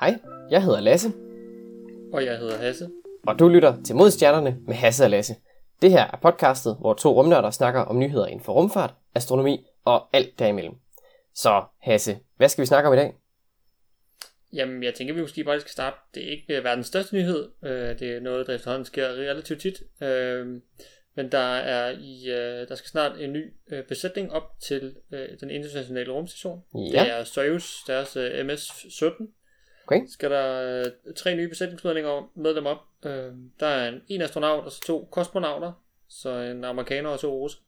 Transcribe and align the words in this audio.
Hej, 0.00 0.18
jeg 0.50 0.62
hedder 0.64 0.80
Lasse, 0.80 1.08
Og 2.12 2.24
jeg 2.24 2.38
hedder 2.38 2.56
Hasse. 2.58 2.90
og 3.26 3.38
du 3.38 3.48
lytter 3.48 3.82
til 3.82 3.96
Modstjernerne 3.96 4.56
med 4.66 4.74
Hasse 4.74 5.04
og 5.04 5.10
Lasse. 5.10 5.34
Det 5.82 5.90
her 5.90 6.04
er 6.12 6.16
podcastet, 6.22 6.76
hvor 6.80 6.94
to 6.94 7.14
rumnørder 7.14 7.50
snakker 7.50 7.80
om 7.80 7.98
nyheder 7.98 8.26
inden 8.26 8.44
for 8.44 8.52
rumfart, 8.52 8.94
astronomi 9.14 9.66
og 9.84 10.08
alt 10.12 10.38
derimellem. 10.38 10.74
Så 11.34 11.64
Hasse, 11.78 12.18
hvad 12.36 12.48
skal 12.48 12.62
vi 12.62 12.66
snakke 12.66 12.88
om 12.88 12.94
i 12.94 12.96
dag? 12.96 13.14
Jamen, 14.52 14.82
jeg 14.82 14.94
tænker, 14.94 15.14
vi 15.14 15.20
måske 15.20 15.44
bare 15.44 15.60
skal 15.60 15.70
starte. 15.72 15.96
Det 16.14 16.24
er 16.26 16.30
ikke 16.30 16.56
øh, 16.56 16.64
verdens 16.64 16.86
største 16.86 17.14
nyhed. 17.14 17.48
Øh, 17.62 17.98
det 17.98 18.02
er 18.16 18.20
noget, 18.20 18.46
der 18.46 18.54
efterhånden 18.54 18.84
sker 18.84 19.08
relativt 19.08 19.60
tit. 19.60 19.82
Øh, 20.02 20.46
men 21.14 21.32
der 21.32 21.38
er 21.56 21.90
i, 21.90 22.28
øh, 22.30 22.68
der 22.68 22.74
skal 22.74 22.88
snart 22.88 23.20
en 23.20 23.32
ny 23.32 23.52
øh, 23.70 23.84
besætning 23.84 24.32
op 24.32 24.50
til 24.62 24.96
øh, 25.12 25.28
den 25.40 25.50
internationale 25.50 26.12
rumstation. 26.12 26.62
Ja. 26.74 27.02
Det 27.02 27.12
er 27.12 27.24
Soyuz, 27.24 27.74
deres 27.86 28.16
øh, 28.16 28.46
MS-17. 28.46 29.26
Okay. 29.86 30.00
Skal 30.08 30.30
der 30.30 30.80
øh, 30.80 31.14
tre 31.16 31.34
nye 31.34 31.48
besætningsmedlemmer 31.48 32.32
medlemmer 32.34 32.70
op. 32.70 33.10
Øh, 33.10 33.32
der 33.60 33.66
er 33.66 33.88
en, 33.88 34.02
en 34.08 34.22
astronaut 34.22 34.64
og 34.64 34.72
så 34.72 34.80
to 34.86 35.08
kosmonauter. 35.10 35.72
Så 36.08 36.30
en 36.30 36.64
amerikaner 36.64 37.10
og 37.10 37.20
to 37.20 37.34
russer. 37.34 37.58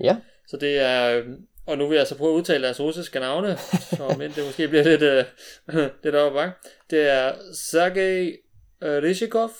Ja, 0.00 0.16
Så 0.46 0.56
det 0.56 0.78
er, 0.78 1.18
øh, 1.18 1.26
og 1.66 1.78
nu 1.78 1.88
vil 1.88 1.96
jeg 1.96 2.06
så 2.06 2.16
prøve 2.18 2.32
at 2.32 2.36
udtale 2.36 2.64
deres 2.64 2.80
russiske 2.80 3.20
navne, 3.20 3.56
så 3.56 4.14
men 4.18 4.30
det 4.30 4.44
måske 4.46 4.68
bliver 4.68 4.84
lidt, 4.84 5.02
øh, 5.02 5.24
lidt 6.04 6.14
op 6.14 6.32
bakke. 6.32 6.54
Det 6.90 7.08
er 7.08 7.32
Sergej 7.54 8.36
øh, 8.82 9.02
Rishikov 9.02 9.50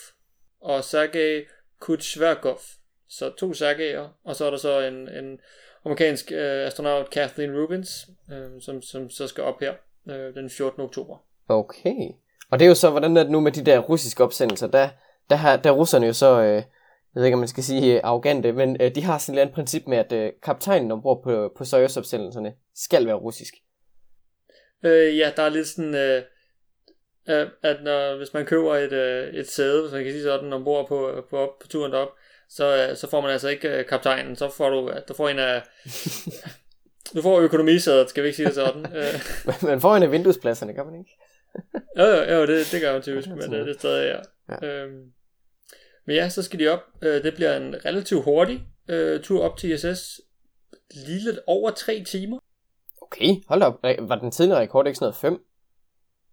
og 0.60 0.84
Sergej 0.84 1.44
Kuchverkov. 1.80 2.60
Så 3.08 3.30
to 3.30 3.52
Sergejer, 3.52 4.18
og 4.24 4.36
så 4.36 4.44
er 4.44 4.50
der 4.50 4.56
så 4.56 4.80
en, 4.80 5.08
en 5.08 5.40
amerikansk 5.84 6.32
øh, 6.32 6.66
astronaut, 6.66 7.10
Kathleen 7.10 7.56
Rubins, 7.56 8.06
øh, 8.32 8.60
som, 8.60 8.82
som 8.82 9.10
så 9.10 9.26
skal 9.26 9.44
op 9.44 9.60
her 9.60 9.74
øh, 10.08 10.34
den 10.34 10.50
14. 10.50 10.82
oktober. 10.82 11.26
Okay. 11.48 12.10
Og 12.50 12.58
det 12.58 12.64
er 12.64 12.68
jo 12.68 12.74
så, 12.74 12.90
hvordan 12.90 13.16
er 13.16 13.22
det 13.22 13.32
nu 13.32 13.40
med 13.40 13.52
de 13.52 13.64
der 13.64 13.78
russiske 13.78 14.24
opsendelser? 14.24 14.66
Der, 14.66 14.88
der, 15.30 15.36
har, 15.36 15.56
der 15.56 15.70
er 15.70 15.74
russerne 15.74 16.06
jo 16.06 16.12
så, 16.12 16.40
øh, 16.42 16.54
jeg 16.54 17.20
ved 17.20 17.24
ikke, 17.24 17.34
om 17.34 17.38
man 17.38 17.48
skal 17.48 17.64
sige 17.64 17.94
øh, 17.94 18.00
arrogante, 18.04 18.52
men 18.52 18.76
øh, 18.80 18.94
de 18.94 19.02
har 19.02 19.18
sådan 19.18 19.32
et 19.32 19.34
eller 19.34 19.42
andet 19.42 19.54
princip 19.54 19.82
med, 19.86 19.98
at 19.98 20.12
øh, 20.12 20.32
kaptajnen 20.42 20.92
ombord 20.92 21.22
på, 21.24 21.52
på 21.56 21.64
Soyuz-opsendelserne 21.64 22.52
skal 22.74 23.06
være 23.06 23.14
russisk. 23.14 23.54
Øh, 24.84 25.18
ja, 25.18 25.32
der 25.36 25.42
er 25.42 25.48
lidt 25.48 25.68
sådan, 25.68 25.94
øh, 25.94 26.22
øh, 27.28 27.48
at 27.62 27.76
når, 27.82 28.16
hvis 28.16 28.34
man 28.34 28.46
køber 28.46 28.76
et, 28.76 28.92
øh, 28.92 29.34
et 29.34 29.50
sæde, 29.50 29.82
hvis 29.82 29.92
man 29.92 30.04
kan 30.04 30.12
sige 30.12 30.22
sådan, 30.22 30.52
ombord 30.52 30.88
på, 30.88 31.24
på, 31.30 31.36
op, 31.36 31.58
på 31.60 31.68
turen 31.68 31.92
derop, 31.92 32.08
så, 32.48 32.88
øh, 32.90 32.96
så 32.96 33.10
får 33.10 33.20
man 33.20 33.30
altså 33.30 33.48
ikke 33.48 33.68
øh, 33.68 33.86
kaptajnen, 33.86 34.36
så 34.36 34.48
får 34.48 34.70
du, 34.70 34.92
du 35.08 35.14
får 35.14 35.28
en 35.28 35.38
af, 35.38 35.62
du 37.14 37.22
får 37.22 37.40
økonomisædet, 37.40 38.10
skal 38.10 38.22
vi 38.22 38.28
ikke 38.28 38.36
sige 38.36 38.46
det 38.46 38.54
sådan. 38.54 38.86
Øh, 38.96 39.20
man 39.62 39.80
får 39.80 39.96
en 39.96 40.02
af 40.02 40.12
vinduespladserne, 40.12 40.74
kan 40.74 40.86
man 40.86 40.98
ikke? 40.98 41.10
Jo, 41.98 42.04
jo, 42.04 42.34
jo, 42.34 42.46
det, 42.46 42.68
det 42.72 42.80
gør 42.80 42.92
man 42.92 43.02
typisk, 43.02 43.28
men 43.28 43.42
sådan 43.42 43.60
øh, 43.60 43.66
det 43.66 43.74
er 43.74 43.78
stadig, 43.78 44.06
ja. 44.08 44.20
Ja. 44.54 44.82
Øhm, 44.82 45.12
men 46.06 46.16
ja, 46.16 46.28
så 46.28 46.42
skal 46.42 46.58
de 46.58 46.68
op. 46.68 46.80
Øh, 47.02 47.22
det 47.22 47.34
bliver 47.34 47.56
en 47.56 47.84
relativt 47.84 48.24
hurtig 48.24 48.66
øh, 48.88 49.22
tur 49.22 49.44
op 49.44 49.56
til 49.56 49.72
ISS. 49.72 50.20
Lige 51.06 51.24
lidt 51.24 51.38
over 51.46 51.70
tre 51.70 52.04
timer. 52.04 52.38
Okay, 53.02 53.34
hold 53.48 53.62
op. 53.62 53.82
Var 53.82 54.18
den 54.18 54.30
tidligere 54.30 54.60
rekord 54.60 54.86
ikke 54.86 54.98
sådan 54.98 55.04
noget 55.04 55.40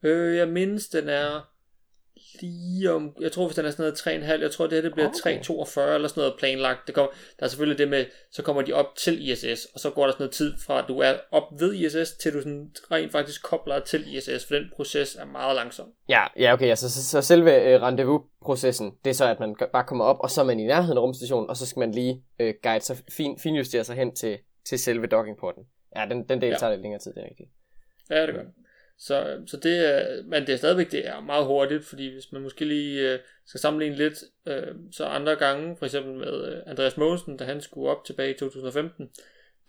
5? 0.03 0.11
Øh, 0.11 0.37
jeg 0.37 0.47
mindes, 0.47 0.87
den 0.87 1.09
er 1.09 1.52
lige 2.41 2.91
om, 2.91 3.15
jeg 3.21 3.31
tror 3.31 3.45
hvis 3.45 3.55
den 3.55 3.65
er 3.65 3.71
sådan 3.71 3.83
noget 3.83 4.23
3,5, 4.37 4.41
jeg 4.41 4.51
tror 4.51 4.67
det 4.67 4.73
her 4.75 4.81
det 4.81 4.93
bliver 4.93 5.07
Okay. 5.07 5.39
3,42 5.41 5.81
eller 5.81 6.07
sådan 6.07 6.21
noget 6.21 6.33
planlagt. 6.39 6.79
Det 6.87 6.95
kommer, 6.95 7.11
der 7.39 7.45
er 7.45 7.49
selvfølgelig 7.49 7.77
det 7.77 7.87
med, 7.87 8.05
så 8.31 8.43
kommer 8.43 8.61
de 8.61 8.73
op 8.73 8.95
til 8.95 9.29
ISS, 9.29 9.65
og 9.73 9.79
så 9.79 9.89
går 9.89 10.03
der 10.03 10.11
sådan 10.11 10.21
noget 10.21 10.31
tid 10.31 10.53
fra, 10.65 10.79
at 10.79 10.85
du 10.87 10.99
er 10.99 11.13
op 11.31 11.43
ved 11.59 11.73
ISS, 11.73 12.11
til 12.11 12.33
du 12.33 12.39
sådan 12.41 12.71
rent 12.91 13.11
faktisk 13.11 13.43
kobler 13.43 13.79
til 13.79 14.15
ISS, 14.15 14.45
for 14.47 14.55
den 14.55 14.71
proces 14.75 15.15
er 15.15 15.25
meget 15.25 15.55
langsom. 15.55 15.87
Ja, 16.09 16.23
ja 16.39 16.53
okay, 16.53 16.69
altså, 16.69 16.89
så, 16.89 17.07
så 17.09 17.21
selve 17.21 17.61
øh, 17.63 17.81
rendezvous-processen, 17.81 18.91
det 19.03 19.09
er 19.09 19.13
så, 19.13 19.25
at 19.25 19.39
man 19.39 19.55
bare 19.73 19.83
kommer 19.83 20.05
op, 20.05 20.17
og 20.19 20.29
så 20.29 20.41
er 20.41 20.45
man 20.45 20.59
i 20.59 20.65
nærheden 20.65 20.97
af 20.97 21.01
rumstationen, 21.01 21.49
og 21.49 21.57
så 21.57 21.65
skal 21.65 21.79
man 21.79 21.91
lige 21.91 22.23
øh, 22.39 22.53
guide 22.63 22.83
sig, 22.83 22.97
fin, 23.11 23.39
finjustere 23.39 23.83
sig 23.83 23.95
hen 23.95 24.15
til, 24.15 24.37
til 24.65 24.79
selve 24.79 25.07
dockingporten. 25.07 25.63
Ja, 25.95 26.05
den, 26.09 26.29
den 26.29 26.41
del 26.41 26.49
Ja. 26.49 26.57
tager 26.57 26.71
lidt 26.71 26.81
længere 26.81 27.01
tid, 27.01 27.13
det 27.13 27.21
er 27.23 27.29
rigtigt. 27.29 27.49
Ja, 28.09 28.25
det 28.25 28.35
gør. 28.35 28.43
Så, 28.97 29.43
så 29.47 29.57
det 29.57 29.89
er, 29.95 30.23
men 30.23 30.47
det 30.47 30.53
er 30.53 30.57
stadigvæk 30.57 30.91
det 30.91 31.07
er 31.07 31.19
meget 31.21 31.45
hurtigt, 31.45 31.85
fordi 31.85 32.13
hvis 32.13 32.31
man 32.31 32.41
måske 32.41 32.65
lige 32.65 33.13
øh, 33.13 33.19
skal 33.45 33.59
sammenligne 33.59 33.95
lidt, 33.95 34.23
øh, 34.45 34.75
så 34.91 35.05
andre 35.05 35.35
gange, 35.35 35.77
for 35.77 35.85
eksempel 35.85 36.13
med 36.13 36.47
øh, 36.53 36.61
Andreas 36.65 36.97
Mogensen, 36.97 37.37
da 37.37 37.43
han 37.45 37.61
skulle 37.61 37.89
op 37.89 38.05
tilbage 38.05 38.33
i 38.35 38.37
2015, 38.37 39.09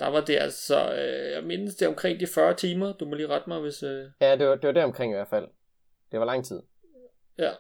der 0.01 0.07
var 0.07 0.21
det 0.21 0.37
altså, 0.37 0.95
øh, 0.95 1.33
jeg 1.33 1.45
mindes 1.45 1.75
det 1.75 1.89
omkring 1.89 2.21
de 2.21 2.27
40 2.27 2.55
timer, 2.55 2.93
du 2.93 3.05
må 3.05 3.15
lige 3.15 3.29
rette 3.29 3.49
mig, 3.51 3.61
hvis, 3.61 3.83
øh, 3.83 4.05
Ja, 4.21 4.37
det 4.37 4.49
var, 4.49 4.55
det 4.55 4.67
var 4.67 4.73
der 4.73 4.85
omkring 4.85 5.13
i 5.13 5.17
hvert 5.17 5.29
fald. 5.29 5.49
Det 6.13 6.21
var 6.21 6.27
lang 6.27 6.45
tid. 6.45 6.61
ja. 7.39 7.53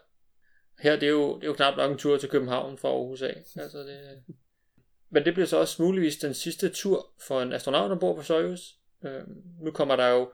Her, 0.80 0.92
det 0.96 1.06
er, 1.06 1.10
jo, 1.10 1.36
det 1.36 1.42
er 1.42 1.46
jo 1.46 1.52
knap 1.52 1.76
nok 1.76 1.90
en 1.90 1.98
tur 1.98 2.16
til 2.16 2.28
København 2.28 2.78
fra 2.78 2.88
Aarhus 2.88 3.22
af. 3.22 3.42
Altså 3.62 3.78
det, 3.78 4.22
men 5.10 5.24
det 5.24 5.34
bliver 5.34 5.46
så 5.46 5.56
også 5.56 5.82
muligvis 5.82 6.16
den 6.16 6.34
sidste 6.34 6.68
tur 6.68 7.10
for 7.28 7.40
en 7.42 7.52
astronaut 7.52 7.90
ombord 7.90 8.16
på 8.16 8.22
Soyuz. 8.22 8.60
Øh, 9.04 9.22
nu 9.60 9.70
kommer 9.70 9.96
der 9.96 10.08
jo 10.08 10.32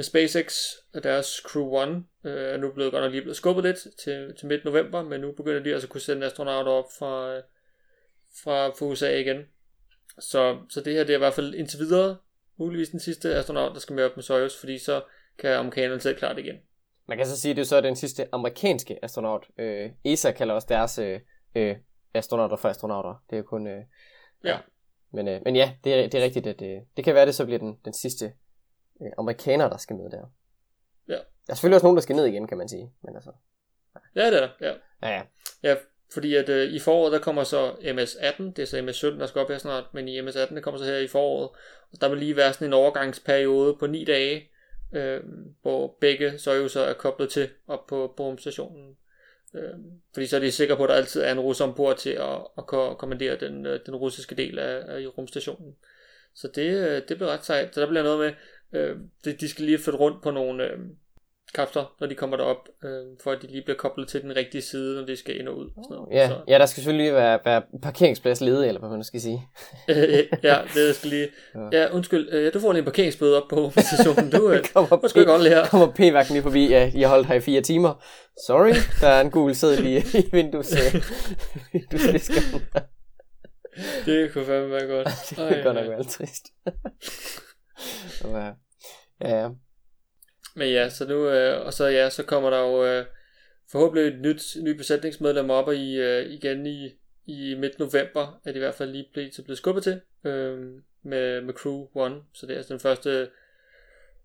med 0.00 0.04
SpaceX 0.04 0.62
og 0.94 1.02
deres 1.02 1.26
Crew 1.26 1.76
One, 1.76 2.04
øh, 2.24 2.52
er 2.52 2.56
nu 2.56 2.72
blevet 2.72 2.92
godt 2.92 3.02
nok 3.02 3.12
lige 3.12 3.22
blevet 3.22 3.36
skubbet 3.36 3.64
lidt 3.64 3.76
til, 3.98 4.34
til 4.38 4.46
midt 4.48 4.64
november, 4.64 5.02
men 5.02 5.20
nu 5.20 5.32
begynder 5.32 5.62
de 5.62 5.72
altså 5.72 5.86
at 5.86 5.90
kunne 5.90 6.00
sende 6.00 6.26
astronauter 6.26 6.72
op 6.72 6.84
fra, 6.98 7.34
øh, 7.34 7.42
fra, 8.44 8.68
fra 8.68 8.86
USA 8.86 9.18
igen. 9.20 9.42
Så, 10.18 10.58
så 10.68 10.80
det 10.80 10.92
her 10.92 11.04
det 11.04 11.10
er 11.10 11.16
i 11.16 11.18
hvert 11.18 11.34
fald 11.34 11.54
indtil 11.54 11.78
videre 11.78 12.16
muligvis 12.56 12.88
den 12.88 13.00
sidste 13.00 13.34
astronaut, 13.34 13.74
der 13.74 13.80
skal 13.80 13.96
med 13.96 14.04
op 14.04 14.16
med 14.16 14.22
Soyuz, 14.22 14.60
fordi 14.60 14.78
så 14.78 15.02
kan 15.38 15.50
amerikanerne 15.50 16.00
selv 16.00 16.18
klare 16.18 16.34
det 16.34 16.44
igen. 16.44 16.56
Man 17.06 17.18
kan 17.18 17.26
så 17.26 17.40
sige, 17.40 17.50
at 17.50 17.56
det 17.56 17.62
er 17.62 17.66
så 17.66 17.80
den 17.80 17.96
sidste 17.96 18.28
amerikanske 18.32 19.04
astronaut. 19.04 19.46
Øh, 19.58 19.90
ESA 20.04 20.30
kalder 20.30 20.54
også 20.54 20.66
deres 20.70 20.98
øh, 20.98 21.20
øh, 21.54 21.76
astronauter 22.14 22.56
for 22.56 22.68
astronauter. 22.68 23.24
Det 23.30 23.36
er 23.36 23.40
jo 23.40 23.44
kun... 23.44 23.66
Øh, 23.66 23.84
Ja. 24.44 24.58
Men, 25.12 25.28
øh, 25.28 25.40
men 25.44 25.56
ja, 25.56 25.72
det 25.84 25.94
er, 25.94 26.08
det 26.08 26.20
er 26.20 26.24
rigtigt, 26.24 26.46
at 26.46 26.62
øh, 26.62 26.80
det 26.96 27.04
kan 27.04 27.14
være, 27.14 27.22
at 27.22 27.26
det 27.26 27.34
så 27.34 27.44
bliver 27.44 27.58
den, 27.58 27.76
den 27.84 27.92
sidste 27.92 28.32
øh, 29.02 29.10
amerikaner, 29.18 29.68
der 29.68 29.76
skal 29.76 29.96
med 29.96 30.10
der. 30.10 30.32
Ja. 31.08 31.14
Der 31.14 31.20
er 31.48 31.54
selvfølgelig 31.54 31.76
også 31.76 31.86
nogen, 31.86 31.96
der 31.96 32.02
skal 32.02 32.16
ned 32.16 32.26
igen, 32.26 32.46
kan 32.46 32.58
man 32.58 32.68
sige. 32.68 32.92
Men 33.02 33.14
altså, 33.14 33.30
Ja, 34.14 34.26
det 34.30 34.36
er 34.36 34.40
der, 34.40 34.48
ja. 34.60 34.74
ja, 35.02 35.14
ja. 35.16 35.22
Ja, 35.62 35.76
fordi 36.12 36.34
at 36.34 36.48
øh, 36.48 36.70
i 36.72 36.78
foråret, 36.78 37.12
der 37.12 37.18
kommer 37.18 37.44
så 37.44 37.70
MS-18, 37.70 38.42
det 38.42 38.58
er 38.58 38.64
så 38.66 38.78
MS-17, 38.78 39.20
der 39.20 39.26
skal 39.26 39.40
op 39.40 39.48
her 39.48 39.58
snart, 39.58 39.84
men 39.94 40.08
i 40.08 40.20
MS-18, 40.20 40.54
der 40.54 40.60
kommer 40.60 40.78
så 40.78 40.84
her 40.84 40.96
i 40.96 41.06
foråret, 41.08 41.48
og 41.92 42.00
der 42.00 42.08
vil 42.08 42.18
lige 42.18 42.36
være 42.36 42.52
sådan 42.52 42.66
en 42.66 42.72
overgangsperiode 42.72 43.76
på 43.76 43.86
ni 43.86 44.04
dage, 44.04 44.50
øh, 44.92 45.20
hvor 45.62 45.96
begge 46.00 46.30
Soyuz'er 46.30 46.78
er 46.80 46.92
koblet 46.92 47.30
til 47.30 47.48
op 47.68 47.86
på, 47.86 48.14
rumstationen. 48.20 48.96
Øh, 49.54 49.74
fordi 50.14 50.26
så 50.26 50.36
er 50.36 50.40
de 50.40 50.52
sikre 50.52 50.76
på, 50.76 50.82
at 50.84 50.88
der 50.88 50.94
altid 50.94 51.22
er 51.22 51.32
en 51.32 51.40
russer 51.40 51.64
ombord 51.64 51.96
til 51.96 52.10
at, 52.10 52.38
at 52.58 52.66
ko- 52.66 52.94
kommandere 52.94 53.36
den, 53.36 53.66
øh, 53.66 53.80
den 53.86 53.96
russiske 53.96 54.34
del 54.34 54.58
af, 54.58 54.82
af 54.88 55.06
rumstationen. 55.18 55.76
Så 56.34 56.48
det, 56.54 56.88
øh, 56.88 57.02
det 57.08 57.16
bliver 57.16 57.32
ret 57.32 57.44
sejt. 57.44 57.74
Så 57.74 57.80
der 57.80 57.86
bliver 57.88 58.02
noget 58.02 58.18
med, 58.18 58.32
øh, 58.74 58.96
det, 59.24 59.40
de 59.40 59.48
skal 59.48 59.64
lige 59.64 59.78
flytte 59.78 59.98
rundt 59.98 60.22
på 60.22 60.30
nogle 60.30 60.64
øh, 60.64 60.78
kapsler, 61.54 61.94
når 62.00 62.06
de 62.06 62.14
kommer 62.14 62.36
derop, 62.36 62.68
øh, 62.84 62.90
for 63.22 63.30
at 63.30 63.42
de 63.42 63.46
lige 63.46 63.62
bliver 63.62 63.76
koblet 63.76 64.08
til 64.08 64.22
den 64.22 64.36
rigtige 64.36 64.62
side, 64.62 64.96
når 65.00 65.06
de 65.06 65.16
skal 65.16 65.40
ind 65.40 65.48
og 65.48 65.56
ud. 65.58 65.66
Og 65.76 65.84
sådan 65.84 65.96
noget. 65.96 66.14
Ja, 66.16 66.28
Så, 66.28 66.36
ja, 66.48 66.58
der 66.58 66.66
skal 66.66 66.82
selvfølgelig 66.82 67.14
være, 67.14 67.38
være 67.44 67.62
parkeringsplads 67.82 68.40
ledig, 68.40 68.68
eller 68.68 68.80
hvad 68.80 68.90
man 68.90 69.04
skal 69.04 69.20
sige. 69.20 69.48
øh, 69.88 70.24
ja, 70.42 70.58
det 70.74 70.96
skal 70.96 71.10
lige... 71.10 71.28
Ja, 71.72 71.94
undskyld, 71.94 72.28
øh, 72.32 72.54
du 72.54 72.60
får 72.60 72.72
lige 72.72 72.78
en 72.78 72.84
parkeringsbøde 72.84 73.42
op 73.42 73.48
på 73.48 73.70
stationen. 73.70 74.30
Du, 74.30 74.50
øh, 74.50 74.64
kommer, 74.74 75.24
godt 75.26 75.42
lige 75.42 75.54
her. 75.54 75.66
kommer 75.66 75.86
p-vagten 75.86 76.32
lige 76.32 76.42
forbi. 76.42 76.68
Ja, 76.68 76.90
I 76.94 77.00
har 77.00 77.08
holdt 77.08 77.26
her 77.26 77.34
i 77.34 77.40
fire 77.40 77.60
timer. 77.60 78.04
Sorry, 78.46 78.72
der 79.00 79.08
er 79.08 79.20
en 79.20 79.30
gul 79.30 79.54
sæd 79.54 79.76
lige 79.76 80.04
i 80.18 80.28
vindues, 80.32 80.72
øh, 80.94 81.02
vinduesviskeren. 81.72 82.62
Det 84.06 84.32
kunne 84.32 84.44
fandme 84.44 84.70
være 84.70 84.86
godt. 84.86 85.08
det 85.30 85.36
kan 85.36 85.64
godt 85.64 85.74
nok 85.74 85.88
være 85.88 86.04
trist. 86.04 86.46
ja, 88.24 88.52
ja, 89.20 89.40
ja. 89.42 89.48
Men 90.56 90.68
ja, 90.68 90.88
så 90.88 91.08
nu, 91.08 91.28
øh, 91.28 91.66
og 91.66 91.72
så 91.72 91.86
ja, 91.86 92.10
så 92.10 92.22
kommer 92.22 92.50
der 92.50 92.58
jo 92.58 92.84
øh, 92.84 93.06
forhåbentlig 93.70 94.14
et 94.14 94.20
nyt, 94.20 94.56
ny 94.62 94.76
besætningsmedlem 94.76 95.50
op 95.50 95.72
i, 95.72 95.94
øh, 95.94 96.32
igen 96.32 96.66
i, 96.66 96.90
i 97.26 97.54
midt 97.54 97.78
november, 97.78 98.40
er 98.44 98.50
det 98.50 98.56
i 98.56 98.58
hvert 98.58 98.74
fald 98.74 98.90
lige 98.90 99.08
blevet, 99.12 99.34
så 99.34 99.44
blevet 99.44 99.58
skubbet 99.58 99.82
til, 99.82 100.00
øh, 100.24 100.82
med, 101.02 101.40
med 101.40 101.54
Crew 101.54 101.86
One, 101.94 102.22
så 102.32 102.46
det 102.46 102.52
er 102.52 102.56
altså 102.56 102.72
den 102.72 102.80
første, 102.80 103.30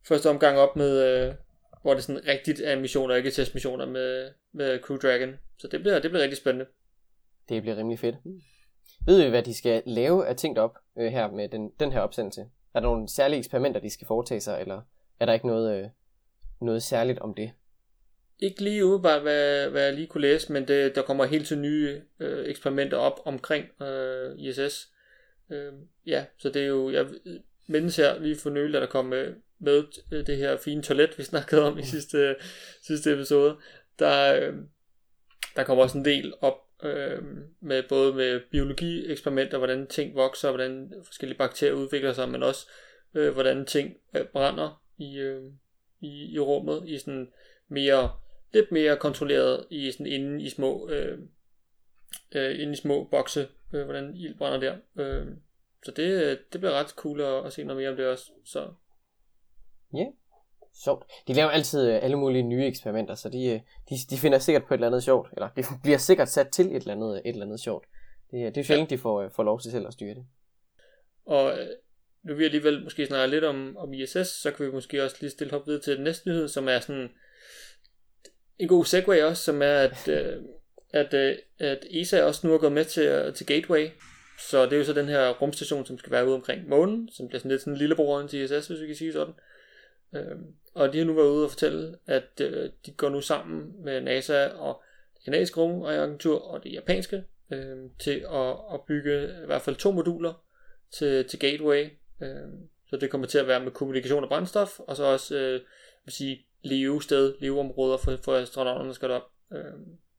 første 0.08 0.30
omgang 0.30 0.58
op 0.58 0.76
med, 0.76 1.04
øh, 1.04 1.34
hvor 1.82 1.94
det 1.94 2.04
sådan 2.04 2.28
rigtigt 2.28 2.62
er 2.64 2.80
missioner, 2.80 3.16
ikke 3.16 3.32
testmissioner 3.32 3.86
med, 3.86 4.32
med 4.52 4.80
Crew 4.80 4.98
Dragon, 4.98 5.36
så 5.58 5.68
det 5.68 5.82
bliver, 5.82 6.00
det 6.00 6.12
bliver 6.12 6.24
rigtig 6.24 6.38
spændende. 6.38 6.66
Det 7.50 7.62
bliver 7.62 7.78
rimelig 7.78 8.00
fedt. 8.00 8.16
Ved 9.06 9.24
vi, 9.24 9.30
hvad 9.30 9.44
de 9.44 9.54
skal 9.54 9.84
lave 9.86 10.28
af 10.28 10.36
ting 10.36 10.60
op 10.60 10.78
øh, 10.98 11.12
her 11.12 11.32
med 11.32 11.50
den, 11.50 11.72
den 11.80 11.92
her 11.92 12.00
opsendelse? 12.00 12.46
Er 12.76 12.80
der 12.80 12.88
nogle 12.88 13.10
særlige 13.10 13.38
eksperimenter, 13.38 13.80
de 13.80 13.90
skal 13.90 14.08
foretage 14.08 14.42
sig, 14.42 14.62
eller 14.62 14.82
er 15.20 15.26
der 15.26 15.34
ikke 15.34 15.48
noget, 15.48 15.78
øh, 15.78 15.90
noget 16.62 16.84
særligt 16.84 17.20
om 17.20 17.34
det? 17.34 17.52
Ikke 18.40 18.64
lige 18.64 18.86
umiddelbart, 18.86 19.22
hvad, 19.22 19.70
hvad 19.70 19.84
jeg 19.84 19.94
lige 19.94 20.08
kunne 20.08 20.22
læse, 20.22 20.54
men 20.54 20.68
det, 20.68 20.96
der 20.96 21.02
kommer 21.02 21.26
helt 21.26 21.48
til 21.48 21.58
nye 21.58 22.02
øh, 22.20 22.46
eksperimenter 22.46 22.98
op 22.98 23.20
omkring 23.26 23.82
øh, 23.82 24.36
ISS. 24.38 24.90
Øh, 25.50 25.74
ja, 26.06 26.26
så 26.38 26.50
det 26.50 26.62
er 26.62 26.68
jo, 26.68 26.92
jeg 26.92 27.08
mindes 27.68 27.96
her 27.96 28.20
lige 28.20 28.36
for 28.36 28.50
nylig, 28.50 28.76
at 28.76 28.82
der 28.82 28.88
kom 28.88 29.06
med, 29.06 29.34
med 29.60 29.84
det 30.24 30.38
her 30.38 30.58
fine 30.58 30.82
toilet, 30.82 31.18
vi 31.18 31.24
snakkede 31.24 31.64
om 31.64 31.80
i 31.80 31.84
sidste, 31.84 32.36
sidste 32.82 33.14
episode. 33.14 33.58
Der, 34.00 34.52
der 35.56 35.64
kommer 35.64 35.84
også 35.84 35.98
en 35.98 36.06
del 36.06 36.34
op 36.42 36.65
øh, 36.86 37.24
med 37.60 37.84
både 37.90 38.14
med 38.14 38.42
biologi-eksperimenter, 38.52 39.58
hvordan 39.58 39.88
ting 39.88 40.16
vokser, 40.16 40.50
hvordan 40.50 40.94
forskellige 41.06 41.38
bakterier 41.38 41.74
udvikler 41.74 42.14
sig, 42.14 42.30
men 42.30 42.44
også 42.44 42.68
øh, 43.14 43.34
hvordan 43.34 43.66
ting 43.66 43.94
øh, 44.16 44.26
brænder 44.26 44.84
i, 44.98 45.20
øh, 45.20 45.44
i, 46.00 46.34
i 46.34 46.40
rummet 46.40 46.84
i 46.90 46.98
sådan 46.98 47.32
mere 47.68 48.12
lidt 48.54 48.72
mere 48.72 48.98
kontrolleret 48.98 49.66
i 49.70 49.92
sådan 49.92 50.06
inde 50.06 50.44
i 50.44 50.50
små 50.50 50.90
øh, 50.90 51.20
øh, 52.36 52.62
inde 52.62 52.74
i 52.74 52.76
små 52.76 53.04
bokse, 53.04 53.48
øh, 53.74 53.84
hvordan 53.84 54.16
ild 54.16 54.38
brænder 54.38 54.60
der. 54.60 54.78
Øh, 55.04 55.28
så 55.84 55.92
det, 55.92 56.24
øh, 56.24 56.38
det 56.54 56.62
bliver 56.62 56.74
ret 56.74 56.90
cool 56.90 57.22
at, 57.22 57.46
at 57.46 57.54
se 57.54 57.64
noget 57.64 57.82
mere 57.82 57.90
om 57.90 57.96
det 57.96 58.08
også. 58.08 58.32
Så. 58.46 58.74
Ja, 59.94 60.00
yeah 60.00 60.12
sjovt. 60.84 61.06
De 61.28 61.34
laver 61.34 61.50
altid 61.50 61.90
øh, 61.90 62.04
alle 62.04 62.18
mulige 62.18 62.44
nye 62.44 62.66
eksperimenter, 62.66 63.16
så 63.16 63.30
de, 63.30 63.46
øh, 63.46 63.60
de, 63.90 63.96
de 64.10 64.18
finder 64.18 64.40
sikkert 64.40 64.64
på 64.66 64.74
et 64.74 64.78
eller 64.78 64.88
andet 64.88 65.04
sjovt, 65.04 65.30
eller 65.34 65.50
det 65.56 65.66
bliver 65.84 65.98
sikkert 65.98 66.30
sat 66.30 66.48
til 66.48 66.66
et 66.66 66.76
eller 66.76 66.94
andet, 66.94 67.22
et 67.26 67.30
eller 67.30 67.46
andet 67.46 67.60
sjovt. 67.60 67.86
Det, 68.32 68.56
det 68.56 68.62
er 68.62 68.66
sjældent, 68.66 68.92
ja. 68.92 68.96
de 68.96 69.02
får, 69.02 69.30
får 69.30 69.44
lov 69.44 69.62
til 69.62 69.72
selv 69.72 69.88
at 69.88 69.94
styre 69.94 70.16
det. 70.16 70.26
Og 71.26 71.54
nu 72.24 72.36
vi 72.36 72.46
alligevel 72.46 72.84
måske 72.84 73.06
snakke 73.06 73.32
lidt 73.36 73.44
om, 73.44 73.78
om 73.78 73.94
ISS, 73.94 74.28
så 74.28 74.52
kan 74.52 74.66
vi 74.66 74.72
måske 74.72 75.04
også 75.04 75.16
lige 75.20 75.32
stille 75.32 75.54
op 75.54 75.68
videre 75.68 75.82
til 75.82 75.96
den 75.96 76.04
næste 76.04 76.30
nyhed, 76.30 76.48
som 76.48 76.68
er 76.68 76.80
sådan 76.80 77.10
en 78.60 78.68
god 78.68 78.86
segue 78.86 79.26
også, 79.26 79.44
som 79.44 79.62
er, 79.62 79.76
at, 79.76 80.08
øh, 80.08 80.44
at, 81.02 81.14
øh, 81.14 81.38
at 81.60 81.86
ESA 81.90 82.24
også 82.24 82.48
nu 82.48 82.54
er 82.54 82.58
gået 82.58 82.72
med 82.72 82.86
til, 82.86 83.34
til 83.36 83.46
Gateway. 83.46 83.90
Så 84.40 84.66
det 84.66 84.74
er 84.74 84.78
jo 84.78 84.84
så 84.84 84.94
den 84.94 85.08
her 85.08 85.30
rumstation, 85.30 85.86
som 85.86 85.98
skal 85.98 86.12
være 86.12 86.28
ude 86.28 86.36
omkring 86.36 86.70
månen, 86.70 87.10
som 87.12 87.28
bliver 87.28 87.40
sådan 87.40 87.52
lidt 87.52 87.62
sådan 87.62 87.74
en 87.74 87.80
lillebror 87.80 88.28
til 88.28 88.40
ISS, 88.40 88.68
hvis 88.68 88.82
vi 88.82 88.88
kan 88.88 88.96
sige 88.96 89.14
sådan. 89.14 89.34
Øh, 89.34 89.55
Øh, 90.16 90.38
og 90.74 90.94
de 90.94 90.98
har 90.98 91.06
nu 91.06 91.14
været 91.14 91.30
ude 91.30 91.46
og 91.46 91.50
fortælle, 91.50 91.98
at 92.06 92.42
øh, 92.42 92.70
de 92.86 92.92
går 92.92 93.10
nu 93.10 93.22
sammen 93.22 93.84
med 93.84 94.02
NASA 94.02 94.48
og 94.48 94.84
det 95.16 95.24
kanadiske 95.24 95.62
rumagentur 95.62 96.42
og 96.42 96.64
det 96.64 96.74
japanske 96.74 97.24
øh, 97.52 97.78
til 98.00 98.26
at, 98.34 98.50
at 98.74 98.82
bygge 98.88 99.24
i 99.44 99.46
hvert 99.46 99.62
fald 99.62 99.76
to 99.76 99.92
moduler 99.92 100.44
til, 100.92 101.28
til 101.28 101.40
Gateway. 101.40 101.90
Øh, 102.22 102.48
så 102.90 102.98
det 102.98 103.10
kommer 103.10 103.28
til 103.28 103.38
at 103.38 103.48
være 103.48 103.64
med 103.64 103.72
kommunikation 103.72 104.24
og 104.24 104.30
brændstof, 104.30 104.80
og 104.80 104.96
så 104.96 105.04
også 105.04 105.36
øh, 105.36 105.62
vil 106.06 106.14
sige, 106.14 106.46
levested, 106.62 107.36
leveområder 107.40 107.98
for, 107.98 108.18
for 108.24 108.36
astronauterne, 108.36 108.88
der 108.88 108.94
skal 108.94 109.12
op. 109.12 109.32
Øh, 109.54 109.74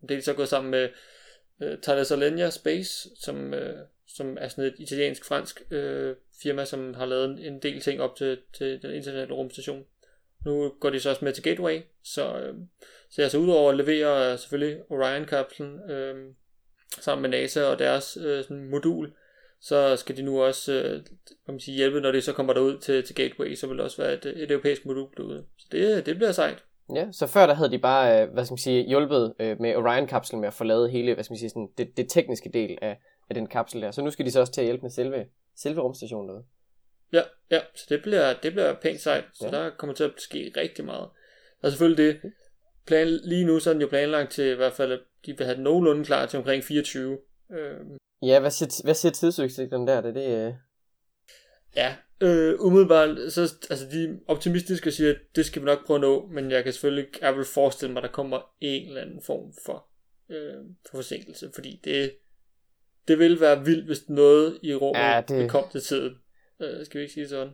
det 0.08 0.16
er 0.16 0.22
så 0.22 0.34
gået 0.34 0.48
sammen 0.48 0.70
med 0.70 0.88
øh, 1.62 1.78
Thales 1.82 2.12
Alenia 2.12 2.50
Space, 2.50 3.08
som, 3.20 3.54
øh, 3.54 3.78
som 4.16 4.36
er 4.40 4.48
sådan 4.48 4.64
et 4.64 4.74
italiensk-fransk 4.78 5.62
øh, 5.70 6.16
firma, 6.42 6.64
som 6.64 6.94
har 6.94 7.06
lavet 7.06 7.46
en 7.46 7.58
del 7.62 7.80
ting 7.80 8.00
op 8.00 8.16
til, 8.16 8.38
til 8.52 8.82
den 8.82 8.94
internationale 8.94 9.34
rumstation. 9.34 9.84
Nu 10.44 10.72
går 10.80 10.90
de 10.90 11.00
så 11.00 11.10
også 11.10 11.24
med 11.24 11.32
til 11.32 11.44
Gateway, 11.44 11.80
så, 12.02 12.38
øh, 12.38 12.54
så 13.10 13.22
jeg 13.22 13.30
så 13.30 13.38
udover 13.38 13.70
at 13.70 13.76
levere 13.76 14.32
øh, 14.32 14.38
selvfølgelig 14.38 14.80
Orion-kapslen 14.90 15.90
øh, 15.90 16.34
sammen 17.00 17.22
med 17.22 17.40
NASA 17.40 17.64
og 17.64 17.78
deres 17.78 18.18
øh, 18.20 18.42
sådan 18.44 18.70
modul, 18.70 19.12
så 19.60 19.96
skal 19.96 20.16
de 20.16 20.22
nu 20.22 20.42
også 20.42 20.72
øh, 20.72 21.00
man 21.46 21.60
sige, 21.60 21.76
hjælpe, 21.76 22.00
når 22.00 22.12
det 22.12 22.24
så 22.24 22.32
kommer 22.32 22.52
derud 22.52 22.78
til, 22.78 23.04
til 23.04 23.14
Gateway, 23.14 23.54
så 23.54 23.66
vil 23.66 23.76
det 23.76 23.84
også 23.84 24.02
være 24.02 24.14
et, 24.14 24.26
et 24.26 24.50
europæisk 24.50 24.86
modul 24.86 25.08
derude. 25.16 25.44
Så 25.56 25.66
det, 25.72 26.06
det 26.06 26.16
bliver 26.16 26.32
sejt. 26.32 26.64
Ja, 26.94 27.12
så 27.12 27.26
før 27.26 27.46
der 27.46 27.54
havde 27.54 27.70
de 27.70 27.78
bare, 27.78 28.22
øh, 28.22 28.32
hvad 28.32 28.44
skal 28.44 28.52
man 28.52 28.58
sige, 28.58 28.88
hjulpet 28.88 29.34
øh, 29.38 29.60
med 29.60 29.76
Orion-kapslen 29.76 30.40
med 30.40 30.48
at 30.48 30.54
få 30.54 30.64
lavet 30.64 30.90
hele, 30.90 31.14
hvad 31.14 31.24
skal 31.24 31.32
man 31.32 31.38
sige, 31.38 31.50
sådan, 31.50 31.68
det, 31.78 31.96
det 31.96 32.08
tekniske 32.08 32.50
del 32.52 32.78
af, 32.82 32.98
af 33.28 33.34
den 33.34 33.46
kapsel 33.46 33.82
der. 33.82 33.90
Så 33.90 34.02
nu 34.02 34.10
skal 34.10 34.26
de 34.26 34.30
så 34.30 34.40
også 34.40 34.52
til 34.52 34.60
at 34.60 34.64
hjælpe 34.64 34.82
med 34.82 34.90
selve, 34.90 35.26
selve 35.56 35.80
rumstationen 35.80 36.28
derude. 36.28 36.44
Ja, 37.12 37.22
ja, 37.50 37.60
så 37.74 37.86
det 37.88 38.02
bliver, 38.02 38.34
det 38.42 38.52
bliver 38.52 38.74
pænt 38.74 39.00
sejt. 39.00 39.24
Så 39.34 39.44
ja. 39.46 39.50
der 39.50 39.70
kommer 39.70 39.94
til 39.94 40.04
at 40.04 40.12
ske 40.18 40.52
rigtig 40.56 40.84
meget. 40.84 41.08
Og 41.62 41.70
selvfølgelig 41.70 42.04
det, 42.04 42.32
plan, 42.86 43.08
lige 43.08 43.44
nu 43.44 43.60
så 43.60 43.70
er 43.70 43.74
den 43.74 43.80
jo 43.80 43.88
planlagt 43.88 44.32
til 44.32 44.44
i 44.44 44.54
hvert 44.54 44.72
fald, 44.72 44.92
at 44.92 45.00
de 45.26 45.36
vil 45.36 45.46
have 45.46 45.56
den 45.56 45.64
nogenlunde 45.64 46.04
klar 46.04 46.26
til 46.26 46.38
omkring 46.38 46.64
24. 46.64 47.18
Øh, 47.50 47.76
Ja, 48.22 48.40
hvad 48.40 48.50
siger, 48.50 48.82
hvad 48.84 48.94
siger 48.94 49.12
tidsudsigten 49.12 49.86
der? 49.86 50.00
Det, 50.00 50.14
det, 50.14 50.46
øh... 50.46 50.54
Ja, 51.76 51.96
øh, 52.20 52.54
umiddelbart, 52.60 53.32
så 53.32 53.40
altså 53.70 53.86
de 53.92 54.20
optimistiske 54.26 54.90
siger, 54.90 55.10
at 55.10 55.18
det 55.36 55.46
skal 55.46 55.62
vi 55.62 55.66
nok 55.66 55.86
prøve 55.86 55.96
at 55.96 56.00
nå, 56.00 56.26
men 56.26 56.50
jeg 56.50 56.64
kan 56.64 56.72
selvfølgelig, 56.72 57.06
jeg 57.20 57.36
vil 57.36 57.44
forestille 57.44 57.92
mig, 57.92 58.02
at 58.02 58.08
der 58.08 58.14
kommer 58.14 58.54
en 58.60 58.88
eller 58.88 59.02
anden 59.02 59.22
form 59.22 59.52
for, 59.66 59.86
øh, 60.28 60.64
for 60.90 60.96
forsinkelse, 60.96 61.50
fordi 61.54 61.80
det, 61.84 62.12
det 63.08 63.18
vil 63.18 63.40
være 63.40 63.64
vildt, 63.64 63.86
hvis 63.86 64.08
noget 64.08 64.58
i 64.62 64.74
rummet 64.74 65.00
ja, 65.00 65.22
det... 65.28 65.50
kom 65.50 65.64
til 65.72 65.80
tiden. 65.80 66.14
Øh, 66.60 66.86
skal 66.86 66.98
vi 66.98 67.02
ikke 67.02 67.14
sige 67.14 67.28
sådan? 67.28 67.52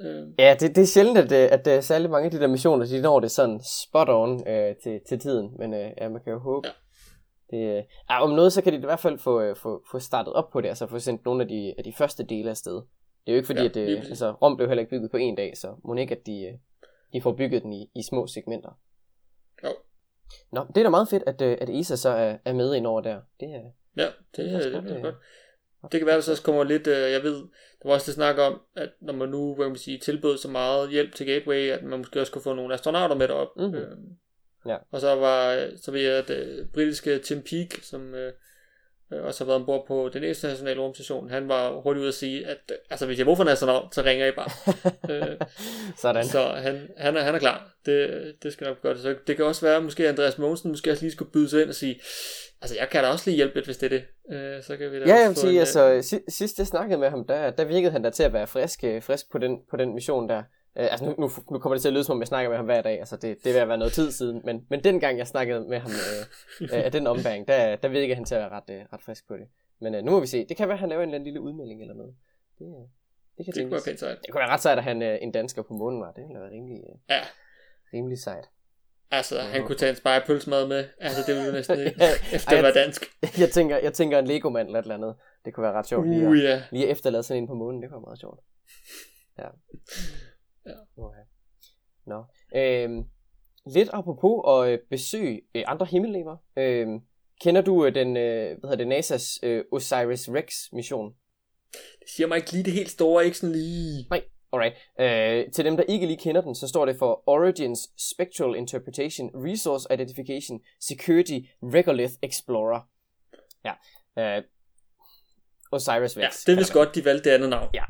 Øh. 0.00 0.28
Ja, 0.38 0.56
det, 0.60 0.76
det 0.76 0.82
er 0.82 0.86
sjældent, 0.86 1.18
at, 1.18 1.32
øh, 1.32 1.58
at, 1.58 1.66
at 1.66 1.84
særlig 1.84 2.10
mange 2.10 2.24
af 2.24 2.30
de 2.30 2.40
der 2.40 2.46
missioner, 2.46 2.86
de 2.86 3.02
når 3.02 3.20
det 3.20 3.30
sådan 3.30 3.60
spot 3.84 4.08
on 4.08 4.48
øh, 4.48 4.76
til, 4.82 5.00
til 5.08 5.18
tiden, 5.18 5.50
men 5.58 5.74
øh, 5.74 5.90
ja, 6.00 6.08
man 6.08 6.22
kan 6.24 6.32
jo 6.32 6.38
håbe. 6.38 6.68
Ja. 6.68 6.72
Det, 7.50 7.84
ja, 8.10 8.22
om 8.22 8.30
noget, 8.30 8.52
så 8.52 8.62
kan 8.62 8.72
de 8.72 8.78
i 8.78 8.80
hvert 8.80 9.00
fald 9.00 9.18
få, 9.18 9.40
øh, 9.40 9.56
få, 9.56 9.82
få 9.90 9.98
startet 9.98 10.32
op 10.32 10.50
på 10.50 10.60
det, 10.60 10.68
altså 10.68 10.86
få 10.86 10.98
sendt 10.98 11.24
nogle 11.24 11.42
af 11.42 11.48
de, 11.48 11.74
af 11.78 11.84
de 11.84 11.92
første 11.92 12.24
dele 12.24 12.50
af 12.50 12.56
sted. 12.56 12.74
Det 12.74 13.28
er 13.28 13.32
jo 13.32 13.36
ikke 13.36 13.46
fordi, 13.46 13.60
ja, 13.60 13.68
at 13.68 13.74
det, 13.74 13.98
altså, 13.98 14.32
Rom 14.32 14.56
blev 14.56 14.68
heller 14.68 14.80
ikke 14.80 14.90
bygget 14.90 15.10
på 15.10 15.16
en 15.16 15.34
dag, 15.36 15.56
så 15.56 15.74
må 15.84 15.94
ikke, 15.94 16.16
at 16.16 16.26
de, 16.26 16.42
øh, 16.42 16.54
de 17.12 17.22
får 17.22 17.32
bygget 17.32 17.62
den 17.62 17.72
i, 17.72 17.90
i 17.94 18.02
små 18.02 18.26
segmenter. 18.26 18.78
Jo. 19.64 19.68
Nå, 20.52 20.66
det 20.68 20.76
er 20.76 20.82
da 20.82 20.88
meget 20.88 21.08
fedt, 21.08 21.22
at, 21.26 21.42
øh, 21.42 21.58
at 21.60 21.70
ESA 21.70 21.96
så 21.96 22.08
er, 22.08 22.36
er 22.44 22.52
med 22.52 22.74
ind 22.74 22.86
over 22.86 23.00
der. 23.00 23.20
Det 23.40 23.48
er, 23.48 23.62
ja, 23.96 24.06
det, 24.36 24.44
det, 24.44 24.72
det, 24.72 24.82
det, 24.82 24.96
er 24.96 25.00
godt. 25.02 25.14
Det 25.92 26.00
kan 26.00 26.06
være, 26.06 26.16
at 26.16 26.26
der 26.26 26.34
så 26.34 26.42
kommer 26.42 26.64
lidt, 26.64 26.86
jeg 26.86 27.22
ved, 27.22 27.34
der 27.82 27.88
var 27.88 27.92
også 27.92 28.06
det 28.06 28.14
snak 28.14 28.38
om, 28.38 28.60
at 28.76 28.90
når 29.00 29.12
man 29.12 29.28
nu, 29.28 29.54
hvad 29.54 29.68
man 29.68 29.76
sige, 29.76 29.98
tilbød 29.98 30.38
så 30.38 30.48
meget 30.48 30.90
hjælp 30.90 31.14
til 31.14 31.26
Gateway, 31.26 31.70
at 31.70 31.82
man 31.82 31.98
måske 31.98 32.20
også 32.20 32.32
kunne 32.32 32.42
få 32.42 32.54
nogle 32.54 32.74
astronauter 32.74 33.16
med 33.16 33.28
derop. 33.28 33.48
Mm-hmm. 33.56 33.74
Øh, 33.74 33.96
Ja. 34.66 34.76
Og 34.90 35.00
så 35.00 35.14
var 35.14 35.68
så 35.76 35.90
ved 35.90 36.00
jeg, 36.00 36.28
at 36.28 36.30
uh, 36.30 36.66
britiske 36.74 37.18
Tim 37.18 37.42
Peake, 37.42 37.78
som 37.82 38.14
uh, 39.20 39.26
også 39.26 39.44
har 39.44 39.46
været 39.46 39.60
ombord 39.60 39.86
på 39.86 40.10
den 40.12 40.24
internationale 40.24 40.80
rumstation, 40.80 41.30
han 41.30 41.48
var 41.48 41.70
hurtigt 41.70 42.00
ude 42.00 42.08
at 42.08 42.14
sige, 42.14 42.46
at 42.46 42.58
uh, 42.70 42.76
altså, 42.90 43.06
hvis 43.06 43.18
jeg 43.18 43.26
bruger 43.26 43.36
for 43.36 43.42
en 43.42 43.48
astronaut, 43.48 43.94
så 43.94 44.02
ringer 44.02 44.26
I 44.26 44.30
bare. 44.30 44.50
uh, 45.02 45.46
Sådan. 46.02 46.24
Så 46.24 46.42
han, 46.42 46.88
han, 46.96 47.16
er, 47.16 47.20
han 47.20 47.34
er 47.34 47.38
klar. 47.38 47.70
Det, 47.86 48.34
det 48.42 48.52
skal 48.52 48.66
nok 48.66 48.82
godt. 48.82 49.00
Så 49.00 49.14
det 49.26 49.36
kan 49.36 49.44
også 49.44 49.66
være, 49.66 49.82
måske 49.82 50.08
Andreas 50.08 50.38
Mogensen 50.38 50.70
måske 50.70 50.90
også 50.90 51.02
lige 51.02 51.12
skulle 51.12 51.30
byde 51.30 51.48
sig 51.48 51.62
ind 51.62 51.68
og 51.68 51.74
sige, 51.74 52.00
altså 52.62 52.76
jeg 52.76 52.88
kan 52.88 53.04
da 53.04 53.10
også 53.10 53.30
lige 53.30 53.36
hjælpe 53.36 53.54
lidt, 53.54 53.64
hvis 53.66 53.76
det 53.76 53.92
er 53.92 53.98
det. 53.98 54.04
Uh, 54.24 54.64
så 54.64 54.76
kan 54.76 54.92
vi 54.92 55.00
da 55.00 55.06
ja, 55.06 55.20
jeg 55.20 55.28
vil 55.28 55.36
sige, 55.36 55.52
en, 55.52 55.58
altså 55.58 56.20
sidst 56.28 56.58
jeg 56.58 56.66
snakkede 56.66 56.98
med 56.98 57.10
ham, 57.10 57.26
der, 57.26 57.50
der 57.50 57.64
virkede 57.64 57.92
han 57.92 58.02
da 58.02 58.10
til 58.10 58.22
at 58.22 58.32
være 58.32 58.46
frisk, 58.46 58.80
frisk 58.80 59.32
på, 59.32 59.38
den, 59.38 59.58
på 59.70 59.76
den 59.76 59.94
mission 59.94 60.28
der. 60.28 60.42
Øh, 60.78 60.88
altså 60.90 61.04
nu, 61.04 61.14
nu, 61.18 61.30
nu 61.50 61.58
kommer 61.58 61.74
det 61.74 61.82
til 61.82 61.88
at 61.88 61.92
lyde 61.92 62.04
som 62.04 62.16
om, 62.16 62.20
jeg 62.20 62.28
snakker 62.28 62.48
med 62.50 62.56
ham 62.56 62.66
hver 62.66 62.82
dag, 62.82 62.98
altså 62.98 63.16
det, 63.16 63.44
det 63.44 63.54
vil 63.54 63.68
være 63.68 63.78
noget 63.78 63.92
tid 63.92 64.10
siden, 64.10 64.40
men, 64.44 64.66
men 64.70 64.84
den 64.84 65.00
gang 65.00 65.18
jeg 65.18 65.26
snakkede 65.26 65.68
med 65.68 65.78
ham 65.78 65.90
øh, 65.90 66.68
øh, 66.78 66.84
af 66.84 66.92
den 66.92 67.06
ombæring, 67.06 67.48
der, 67.48 67.76
der 67.76 67.88
virkede 67.88 68.14
han 68.14 68.24
til 68.24 68.34
at 68.34 68.40
være 68.40 68.50
ret, 68.50 68.70
øh, 68.70 68.82
ret 68.92 69.02
frisk 69.02 69.28
på 69.28 69.34
det. 69.34 69.46
Men 69.80 69.94
øh, 69.94 70.04
nu 70.04 70.10
må 70.10 70.20
vi 70.20 70.26
se, 70.26 70.46
det 70.48 70.56
kan 70.56 70.68
være, 70.68 70.74
at 70.74 70.80
han 70.80 70.88
laver 70.88 71.02
en 71.02 71.08
eller 71.08 71.14
anden 71.14 71.24
lille 71.24 71.40
udmelding 71.40 71.80
eller 71.80 71.94
noget. 71.94 72.14
Det, 72.58 72.64
øh, 72.64 72.88
det 73.36 73.44
kan 73.44 73.54
det 73.54 73.62
kunne 73.62 73.72
være 73.72 73.80
pænt 73.86 74.00
sejt. 74.00 74.18
Det 74.22 74.32
kunne 74.32 74.40
være 74.40 74.50
ret 74.50 74.60
sejt, 74.60 74.78
at 74.78 74.84
han 74.84 75.02
øh, 75.02 75.18
en 75.22 75.32
dansker 75.32 75.62
på 75.62 75.74
månen 75.74 76.00
var. 76.00 76.12
Det 76.12 76.24
ville 76.28 76.40
være 76.40 76.50
rimelig, 76.50 76.80
øh, 76.90 76.98
ja. 77.10 77.20
rimelig 77.92 78.18
sejt. 78.18 78.48
Altså, 79.10 79.36
ja, 79.36 79.42
han 79.42 79.66
kunne 79.66 79.78
tage 79.78 79.90
en 79.90 79.96
spejepølsmad 79.96 80.68
med. 80.68 80.84
Altså, 80.98 81.22
det 81.26 81.34
ville 81.34 81.46
jo 81.46 81.52
næsten 81.52 81.78
ja, 82.04 82.10
efter 82.32 82.56
at 82.56 82.62
være 82.62 82.72
dansk. 82.72 83.04
Jeg 83.42 83.50
tænker, 83.50 83.76
jeg 83.76 83.92
tænker 83.92 84.18
en 84.18 84.26
Lego-mand 84.26 84.68
eller 84.68 84.78
et 84.78 84.82
eller 84.82 84.94
andet. 84.94 85.14
Det 85.44 85.54
kunne 85.54 85.64
være 85.64 85.72
ret 85.72 85.86
sjovt 85.86 86.08
lige, 86.08 86.26
uh, 86.26 86.32
at, 86.32 86.38
yeah. 86.38 86.60
lige 86.70 86.86
efterlade 86.86 87.22
sådan 87.22 87.42
en 87.42 87.46
på 87.46 87.54
månen. 87.54 87.82
Det 87.82 87.90
kunne 87.90 87.96
være 87.96 88.06
meget 88.06 88.20
sjovt. 88.20 88.40
Ja. 89.38 89.48
Ja. 90.66 91.02
Okay. 91.02 91.24
Nå. 92.06 92.24
Øhm, 92.54 93.04
lidt 93.66 93.88
apropos 93.92 94.42
at 94.48 94.72
øh, 94.72 94.78
besøge 94.90 95.42
øh, 95.54 95.64
andre 95.66 95.86
himmellegemer. 95.86 96.36
Øhm, 96.56 97.00
kender 97.40 97.60
du 97.60 97.86
øh, 97.86 97.94
den, 97.94 98.16
øh, 98.16 98.58
hvad 98.60 98.70
hedder 98.70 98.84
det, 98.84 98.98
NASA's 98.98 99.38
øh, 99.42 99.64
OSIRIS-REx 99.72 100.68
mission? 100.72 101.14
Det 101.72 102.08
siger 102.16 102.26
mig 102.26 102.36
ikke 102.36 102.52
lige 102.52 102.64
det 102.64 102.72
helt 102.72 102.90
store, 102.90 103.24
ikke 103.24 103.38
sådan 103.38 103.52
lige... 103.52 104.06
Nej, 104.10 104.22
alright. 104.52 104.76
Øh, 105.00 105.52
til 105.52 105.64
dem, 105.64 105.76
der 105.76 105.82
ikke 105.82 106.06
lige 106.06 106.18
kender 106.18 106.40
den, 106.40 106.54
så 106.54 106.68
står 106.68 106.86
det 106.86 106.96
for 106.96 107.22
Origins 107.26 107.80
Spectral 108.12 108.56
Interpretation 108.56 109.30
Resource 109.34 109.88
Identification 109.94 110.60
Security 110.80 111.38
Regolith 111.62 112.14
Explorer. 112.22 112.80
Ja, 113.64 113.72
øh, 114.18 114.42
Osiris 115.72 116.16
Rex. 116.16 116.22
Ja, 116.22 116.28
det 116.46 116.52
er 116.52 116.56
vist 116.60 116.72
godt, 116.72 116.94
de 116.94 117.04
valgte 117.04 117.30
det 117.30 117.34
andet 117.34 117.50
navn. 117.50 117.68
Ja, 117.74 117.84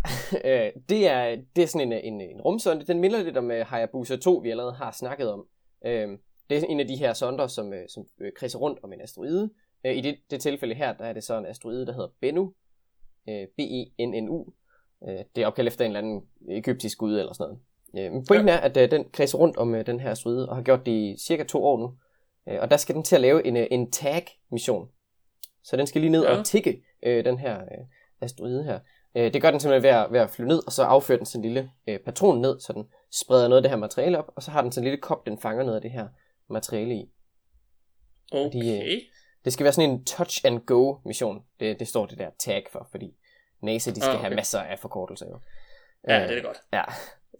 øh, 0.66 0.72
det, 0.88 1.08
er, 1.08 1.36
det 1.56 1.62
er 1.62 1.66
sådan 1.66 1.92
en, 1.92 2.12
en, 2.12 2.20
en 2.20 2.40
rumsonde. 2.40 2.86
Den 2.86 3.00
minder 3.00 3.22
lidt 3.22 3.36
om 3.36 3.46
uh, 3.46 3.56
Hayabusa 3.56 4.16
2, 4.16 4.40
vi 4.42 4.50
allerede 4.50 4.72
har 4.72 4.92
snakket 4.92 5.32
om. 5.32 5.46
Øh, 5.86 6.08
det 6.50 6.58
er 6.58 6.66
en 6.68 6.80
af 6.80 6.88
de 6.88 6.96
her 6.96 7.12
sonder, 7.12 7.46
som, 7.46 7.68
uh, 7.68 7.74
som 7.88 8.06
uh, 8.20 8.26
kredser 8.36 8.58
rundt 8.58 8.78
om 8.82 8.92
en 8.92 9.00
asteroide. 9.00 9.50
Uh, 9.84 9.90
I 9.90 10.00
det, 10.00 10.16
det 10.30 10.40
tilfælde 10.40 10.74
her, 10.74 10.92
der 10.92 11.04
er 11.04 11.12
det 11.12 11.24
så 11.24 11.38
en 11.38 11.46
asteroide, 11.46 11.86
der 11.86 11.92
hedder 11.92 12.08
Bennu. 12.20 12.42
Uh, 13.28 13.44
B-E-N-N-U. 13.56 14.44
Uh, 15.00 15.20
det 15.36 15.42
er 15.42 15.46
opkaldt 15.46 15.68
efter 15.68 15.84
en 15.84 15.90
eller 15.90 16.00
anden 16.00 16.22
egyptisk 16.50 16.98
gud 16.98 17.18
eller 17.18 17.32
sådan 17.32 17.56
noget. 17.94 18.12
Men 18.12 18.26
pointen 18.26 18.48
ja. 18.48 18.54
er, 18.54 18.60
at 18.60 18.76
uh, 18.76 18.90
den 18.90 19.04
kredser 19.12 19.38
rundt 19.38 19.56
om 19.56 19.74
uh, 19.74 19.80
den 19.80 20.00
her 20.00 20.10
asteroide, 20.10 20.48
og 20.48 20.56
har 20.56 20.62
gjort 20.62 20.86
det 20.86 20.92
i 20.92 21.16
cirka 21.26 21.44
to 21.44 21.64
år 21.64 21.78
nu. 21.78 21.84
Uh, 22.54 22.62
og 22.62 22.70
der 22.70 22.76
skal 22.76 22.94
den 22.94 23.02
til 23.02 23.14
at 23.14 23.20
lave 23.20 23.46
en, 23.46 23.56
uh, 23.56 23.62
en 23.70 23.90
tag-mission. 23.90 24.88
Så 25.64 25.76
den 25.76 25.86
skal 25.86 26.00
lige 26.00 26.10
ned 26.10 26.24
ja. 26.24 26.38
og 26.38 26.44
tikke 26.44 26.84
øh, 27.02 27.24
den 27.24 27.38
her 27.38 27.60
øh, 27.60 27.86
asteroide 28.20 28.64
her. 28.64 28.78
Øh, 29.14 29.32
det 29.32 29.42
gør 29.42 29.50
den 29.50 29.60
simpelthen 29.60 29.82
ved 29.82 29.98
at, 30.00 30.12
ved 30.12 30.20
at 30.20 30.30
flyve 30.30 30.48
ned, 30.48 30.62
og 30.66 30.72
så 30.72 30.82
affører 30.82 31.18
den 31.18 31.26
sin 31.26 31.42
lille 31.42 31.70
øh, 31.88 31.98
patron 31.98 32.40
ned, 32.40 32.60
så 32.60 32.72
den 32.72 32.84
spreder 33.10 33.48
noget 33.48 33.58
af 33.58 33.62
det 33.62 33.70
her 33.70 33.78
materiale 33.78 34.18
op, 34.18 34.32
og 34.36 34.42
så 34.42 34.50
har 34.50 34.62
den 34.62 34.72
sådan 34.72 34.84
en 34.84 34.90
lille 34.90 35.00
kop, 35.02 35.26
den 35.26 35.38
fanger 35.38 35.64
noget 35.64 35.76
af 35.76 35.82
det 35.82 35.90
her 35.90 36.08
materiale 36.50 36.94
i. 36.94 37.10
Okay. 38.32 38.60
De, 38.62 39.00
det 39.44 39.52
skal 39.52 39.64
være 39.64 39.72
sådan 39.72 39.90
en 39.90 40.04
touch 40.04 40.40
and 40.44 40.60
go 40.60 40.96
mission. 41.04 41.42
Det, 41.60 41.80
det 41.80 41.88
står 41.88 42.06
det 42.06 42.18
der 42.18 42.30
tag 42.38 42.66
for, 42.72 42.88
fordi 42.90 43.16
NASA 43.62 43.90
de 43.90 43.96
skal 44.00 44.08
Ah, 44.08 44.14
okay. 44.14 44.24
have 44.24 44.34
masser 44.34 44.60
af 44.60 44.78
forkortelser 44.78 45.26
jo. 45.28 45.40
Ja, 46.08 46.16
Øh, 46.16 46.22
det 46.22 46.30
er 46.30 46.34
det 46.34 46.44
godt. 46.44 46.58
Ja, 46.72 46.82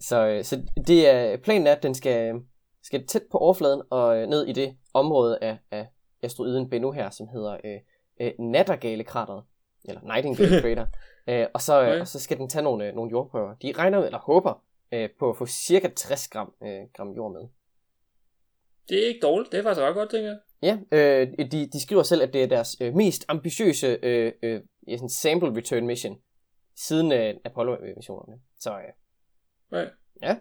så, 0.00 0.26
øh, 0.26 0.45
så 0.45 0.62
det 0.87 1.09
er, 1.09 1.37
planen 1.37 1.67
er, 1.67 1.73
at 1.73 1.83
den 1.83 1.95
skal, 1.95 2.35
skal 2.83 3.07
tæt 3.07 3.23
på 3.31 3.38
overfladen 3.38 3.83
og 3.91 4.17
øh, 4.17 4.29
ned 4.29 4.47
i 4.47 4.52
det 4.52 4.76
område 4.95 5.38
af, 5.43 5.59
af 5.71 5.87
asteroiden 6.23 6.71
Bennu 6.71 6.93
her, 6.93 7.11
som 7.11 7.29
hedder 7.29 7.57
øh, 7.64 7.81
øh, 8.23 8.33
Nattergale-krateret, 8.38 9.45
eller 9.85 10.00
Nightingale 10.02 10.61
Crater. 10.61 10.87
øh, 11.29 11.47
og, 11.55 11.61
så, 11.61 11.83
øh, 11.83 12.00
og 12.00 12.09
så 12.09 12.21
skal 12.21 12.38
den 12.38 12.49
tage 12.49 12.62
nogle, 12.62 12.88
øh, 12.88 12.95
nogle 12.95 13.11
jordprøver. 13.11 13.55
De 13.55 13.73
regner 13.73 13.99
med, 13.99 14.07
eller 14.07 14.19
håber 14.19 14.64
øh, 14.93 15.09
på 15.19 15.31
at 15.31 15.37
få 15.37 15.47
cirka 15.47 15.88
60 15.97 16.29
gram, 16.29 16.55
øh, 16.62 16.81
gram 16.95 17.11
jord 17.11 17.33
med. 17.33 17.49
Det 18.88 19.02
er 19.05 19.09
ikke 19.09 19.21
dårligt. 19.21 19.52
Det 19.52 19.59
er 19.59 19.62
faktisk 19.62 19.83
ret 19.83 19.95
godt, 19.95 20.11
tænker 20.11 20.29
jeg. 20.29 20.38
Ja, 20.62 20.79
øh, 20.93 21.50
de, 21.52 21.67
de 21.73 21.83
skriver 21.83 22.02
selv, 22.02 22.23
at 22.23 22.33
det 22.33 22.43
er 22.43 22.47
deres 22.47 22.76
øh, 22.81 22.95
mest 22.95 23.25
ambitiøse 23.29 23.99
øh, 24.02 24.33
øh, 24.43 24.61
sådan 24.88 25.09
sample 25.09 25.57
return 25.57 25.87
mission 25.87 26.19
siden 26.76 27.12
øh, 27.12 27.35
Apollo-missionerne. 27.45 28.41
Så 28.61 28.71
øh, 28.71 28.93
Nej. 29.71 29.91
Ja. 30.23 30.37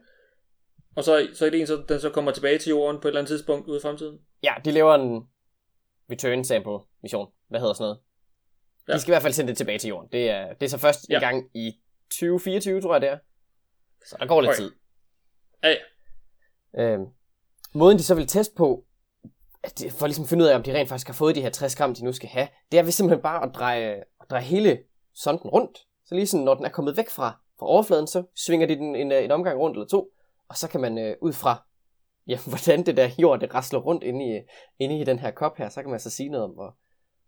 Og 0.96 1.04
så, 1.04 1.28
så 1.34 1.46
er 1.46 1.50
det 1.50 1.60
en, 1.60 1.68
så 1.68 1.84
den 1.90 2.00
så 2.00 2.10
kommer 2.10 2.32
tilbage 2.32 2.58
til 2.58 2.70
jorden 2.70 3.02
på 3.02 3.08
et 3.08 3.10
eller 3.10 3.20
andet 3.20 3.30
tidspunkt 3.30 3.68
ude 3.68 3.78
i 3.78 3.82
fremtiden. 3.82 4.20
ja, 4.44 4.54
de 4.66 4.72
laver 4.72 4.96
en 4.96 5.28
return 6.12 6.44
sample 6.44 6.80
mission. 7.04 7.28
Hvad 7.52 7.60
hedder 7.60 7.74
sådan 7.74 7.84
noget? 7.84 8.00
Ja. 8.88 8.94
De 8.94 9.00
skal 9.00 9.12
i 9.12 9.14
hvert 9.14 9.22
fald 9.22 9.34
sende 9.34 9.50
det 9.50 9.58
tilbage 9.58 9.80
til 9.80 9.88
jorden. 9.88 10.10
Det 10.12 10.30
er, 10.30 10.54
det 10.54 10.64
er 10.64 10.70
så 10.70 10.78
først 10.78 11.10
ja. 11.10 11.16
En 11.16 11.22
gang 11.22 11.50
i 11.54 11.72
2024, 12.12 12.82
tror 12.82 12.94
jeg 12.94 13.02
det 13.02 13.10
er. 13.10 13.18
Så 14.06 14.16
der 14.20 14.26
går 14.26 14.42
lidt 14.42 14.50
Okay. 14.50 14.58
tid. 14.58 14.72
Ja, 15.64 15.70
ja. 15.70 16.84
Øhm, 16.84 17.06
måden 17.74 17.98
de 17.98 18.04
så 18.04 18.16
vil 18.16 18.28
teste 18.28 18.56
på, 18.56 18.86
at 19.64 19.84
for 19.90 20.08
ligesom 20.08 20.24
at 20.24 20.30
finde 20.30 20.44
ud 20.44 20.50
af, 20.50 20.56
om 20.56 20.64
de 20.64 20.74
rent 20.74 20.90
faktisk 20.90 21.08
har 21.08 21.14
fået 21.14 21.36
de 21.36 21.42
her 21.42 21.50
60 21.50 21.76
gram, 21.76 21.96
de 21.96 22.04
nu 22.06 22.14
skal 22.14 22.30
have, 22.30 22.48
det 22.72 22.80
er 22.80 22.84
ved 22.84 22.92
simpelthen 22.92 23.22
bare 23.22 23.44
at 23.44 23.56
dreje, 23.56 24.04
at 24.22 24.30
dreje 24.30 24.44
hele 24.44 24.80
sonden 25.14 25.50
rundt. 25.50 25.78
Så 26.06 26.16
lige 26.16 26.28
sådan, 26.28 26.44
når 26.46 26.54
den 26.54 26.66
er 26.66 26.70
kommet 26.70 26.98
væk 26.98 27.10
fra, 27.10 27.42
fra 27.60 27.66
overfladen, 27.66 28.08
så 28.08 28.24
svinger 28.36 28.68
de 28.68 28.76
den 28.76 28.96
en, 28.96 29.12
øh, 29.12 29.24
en 29.24 29.32
omgang 29.32 29.60
rundt 29.60 29.78
eller 29.78 29.88
to, 29.88 30.12
og 30.50 30.58
så 30.58 30.68
kan 30.68 30.82
man 30.82 30.98
øh, 30.98 31.16
ud 31.22 31.34
fra, 31.34 31.68
ja, 32.28 32.40
hvordan 32.48 32.86
det 32.86 32.98
der 32.98 33.10
jord, 33.20 33.40
det 33.40 33.54
rasler 33.54 33.80
rundt 33.80 34.04
inde 34.04 34.38
i, 34.38 34.42
inde 34.80 35.00
i 35.00 35.04
den 35.04 35.20
her 35.20 35.32
kop 35.32 35.58
her, 35.58 35.70
så 35.70 35.82
kan 35.82 35.92
man 35.92 36.00
så 36.00 36.10
sige 36.10 36.30
noget 36.30 36.44
om, 36.46 36.52
hvor, 36.52 36.78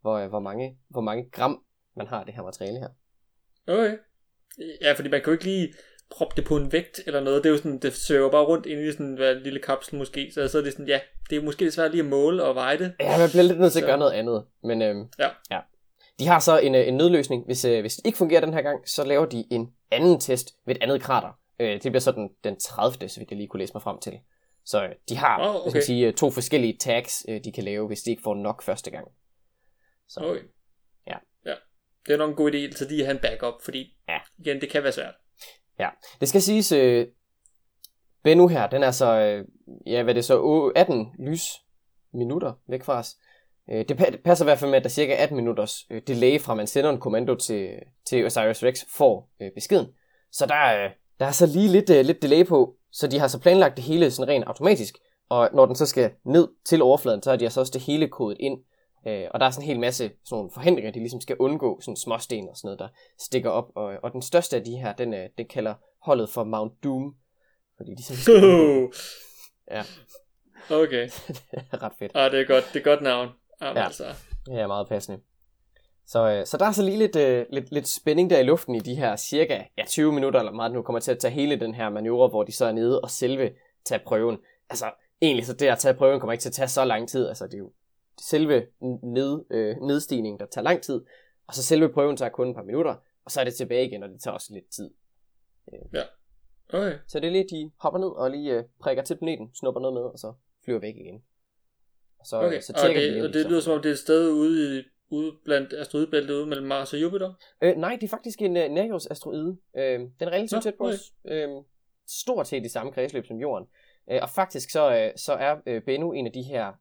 hvor, 0.03 0.17
øh, 0.17 0.29
hvor, 0.29 0.39
mange, 0.39 0.77
hvor 0.89 1.01
mange 1.01 1.29
gram 1.31 1.63
man 1.97 2.07
har 2.07 2.23
det 2.23 2.33
her 2.33 2.43
materiale 2.43 2.79
her. 2.79 2.89
Okay. 3.67 3.97
Ja, 4.81 4.93
fordi 4.93 5.09
man 5.09 5.21
kan 5.21 5.25
jo 5.25 5.31
ikke 5.31 5.43
lige 5.43 5.73
proppe 6.11 6.35
det 6.35 6.45
på 6.45 6.57
en 6.57 6.71
vægt 6.71 6.99
eller 7.07 7.19
noget. 7.19 7.43
Det 7.43 7.49
er 7.49 7.53
jo 7.53 7.57
sådan, 7.57 7.79
det 7.79 7.93
søger 7.93 8.29
bare 8.29 8.43
rundt 8.43 8.65
ind 8.65 8.81
i 8.81 8.91
sådan 8.91 9.21
en 9.21 9.41
lille 9.43 9.59
kapsel 9.59 9.95
måske. 9.97 10.31
Så, 10.33 10.47
så 10.47 10.57
er 10.57 10.61
det 10.61 10.71
sådan, 10.71 10.87
ja, 10.87 10.99
det 11.29 11.37
er 11.37 11.41
måske 11.41 11.71
svært 11.71 11.91
lige 11.91 12.03
at 12.03 12.09
måle 12.09 12.43
og 12.43 12.55
veje 12.55 12.77
det. 12.77 12.93
Ja, 12.99 13.17
man 13.17 13.29
bliver 13.29 13.43
lidt 13.43 13.59
nødt 13.59 13.73
til 13.73 13.79
at 13.79 13.85
gøre 13.85 13.97
noget 13.97 14.11
andet. 14.11 14.45
Men 14.63 14.81
øhm, 14.81 15.05
Ja. 15.19 15.29
ja. 15.51 15.59
De 16.19 16.27
har 16.27 16.39
så 16.39 16.59
en, 16.59 16.75
øh, 16.75 16.87
en 16.87 16.97
nødløsning. 16.97 17.45
Hvis, 17.45 17.65
øh, 17.65 17.81
hvis 17.81 17.95
det 17.95 18.05
ikke 18.05 18.17
fungerer 18.17 18.41
den 18.41 18.53
her 18.53 18.61
gang, 18.61 18.89
så 18.89 19.03
laver 19.03 19.25
de 19.25 19.45
en 19.51 19.73
anden 19.91 20.19
test 20.19 20.55
ved 20.65 20.75
et 20.75 20.83
andet 20.83 21.01
krater. 21.01 21.29
Øh, 21.59 21.73
det 21.73 21.81
bliver 21.81 21.99
så 21.99 22.11
den, 22.11 22.29
den 22.43 22.59
30. 22.59 23.09
så 23.09 23.19
vidt 23.19 23.31
jeg 23.31 23.37
lige 23.37 23.47
kunne 23.47 23.59
læse 23.59 23.73
mig 23.73 23.81
frem 23.81 23.99
til. 23.99 24.13
Så 24.65 24.83
øh, 24.83 24.89
de 25.09 25.17
har 25.17 25.37
skal 25.37 25.61
okay. 25.61 25.73
man 25.73 25.83
sige, 25.83 26.07
øh, 26.07 26.13
to 26.13 26.31
forskellige 26.31 26.77
tags, 26.79 27.25
øh, 27.29 27.43
de 27.43 27.51
kan 27.51 27.63
lave, 27.63 27.87
hvis 27.87 28.01
de 28.01 28.11
ikke 28.11 28.23
får 28.23 28.35
nok 28.35 28.63
første 28.63 28.91
gang. 28.91 29.07
Så 30.13 30.19
Okay. 30.19 30.41
Ja. 31.07 31.17
ja. 31.45 31.53
Det 32.07 32.13
er 32.13 32.17
nok 32.17 32.29
en 32.29 32.35
god 32.35 32.51
idé, 32.51 32.77
så 32.77 32.85
de 32.85 33.03
har 33.05 33.11
en 33.11 33.19
backup, 33.19 33.53
fordi 33.63 33.97
Ja. 34.09 34.17
igen, 34.37 34.61
det 34.61 34.69
kan 34.69 34.83
være 34.83 34.91
svært. 34.91 35.13
det 36.19 36.29
skal 36.29 36.41
siges, 36.41 36.71
øh, 36.71 37.07
Bennu 38.23 38.47
her, 38.47 38.67
den 38.67 38.83
er 38.83 38.91
så, 38.91 39.19
øh, 39.19 39.45
ja, 39.85 40.03
hvad 40.03 40.13
er 40.13 40.15
det 40.15 40.25
så, 40.25 40.39
Åh, 40.39 40.71
18 40.75 41.07
lys 41.19 41.43
minutter 42.13 42.53
væk 42.67 42.83
fra 42.83 42.99
os. 42.99 43.15
Øh, 43.71 43.85
det 43.89 44.01
pa- 44.01 44.11
det 44.11 44.23
passer 44.23 44.45
i 44.45 44.47
hvert 44.47 44.59
fald 44.59 44.69
med, 44.71 44.77
at 44.77 44.83
der 44.83 44.87
er 44.89 44.91
cirka 44.91 45.15
18 45.15 45.35
minutters 45.37 45.75
øh, 45.91 46.01
delay 46.07 46.39
fra, 46.39 46.55
man 46.55 46.67
sender 46.67 46.89
en 46.89 46.99
kommando 46.99 47.35
til, 47.35 47.69
til 48.05 48.25
Osiris 48.25 48.63
Rex, 48.63 48.79
får 48.97 49.29
øh, 49.41 49.51
beskeden. 49.55 49.87
Så 50.31 50.45
der, 50.45 50.55
er, 50.55 50.91
der 51.19 51.25
er 51.25 51.31
så 51.31 51.45
lige 51.45 51.67
lidt, 51.69 51.89
øh, 51.89 52.05
lidt 52.05 52.21
delay 52.21 52.45
på, 52.45 52.75
så 52.91 53.07
de 53.07 53.19
har 53.19 53.27
så 53.27 53.39
planlagt 53.39 53.75
det 53.75 53.83
hele 53.83 54.11
sådan 54.11 54.33
rent 54.33 54.45
automatisk. 54.45 54.95
Og 55.29 55.49
når 55.53 55.65
den 55.65 55.75
så 55.75 55.85
skal 55.85 56.11
ned 56.25 56.47
til 56.65 56.81
overfladen, 56.81 57.23
så 57.23 57.29
har 57.29 57.37
de 57.37 57.45
altså 57.45 57.59
også 57.59 57.71
det 57.73 57.81
hele 57.81 58.07
kodet 58.07 58.37
ind. 58.39 58.59
Øh, 59.07 59.27
og 59.31 59.39
der 59.39 59.45
er 59.45 59.49
sådan 59.51 59.63
en 59.63 59.67
hel 59.67 59.79
masse 59.79 60.03
sådan 60.03 60.17
nogle 60.31 60.51
forhindringer, 60.53 60.91
de 60.91 60.99
ligesom 60.99 61.21
skal 61.21 61.35
undgå, 61.39 61.81
sådan 61.81 61.95
småsten 61.95 62.49
og 62.49 62.57
sådan 62.57 62.67
noget, 62.67 62.79
der 62.79 62.87
stikker 63.19 63.49
op. 63.49 63.71
Og, 63.75 63.93
og 64.03 64.11
den 64.11 64.21
største 64.21 64.55
af 64.55 64.63
de 64.63 64.71
her, 64.77 64.93
den, 64.93 65.13
øh, 65.13 65.29
den 65.37 65.47
kalder 65.47 65.73
holdet 66.01 66.29
for 66.29 66.43
Mount 66.43 66.83
Doom. 66.83 67.15
Fordi 67.77 67.91
de 67.95 68.03
simpelthen 68.03 68.23
skal 68.23 68.43
undgå. 68.49 68.93
Ja. 69.71 69.83
okay. 70.75 71.09
det 71.51 71.63
er 71.71 71.83
ret 71.83 71.93
fedt. 71.99 72.11
Ah, 72.15 72.31
det 72.31 72.41
er 72.41 72.45
godt. 72.45 72.65
Det 72.73 72.79
er 72.79 72.83
godt 72.83 73.01
navn. 73.01 73.29
Jamen, 73.61 73.75
Ja. 73.75 73.79
ja. 73.79 73.85
altså. 73.85 74.05
Det 74.45 74.59
er 74.59 74.67
meget 74.67 74.87
passende. 74.87 75.19
Så, 76.07 76.29
øh, 76.29 76.45
så 76.45 76.57
der 76.57 76.65
er 76.65 76.71
så 76.71 76.83
lige 76.83 76.97
lidt, 76.97 77.15
øh, 77.15 77.45
lidt, 77.49 77.71
lidt 77.71 77.87
spænding 77.87 78.29
der 78.29 78.39
i 78.39 78.43
luften 78.43 78.75
i 78.75 78.79
de 78.79 78.95
her 78.95 79.15
cirka 79.15 79.63
ja, 79.77 79.83
20 79.87 80.11
minutter, 80.11 80.39
eller 80.39 80.51
meget 80.51 80.71
nu 80.71 80.81
kommer 80.81 80.99
til 80.99 81.11
at 81.11 81.19
tage 81.19 81.31
hele 81.31 81.59
den 81.59 81.75
her 81.75 81.89
manøvre, 81.89 82.27
hvor 82.27 82.43
de 82.43 82.51
så 82.51 82.65
er 82.65 82.71
nede 82.71 83.01
og 83.01 83.11
selve 83.11 83.51
tage 83.85 84.01
prøven. 84.05 84.37
Altså 84.69 84.85
egentlig 85.21 85.45
så 85.45 85.53
det 85.53 85.67
at 85.67 85.77
tage 85.79 85.93
prøven 85.93 86.19
kommer 86.19 86.31
ikke 86.31 86.41
til 86.41 86.49
at 86.49 86.53
tage 86.53 86.67
så 86.67 86.85
lang 86.85 87.09
tid. 87.09 87.27
Altså 87.27 87.45
det 87.45 87.53
er 87.53 87.57
jo 87.57 87.71
selve 88.21 88.67
ned, 89.03 89.45
øh, 89.51 89.77
nedstigningen, 89.77 90.39
der 90.39 90.45
tager 90.45 90.63
lang 90.63 90.81
tid. 90.81 91.01
Og 91.47 91.53
så 91.53 91.63
selve 91.63 91.89
prøven 91.89 92.17
tager 92.17 92.29
kun 92.29 92.49
et 92.49 92.55
par 92.55 92.63
minutter, 92.63 92.95
og 93.25 93.31
så 93.31 93.39
er 93.39 93.43
det 93.43 93.53
tilbage 93.53 93.87
igen, 93.87 94.03
og 94.03 94.09
det 94.09 94.21
tager 94.21 94.33
også 94.33 94.53
lidt 94.53 94.69
tid. 94.69 94.89
Okay. 96.73 96.97
Så 97.07 97.19
det 97.19 97.27
er 97.27 97.31
lige, 97.31 97.47
de 97.49 97.71
hopper 97.79 97.99
ned 97.99 98.07
og 98.07 98.31
lige 98.31 98.57
øh, 98.57 98.63
prikker 98.79 99.03
til 99.03 99.17
planeten, 99.17 99.55
snupper 99.55 99.81
noget 99.81 99.93
med, 99.93 100.01
og 100.01 100.19
så 100.19 100.33
flyver 100.65 100.79
væk 100.79 100.95
igen. 100.95 101.23
Og 102.19 102.25
så, 102.25 102.41
okay. 102.41 102.61
så 102.61 102.73
og 102.75 102.79
tjekker 102.79 103.01
de 103.01 103.07
det, 103.07 103.23
og 103.23 103.33
de 103.33 103.39
det 103.39 103.49
lyder 103.49 103.61
som 103.61 103.73
om 103.73 103.81
det 103.81 103.89
er 103.89 103.93
et 103.93 103.99
sted 103.99 104.31
ude, 104.31 104.79
i, 104.79 104.83
ude 105.09 105.31
blandt 105.45 105.73
asteroidebæltet 105.73 106.33
ude 106.33 106.45
mellem 106.45 106.67
Mars 106.67 106.93
og 106.93 107.01
Jupiter. 107.01 107.33
Øh, 107.61 107.75
nej, 107.75 107.97
det 108.01 108.03
er 108.03 108.09
faktisk 108.09 108.41
en 108.41 108.57
uh, 108.57 108.63
nærjordsasteroide. 108.63 109.57
Øh, 109.77 109.99
den 109.99 110.11
er 110.19 110.29
relativt 110.29 110.51
Nå, 110.51 110.61
tæt 110.61 110.75
på 110.75 110.83
okay. 110.83 110.93
os. 110.93 111.13
Øh, 111.25 111.49
stort 112.07 112.47
set 112.47 112.65
i 112.65 112.69
samme 112.69 112.91
kredsløb 112.91 113.25
som 113.25 113.37
Jorden. 113.37 113.67
Øh, 114.11 114.19
og 114.21 114.29
faktisk 114.29 114.69
så, 114.69 114.95
øh, 114.95 115.11
så 115.15 115.33
er 115.33 115.55
øh, 115.65 115.81
Bennu 115.81 116.11
en 116.11 116.25
af 116.25 116.31
de 116.31 116.41
her 116.41 116.73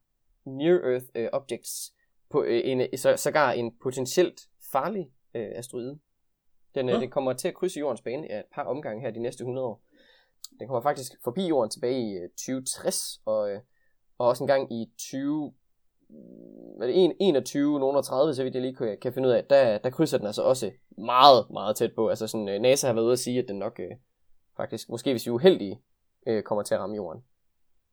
near-Earth 0.47 1.07
øh, 1.15 1.29
objects, 1.33 1.93
på, 2.31 2.43
øh, 2.43 2.61
en, 2.65 2.99
så, 2.99 3.17
sågar 3.17 3.53
en 3.53 3.77
potentielt 3.83 4.41
farlig 4.73 5.11
øh, 5.35 5.49
asteroide. 5.55 5.99
Den, 6.75 6.89
øh, 6.89 6.95
Nå. 6.95 7.01
den 7.01 7.11
kommer 7.11 7.33
til 7.33 7.49
at 7.49 7.55
krydse 7.55 7.81
Jordens 7.81 8.03
bane 8.03 8.33
af 8.33 8.39
et 8.39 8.45
par 8.55 8.65
omgange 8.65 9.03
her 9.03 9.11
de 9.11 9.21
næste 9.21 9.43
100 9.43 9.67
år. 9.67 9.83
Den 10.59 10.69
kommer 10.69 10.81
faktisk 10.81 11.13
forbi 11.25 11.47
Jorden 11.47 11.71
tilbage 11.71 12.01
i 12.01 12.13
øh, 12.13 12.29
2060, 12.29 13.21
og, 13.25 13.51
øh, 13.51 13.61
og 14.19 14.29
også 14.29 14.45
en 14.45 14.49
gang 14.49 14.73
i 14.73 14.91
20, 14.99 15.53
hvad 16.77 16.89
er 16.89 16.93
det, 16.93 17.05
1, 17.05 17.17
21, 17.21 17.81
nogen 17.81 18.03
30, 18.03 18.35
så 18.35 18.43
vidt 18.43 18.55
jeg 18.55 18.63
lige 18.63 18.75
kan, 18.75 18.99
kan 19.03 19.13
finde 19.13 19.29
ud 19.29 19.35
af, 19.35 19.45
der, 19.45 19.79
der 19.79 19.91
krydser 19.91 20.19
den 20.19 20.27
altså 20.27 20.43
også 20.43 20.73
meget, 20.99 21.47
meget 21.51 21.77
tæt 21.77 21.95
på. 21.95 22.09
Altså 22.09 22.27
sådan, 22.27 22.49
øh, 22.49 22.61
NASA 22.61 22.87
har 22.87 22.95
været 22.95 23.05
ude 23.05 23.13
at 23.13 23.19
sige, 23.19 23.39
at 23.39 23.49
den 23.49 23.59
nok 23.59 23.81
øh, 23.81 23.91
faktisk, 24.57 24.89
måske 24.89 25.11
hvis 25.11 25.27
vi 25.27 25.29
er 25.29 25.35
uheldige, 25.35 25.83
øh, 26.27 26.43
kommer 26.43 26.63
til 26.63 26.75
at 26.75 26.81
ramme 26.81 26.97
Jorden. 26.97 27.25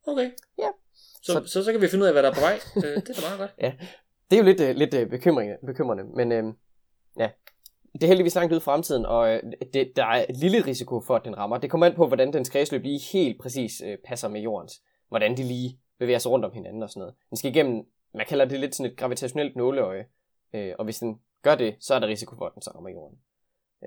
Okay. 0.08 0.32
Ja. 0.58 0.70
Så, 1.22 1.34
Så- 1.34 1.44
så, 1.46 1.64
så, 1.64 1.72
kan 1.72 1.82
vi 1.82 1.88
finde 1.88 2.04
ud 2.04 2.08
af, 2.08 2.14
hvad 2.14 2.24
der 2.24 2.30
er 2.30 2.34
på 2.34 2.40
vej. 2.42 2.60
øh, 2.90 2.96
det 2.96 3.10
er 3.10 3.14
da 3.14 3.22
meget 3.22 3.40
godt. 3.40 3.52
Det 4.32 4.38
er 4.38 4.42
jo 4.42 4.46
lidt, 4.46 4.62
øh, 4.62 4.76
lidt 4.76 4.94
øh, 4.94 5.10
bekymrende, 5.10 5.58
bekymrende, 5.66 6.04
men 6.04 6.32
øh, 6.32 6.44
ja, 7.18 7.30
det 7.94 8.04
er 8.04 8.08
heldigvis 8.08 8.36
langt 8.36 8.52
ude 8.52 8.58
i 8.58 8.62
fremtiden, 8.62 9.06
og 9.06 9.30
øh, 9.30 9.44
det, 9.74 9.92
der 9.96 10.06
er 10.06 10.26
et 10.30 10.38
lille 10.38 10.66
risiko 10.66 11.02
for, 11.02 11.16
at 11.16 11.26
den 11.26 11.38
rammer. 11.38 11.58
Det 11.58 11.70
kommer 11.70 11.86
an 11.88 11.96
på, 11.96 12.08
hvordan 12.08 12.34
dens 12.34 12.50
kredsløb 12.50 12.84
lige 12.84 13.00
helt 13.14 13.42
præcis 13.42 13.82
øh, 13.86 13.98
passer 14.06 14.28
med 14.28 14.42
jordens. 14.42 14.82
Hvordan 15.08 15.38
de 15.38 15.44
lige 15.44 15.80
bevæger 16.00 16.20
sig 16.20 16.32
rundt 16.32 16.46
om 16.46 16.52
hinanden 16.54 16.84
og 16.84 16.90
sådan 16.90 17.00
noget. 17.00 17.16
Den 17.30 17.38
skal 17.38 17.52
igennem, 17.52 17.86
man 18.14 18.26
kalder 18.26 18.46
det 18.46 18.60
lidt 18.60 18.76
sådan 18.76 18.92
et 18.92 18.98
gravitationelt 18.98 19.56
nåleøje, 19.56 20.06
øh, 20.54 20.74
og 20.80 20.86
hvis 20.86 21.00
den 21.00 21.20
gør 21.42 21.56
det, 21.56 21.76
så 21.80 21.94
er 21.96 22.00
der 22.00 22.08
risiko 22.08 22.36
for, 22.36 22.46
at 22.46 22.54
den 22.54 22.62
så 22.62 22.72
rammer 22.76 22.90
jorden. 22.90 23.18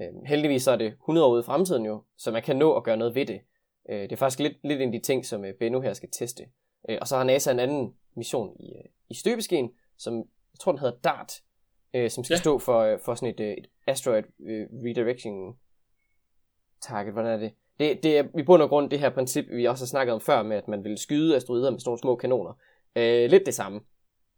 Øh, 0.02 0.08
heldigvis 0.26 0.62
så 0.62 0.70
er 0.70 0.76
det 0.76 0.86
100 0.92 1.26
år 1.26 1.30
ude 1.32 1.40
i 1.40 1.44
fremtiden 1.44 1.86
jo, 1.86 2.02
så 2.16 2.30
man 2.30 2.42
kan 2.42 2.56
nå 2.56 2.74
at 2.76 2.84
gøre 2.84 2.96
noget 2.96 3.14
ved 3.14 3.26
det. 3.26 3.40
Øh, 3.90 4.00
det 4.02 4.12
er 4.12 4.16
faktisk 4.16 4.40
lidt, 4.40 4.56
lidt 4.64 4.80
en 4.82 4.88
af 4.94 5.00
de 5.00 5.06
ting, 5.06 5.26
som 5.26 5.44
øh, 5.44 5.54
Bennu 5.54 5.80
her 5.80 5.92
skal 5.92 6.08
teste. 6.12 6.44
Øh, 6.88 6.98
og 7.00 7.08
så 7.08 7.16
har 7.16 7.24
NASA 7.24 7.50
en 7.50 7.60
anden 7.60 7.94
mission 8.14 8.56
i, 8.60 8.72
øh, 8.72 8.84
i 9.08 9.14
støbeskeen, 9.14 9.72
som 9.96 10.16
jeg 10.16 10.60
tror, 10.60 10.72
den 10.72 10.78
hedder 10.78 10.96
DART, 11.04 11.42
øh, 11.94 12.10
som 12.10 12.24
skal 12.24 12.34
ja. 12.34 12.38
Stå 12.38 12.58
for, 12.58 12.78
øh, 12.78 12.98
for 13.04 13.14
sådan 13.14 13.34
et, 13.34 13.40
øh, 13.40 13.52
et 13.52 13.66
asteroid 13.86 14.24
øh, 14.40 14.66
redirection 14.72 15.56
target. 16.80 17.12
Hvordan 17.12 17.32
er 17.32 17.36
det? 17.36 17.52
det? 17.78 18.02
Det 18.02 18.18
er 18.18 18.24
i 18.38 18.42
bund 18.42 18.62
og 18.62 18.68
grund 18.68 18.90
det 18.90 19.00
her 19.00 19.10
princip, 19.10 19.44
vi 19.50 19.64
også 19.64 19.84
har 19.84 19.88
snakket 19.88 20.14
om 20.14 20.20
før, 20.20 20.42
med 20.42 20.56
at 20.56 20.68
man 20.68 20.84
vil 20.84 20.98
skyde 20.98 21.36
asteroider 21.36 21.70
med 21.70 21.80
sådan 21.80 21.88
nogle 21.88 21.98
små 21.98 22.16
kanoner. 22.16 22.52
Øh, 22.96 23.30
lidt 23.30 23.46
det 23.46 23.54
samme, 23.54 23.80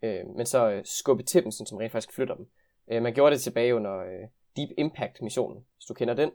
øh, 0.02 0.26
men 0.36 0.46
så 0.46 0.70
øh, 0.70 0.82
skubbe 0.84 1.22
til 1.22 1.42
dem, 1.42 1.50
sådan, 1.50 1.66
som 1.66 1.78
rent 1.78 1.92
faktisk 1.92 2.12
flytter 2.12 2.34
dem. 2.34 2.48
Øh, 2.88 3.02
man 3.02 3.14
gjorde 3.14 3.34
det 3.34 3.42
tilbage 3.42 3.74
under 3.74 3.98
øh, 3.98 4.28
Deep 4.56 4.68
Impact 4.78 5.22
missionen, 5.22 5.64
hvis 5.76 5.86
du 5.86 5.94
kender 5.94 6.14
den. 6.14 6.30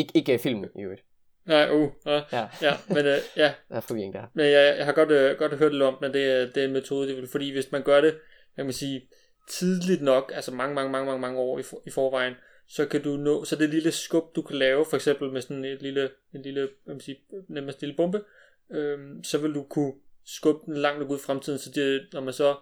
Ik- 0.00 0.12
ikke 0.14 0.38
filmen 0.38 0.70
i 0.76 0.80
øvrigt. 0.82 1.04
Nej, 1.50 1.70
uh, 1.70 1.88
ja, 2.06 2.22
Ja, 2.32 2.48
ja, 2.62 2.72
men 2.88 3.06
øh, 3.06 3.18
ja, 3.36 3.52
der 3.68 3.76
er 3.76 3.80
forvirring 3.80 4.14
der. 4.14 4.22
Men 4.34 4.46
jeg, 4.46 4.74
jeg 4.78 4.84
har 4.86 4.92
godt, 4.92 5.10
øh, 5.10 5.38
godt 5.38 5.52
hørt 5.58 5.72
lidt 5.72 5.82
om, 5.82 5.98
men 6.00 6.12
det, 6.12 6.24
er- 6.32 6.46
det 6.46 6.56
er 6.56 6.64
en 6.66 6.72
metode, 6.72 7.08
de 7.08 7.14
vil, 7.14 7.28
fordi 7.28 7.52
hvis 7.52 7.72
man 7.72 7.82
gør 7.82 8.00
det, 8.00 8.14
kan 8.56 8.64
man 8.64 8.72
sige, 8.72 9.08
tidligt 9.48 10.02
nok, 10.02 10.32
altså 10.34 10.50
mange, 10.54 10.74
mange, 10.74 10.90
mange, 10.92 11.06
mange, 11.06 11.20
mange 11.20 11.38
år 11.38 11.58
i, 11.58 11.62
for, 11.62 11.82
i 11.86 11.90
forvejen, 11.90 12.34
så 12.68 12.86
kan 12.86 13.02
du 13.02 13.16
nå, 13.16 13.44
så 13.44 13.56
det 13.56 13.70
lille 13.70 13.90
skub, 13.92 14.36
du 14.36 14.42
kan 14.42 14.56
lave, 14.56 14.84
for 14.90 14.96
eksempel 14.96 15.30
med 15.32 15.40
sådan 15.40 15.64
et 15.64 15.82
lille, 15.82 16.10
en 16.34 16.42
lille, 16.42 16.68
man 16.86 17.00
siger, 17.00 17.18
nemmest 17.48 17.80
lille 17.80 17.96
bombe, 17.96 18.20
øhm, 18.72 19.24
så 19.24 19.38
vil 19.38 19.54
du 19.54 19.62
kunne 19.62 19.92
skubbe 20.26 20.60
den 20.66 20.76
langt 20.76 21.02
ud 21.10 21.16
i 21.18 21.20
fremtiden, 21.26 21.58
så 21.58 21.70
det, 21.74 22.06
når 22.12 22.20
man 22.20 22.32
så, 22.34 22.56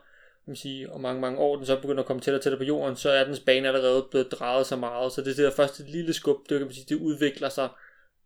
man 0.47 0.57
sige, 0.57 0.93
om 0.93 1.01
mange, 1.01 1.21
mange 1.21 1.39
år, 1.39 1.57
den 1.57 1.67
så 1.67 1.81
begynder 1.81 2.01
at 2.03 2.07
komme 2.07 2.21
tættere 2.21 2.39
og 2.39 2.43
tættere 2.43 2.59
på 2.59 2.65
jorden, 2.65 2.97
så 2.97 3.11
er 3.11 3.25
dens 3.25 3.41
bane 3.41 3.69
allerede 3.69 4.07
blevet 4.11 4.33
drejet 4.33 4.67
så 4.67 4.77
meget, 4.77 5.13
så 5.13 5.21
det 5.21 5.31
er 5.31 5.35
det 5.35 5.45
der 5.45 5.51
første 5.51 5.83
lille 5.83 6.13
skub, 6.13 6.37
det 6.49 6.59
kan 6.59 6.67
man 6.67 6.75
sige, 6.75 6.87
det 6.89 6.97
udvikler 7.03 7.49
sig 7.49 7.69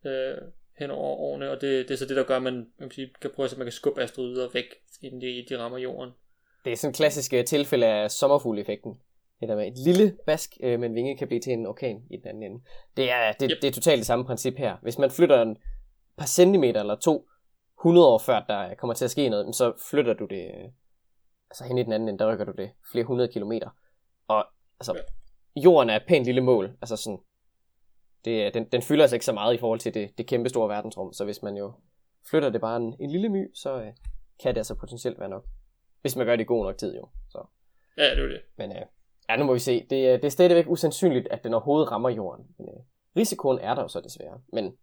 øh, 0.06 0.36
hen 0.78 0.90
over 0.90 1.16
årene, 1.16 1.50
og 1.50 1.60
det, 1.60 1.88
det 1.88 1.94
er 1.94 1.98
så 1.98 2.06
det, 2.06 2.16
der 2.16 2.24
gør, 2.24 2.36
at 2.36 2.42
man, 2.42 2.54
man 2.54 2.88
kan, 2.88 2.90
sige, 2.90 3.10
kan 3.20 3.30
prøve 3.34 3.48
at 3.50 3.58
man 3.58 3.64
kan 3.64 3.72
skubbe 3.72 4.02
asteroider 4.02 4.48
væk, 4.52 4.64
inden 5.02 5.20
de, 5.20 5.46
de 5.48 5.58
rammer 5.58 5.78
jorden. 5.78 6.10
Det 6.64 6.72
er 6.72 6.76
sådan 6.76 6.90
et 6.90 6.96
klassisk 6.96 7.34
øh, 7.34 7.44
tilfælde 7.44 7.86
af 7.86 8.10
sommerfugleffekten. 8.10 8.92
Det 9.40 9.48
der 9.48 9.56
med 9.56 9.68
et 9.68 9.78
lille 9.78 10.16
bask 10.26 10.56
øh, 10.62 10.80
med 10.80 10.88
en 10.88 10.94
vinge 10.94 11.16
kan 11.16 11.28
blive 11.28 11.40
til 11.40 11.52
en 11.52 11.66
orkan 11.66 12.02
i 12.10 12.16
den 12.16 12.28
anden 12.28 12.42
ende. 12.42 12.64
Det 12.96 13.10
er, 13.10 13.32
det, 13.32 13.50
yep. 13.50 13.62
det 13.62 13.68
er 13.68 13.72
totalt 13.72 13.98
det 13.98 14.06
samme 14.06 14.24
princip 14.24 14.56
her. 14.56 14.76
Hvis 14.82 14.98
man 14.98 15.10
flytter 15.10 15.42
en 15.42 15.56
par 16.16 16.26
centimeter 16.26 16.80
eller 16.80 16.96
to 16.96 17.28
100 17.80 18.08
år 18.08 18.18
før 18.18 18.44
der 18.48 18.74
kommer 18.74 18.94
til 18.94 19.04
at 19.04 19.10
ske 19.10 19.28
noget, 19.28 19.54
så 19.54 19.72
flytter 19.90 20.14
du 20.14 20.26
det 20.26 20.44
øh, 20.44 20.70
altså 21.50 21.64
hen 21.64 21.78
i 21.78 21.82
den 21.82 21.92
anden 21.92 22.08
ende, 22.08 22.18
der 22.18 22.32
rykker 22.32 22.44
du 22.44 22.52
det 22.52 22.70
flere 22.92 23.04
hundrede 23.04 23.32
kilometer. 23.32 23.70
Og 24.28 24.46
altså, 24.80 25.02
jorden 25.56 25.90
er 25.90 25.96
et 25.96 26.06
pænt 26.08 26.24
lille 26.24 26.40
mål. 26.40 26.72
Altså 26.80 26.96
sådan, 26.96 27.18
det, 28.24 28.54
den, 28.54 28.64
den 28.64 28.82
fylder 28.82 29.02
altså 29.02 29.16
ikke 29.16 29.24
så 29.24 29.32
meget 29.32 29.54
i 29.54 29.58
forhold 29.58 29.80
til 29.80 29.94
det, 29.94 30.18
det 30.18 30.26
kæmpe 30.26 30.48
store 30.48 30.68
verdensrum, 30.68 31.12
så 31.12 31.24
hvis 31.24 31.42
man 31.42 31.56
jo 31.56 31.72
flytter 32.30 32.50
det 32.50 32.60
bare 32.60 32.76
en, 32.76 32.96
en 33.00 33.10
lille 33.10 33.28
my, 33.28 33.50
så 33.54 33.80
øh, 33.80 33.92
kan 34.42 34.54
det 34.54 34.60
altså 34.60 34.74
potentielt 34.74 35.18
være 35.18 35.28
nok. 35.28 35.46
Hvis 36.00 36.16
man 36.16 36.26
gør 36.26 36.36
det 36.36 36.44
i 36.44 36.46
god 36.46 36.64
nok 36.64 36.78
tid 36.78 36.96
jo. 36.96 37.08
Så. 37.28 37.46
Ja, 37.96 38.10
det 38.10 38.18
er 38.18 38.26
det. 38.26 38.42
Men 38.56 38.72
øh, 38.72 38.82
ja, 39.28 39.36
nu 39.36 39.44
må 39.44 39.52
vi 39.52 39.58
se. 39.58 39.80
Det, 39.80 39.90
det 39.90 40.24
er 40.24 40.28
stadigvæk 40.28 40.66
usandsynligt, 40.68 41.28
at 41.30 41.44
den 41.44 41.54
overhovedet 41.54 41.90
rammer 41.90 42.10
jorden. 42.10 42.46
Men, 42.58 42.68
øh, 42.68 42.82
risikoen 43.16 43.58
er 43.58 43.74
der 43.74 43.82
jo 43.82 43.88
så 43.88 44.00
desværre. 44.00 44.40
Men 44.52 44.76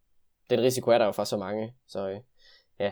den 0.50 0.60
risiko 0.60 0.91
er 0.91 0.98
der 0.98 1.05
jo 1.05 1.12
for 1.12 1.24
så 1.24 1.38
mange, 1.38 1.74
så 1.88 2.10
øh, 2.10 2.19
ja. 2.79 2.91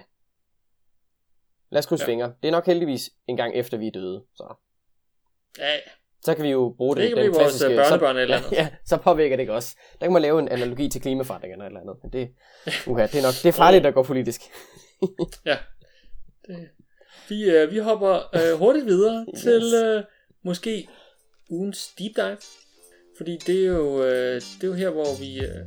Lad 1.70 1.80
os 1.80 1.86
krydse 1.86 2.04
ja. 2.04 2.10
fingre. 2.10 2.34
Det 2.42 2.48
er 2.48 2.52
nok 2.52 2.66
heldigvis 2.66 3.10
en 3.28 3.38
gang 3.38 3.56
efter 3.56 3.78
vi 3.78 3.88
er 3.88 3.92
døde, 3.92 4.26
så. 4.36 4.56
Ja, 5.60 5.78
så 6.28 6.36
kan 6.36 6.44
vi 6.44 6.50
jo 6.50 6.74
bruge 6.78 6.96
det. 6.96 7.02
Det 7.02 7.10
kan 7.10 7.18
blive 7.18 7.34
vores 7.34 7.62
øh, 7.62 7.76
børnebørn 7.76 8.16
så, 8.16 8.22
eller 8.22 8.38
andet. 8.38 8.52
Ja, 8.60 8.68
så 8.86 8.98
påvirker 8.98 9.36
det 9.36 9.42
ikke 9.44 9.54
også. 9.54 9.76
Der 10.00 10.06
kan 10.06 10.14
man 10.14 10.22
lave 10.22 10.40
en 10.40 10.50
analogi 10.50 10.90
til 10.90 11.02
klimaforandringerne 11.02 11.66
eller 11.66 11.80
andet. 11.80 11.96
Men 12.04 12.12
det, 12.12 12.30
uha, 12.90 13.06
det 13.06 13.16
er 13.16 13.22
nok 13.22 13.34
det 13.44 13.46
er 13.46 13.52
farligt 13.52 13.86
at 13.86 13.94
gå 13.94 14.04
politisk. 14.04 14.42
ja. 15.46 15.58
Det, 16.48 16.70
vi, 17.30 17.44
øh, 17.44 17.72
vi 17.72 17.78
hopper 17.78 18.36
øh, 18.36 18.60
hurtigt 18.60 18.86
videre 18.86 19.26
yes. 19.36 19.42
til 19.42 19.74
øh, 19.86 20.04
måske 20.44 20.88
ugens 21.50 21.88
deep 22.00 22.16
dive. 22.16 22.38
Fordi 23.18 23.38
det 23.48 23.66
er 23.66 23.68
jo, 23.68 24.04
øh, 24.04 24.36
det 24.36 24.64
er 24.64 24.68
jo 24.68 24.74
her, 24.74 24.90
hvor 24.90 25.20
vi 25.20 25.40
øh, 25.40 25.62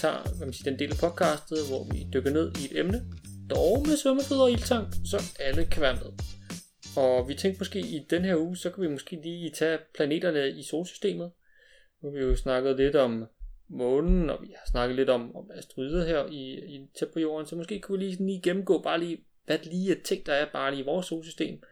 tager 0.00 0.36
hvad 0.36 0.46
man 0.46 0.52
siger, 0.52 0.70
den 0.70 0.78
del 0.78 0.90
af 0.90 0.98
podcastet, 0.98 1.58
hvor 1.68 1.84
vi 1.92 2.06
dykker 2.12 2.30
ned 2.30 2.52
i 2.60 2.64
et 2.64 2.78
emne, 2.80 3.02
dog 3.50 3.84
med 3.86 3.96
svømmefødder 3.96 4.42
og 4.42 4.50
ildtank, 4.50 4.88
så 5.10 5.22
alle 5.40 5.64
kan 5.64 5.82
være 5.82 5.94
med. 5.94 6.10
Og 6.96 7.28
vi 7.28 7.34
tænkte 7.34 7.60
måske 7.60 7.78
i 7.78 8.06
den 8.10 8.24
her 8.24 8.36
uge, 8.36 8.56
så 8.56 8.70
kan 8.70 8.82
vi 8.82 8.88
måske 8.88 9.20
lige 9.22 9.50
tage 9.50 9.78
planeterne 9.94 10.50
i 10.50 10.62
solsystemet. 10.62 11.30
Nu 12.02 12.10
har 12.10 12.16
vi 12.18 12.24
jo 12.24 12.36
snakket 12.36 12.76
lidt 12.76 12.96
om 12.96 13.26
månen, 13.68 14.30
og 14.30 14.42
vi 14.42 14.54
har 14.58 14.70
snakket 14.70 14.96
lidt 14.96 15.10
om, 15.10 15.36
om 15.36 15.50
asteroider 15.54 16.06
her 16.06 16.26
i, 16.26 16.74
i 16.74 16.88
tæt 16.98 17.08
på 17.12 17.20
jorden, 17.20 17.46
så 17.46 17.56
måske 17.56 17.80
kunne 17.80 17.98
vi 17.98 18.04
lige, 18.04 18.26
lige 18.26 18.42
gennemgå 18.42 18.82
bare 18.82 19.00
lige, 19.00 19.24
hvad 19.44 19.58
lige 19.58 19.92
er 19.92 20.02
ting, 20.04 20.26
der 20.26 20.32
er 20.32 20.46
bare 20.52 20.70
lige 20.70 20.82
i 20.82 20.84
vores 20.84 21.06
solsystem. 21.06 21.62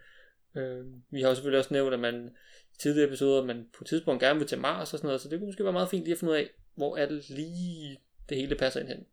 Øh, 0.56 0.84
vi 1.10 1.20
har 1.20 1.28
jo 1.28 1.34
selvfølgelig 1.34 1.58
også 1.58 1.74
nævnt, 1.74 1.94
at 1.94 2.00
man 2.00 2.30
i 2.74 2.76
tidligere 2.78 3.06
episoder, 3.06 3.40
at 3.40 3.46
man 3.46 3.68
på 3.78 3.84
et 3.84 3.88
tidspunkt 3.88 4.22
gerne 4.22 4.38
vil 4.38 4.48
til 4.48 4.58
Mars 4.58 4.92
og 4.92 4.98
sådan 4.98 5.06
noget, 5.06 5.20
så 5.20 5.28
det 5.28 5.38
kunne 5.38 5.48
måske 5.48 5.64
være 5.64 5.72
meget 5.72 5.88
fint 5.88 6.04
lige 6.04 6.12
at 6.12 6.18
finde 6.18 6.32
ud 6.32 6.36
af, 6.38 6.50
hvor 6.74 6.96
er 6.96 7.06
det 7.06 7.30
lige 7.30 7.98
det 8.28 8.36
hele 8.36 8.56
passer 8.56 8.80
ind 8.80 8.88
hen. 8.88 9.06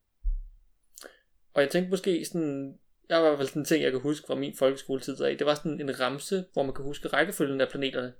Og 1.54 1.62
jeg 1.62 1.70
tænkte 1.70 1.90
måske 1.90 2.26
sådan, 2.26 2.80
jeg 3.10 3.18
har 3.18 3.26
i 3.26 3.28
hvert 3.28 3.38
fald 3.38 3.48
sådan 3.48 3.62
en 3.62 3.66
ting, 3.66 3.84
jeg 3.84 3.92
kan 3.92 4.02
huske 4.02 4.28
fra 4.28 4.36
min 4.36 4.56
folkeskoletid 4.56 5.22
af. 5.22 5.38
Det 5.38 5.48
var 5.48 5.56
sådan 5.56 5.82
en 5.82 6.00
ramse, 6.00 6.46
hvor 6.54 6.64
man 6.64 6.74
kan 6.74 6.86
huske 6.86 7.08
rækkefølgen 7.08 7.62
af 7.62 7.70
planeterne. 7.70 8.14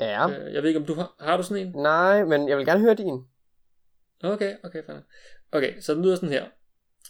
Ja. 0.00 0.28
Øh, 0.28 0.54
jeg 0.54 0.62
ved 0.62 0.70
ikke, 0.70 0.80
om 0.80 0.86
du 0.86 0.94
har, 0.94 1.14
har 1.20 1.36
du 1.36 1.42
sådan 1.42 1.66
en? 1.66 1.72
Nej, 1.72 2.24
men 2.24 2.48
jeg 2.48 2.56
vil 2.56 2.66
gerne 2.66 2.80
høre 2.80 2.94
din. 2.94 3.24
Okay, 4.22 4.56
okay, 4.62 4.84
fair. 4.86 4.96
Okay, 5.52 5.80
så 5.80 5.94
den 5.94 6.02
lyder 6.02 6.14
sådan 6.14 6.28
her. 6.28 6.46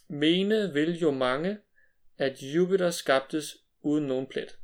Mene 0.09 0.73
vil 0.73 0.99
jo 0.99 1.11
mange, 1.11 1.59
at 2.19 2.43
Jupiter 2.43 2.91
skabtes 2.91 3.57
uden 3.83 4.07
nogen 4.07 4.27
plet. 4.27 4.59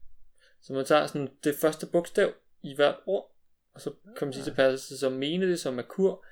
Så 0.60 0.72
man 0.72 0.84
tager 0.84 1.06
sådan 1.06 1.28
det 1.44 1.54
første 1.60 1.86
bogstav 1.86 2.32
i 2.62 2.74
hvert 2.74 2.96
ord, 3.06 3.36
og 3.74 3.80
så 3.80 3.92
kan 4.18 4.26
man 4.26 4.32
sige, 4.32 4.44
så 4.44 4.54
passer 4.54 4.94
det 4.94 5.00
som 5.00 5.12
mene 5.12 5.46
det 5.46 5.60
som 5.60 5.74
Merkur, 5.74 6.24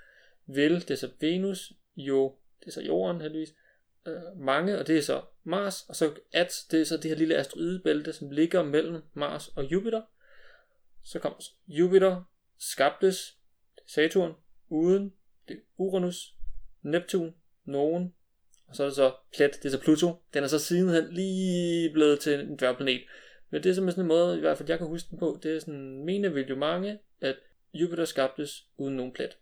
vil 0.47 0.89
det 0.89 0.99
så 0.99 1.11
Venus, 1.21 1.73
jo 1.97 2.35
det 2.61 2.67
er 2.67 2.73
så 2.73 2.83
jorden 2.83 3.21
heldigvis, 3.21 3.55
øh, 4.07 4.39
mange, 4.39 4.79
og 4.79 4.87
det 4.87 4.99
er 4.99 5.03
så 5.03 5.23
Mars, 5.45 5.89
og 5.89 5.97
så 5.97 6.15
at 6.33 6.53
det 6.71 6.81
er 6.81 6.85
så 6.85 6.97
det 6.97 7.11
her 7.11 7.17
lille 7.17 7.37
asteroidebælte, 7.37 8.13
som 8.13 8.31
ligger 8.31 8.63
mellem 8.63 9.03
Mars 9.15 9.49
og 9.49 9.73
Jupiter. 9.73 10.03
Så 11.05 11.19
kommer 11.19 11.39
Jupiter, 11.69 12.23
skabtes, 12.59 13.39
Saturn, 13.87 14.33
uden, 14.69 15.13
det 15.49 15.57
er 15.57 15.61
Uranus, 15.77 16.35
Neptun, 16.83 17.35
nogen, 17.65 18.15
og 18.67 18.77
så 18.77 18.83
er 18.83 18.87
det 18.87 18.97
så 18.97 19.13
plet, 19.37 19.51
det 19.63 19.65
er 19.65 19.71
så 19.71 19.81
Pluto. 19.81 20.15
Den 20.35 20.45
er 20.45 20.49
så 20.49 20.59
sidenhen 20.59 21.13
lige 21.13 21.93
blevet 21.93 22.21
til 22.21 22.41
en 22.41 22.57
dværgplanet. 22.57 23.03
Men 23.51 23.63
det 23.63 23.71
er 23.71 23.75
simpelthen 23.75 23.93
sådan 23.93 24.05
en 24.05 24.09
måde, 24.09 24.37
i 24.37 24.41
hvert 24.41 24.59
fald 24.59 24.69
jeg 24.69 24.79
kan 24.79 24.87
huske 24.87 25.11
den 25.11 25.19
på, 25.19 25.41
det 25.43 25.57
er 25.57 25.61
sådan, 25.61 26.05
mener 26.05 26.29
vil 26.29 26.49
jo 26.49 26.57
mange, 26.57 26.99
at 27.21 27.37
Jupiter 27.75 28.05
skabtes 28.05 28.67
uden 28.77 28.97
nogen 28.97 29.13
plet. 29.13 29.37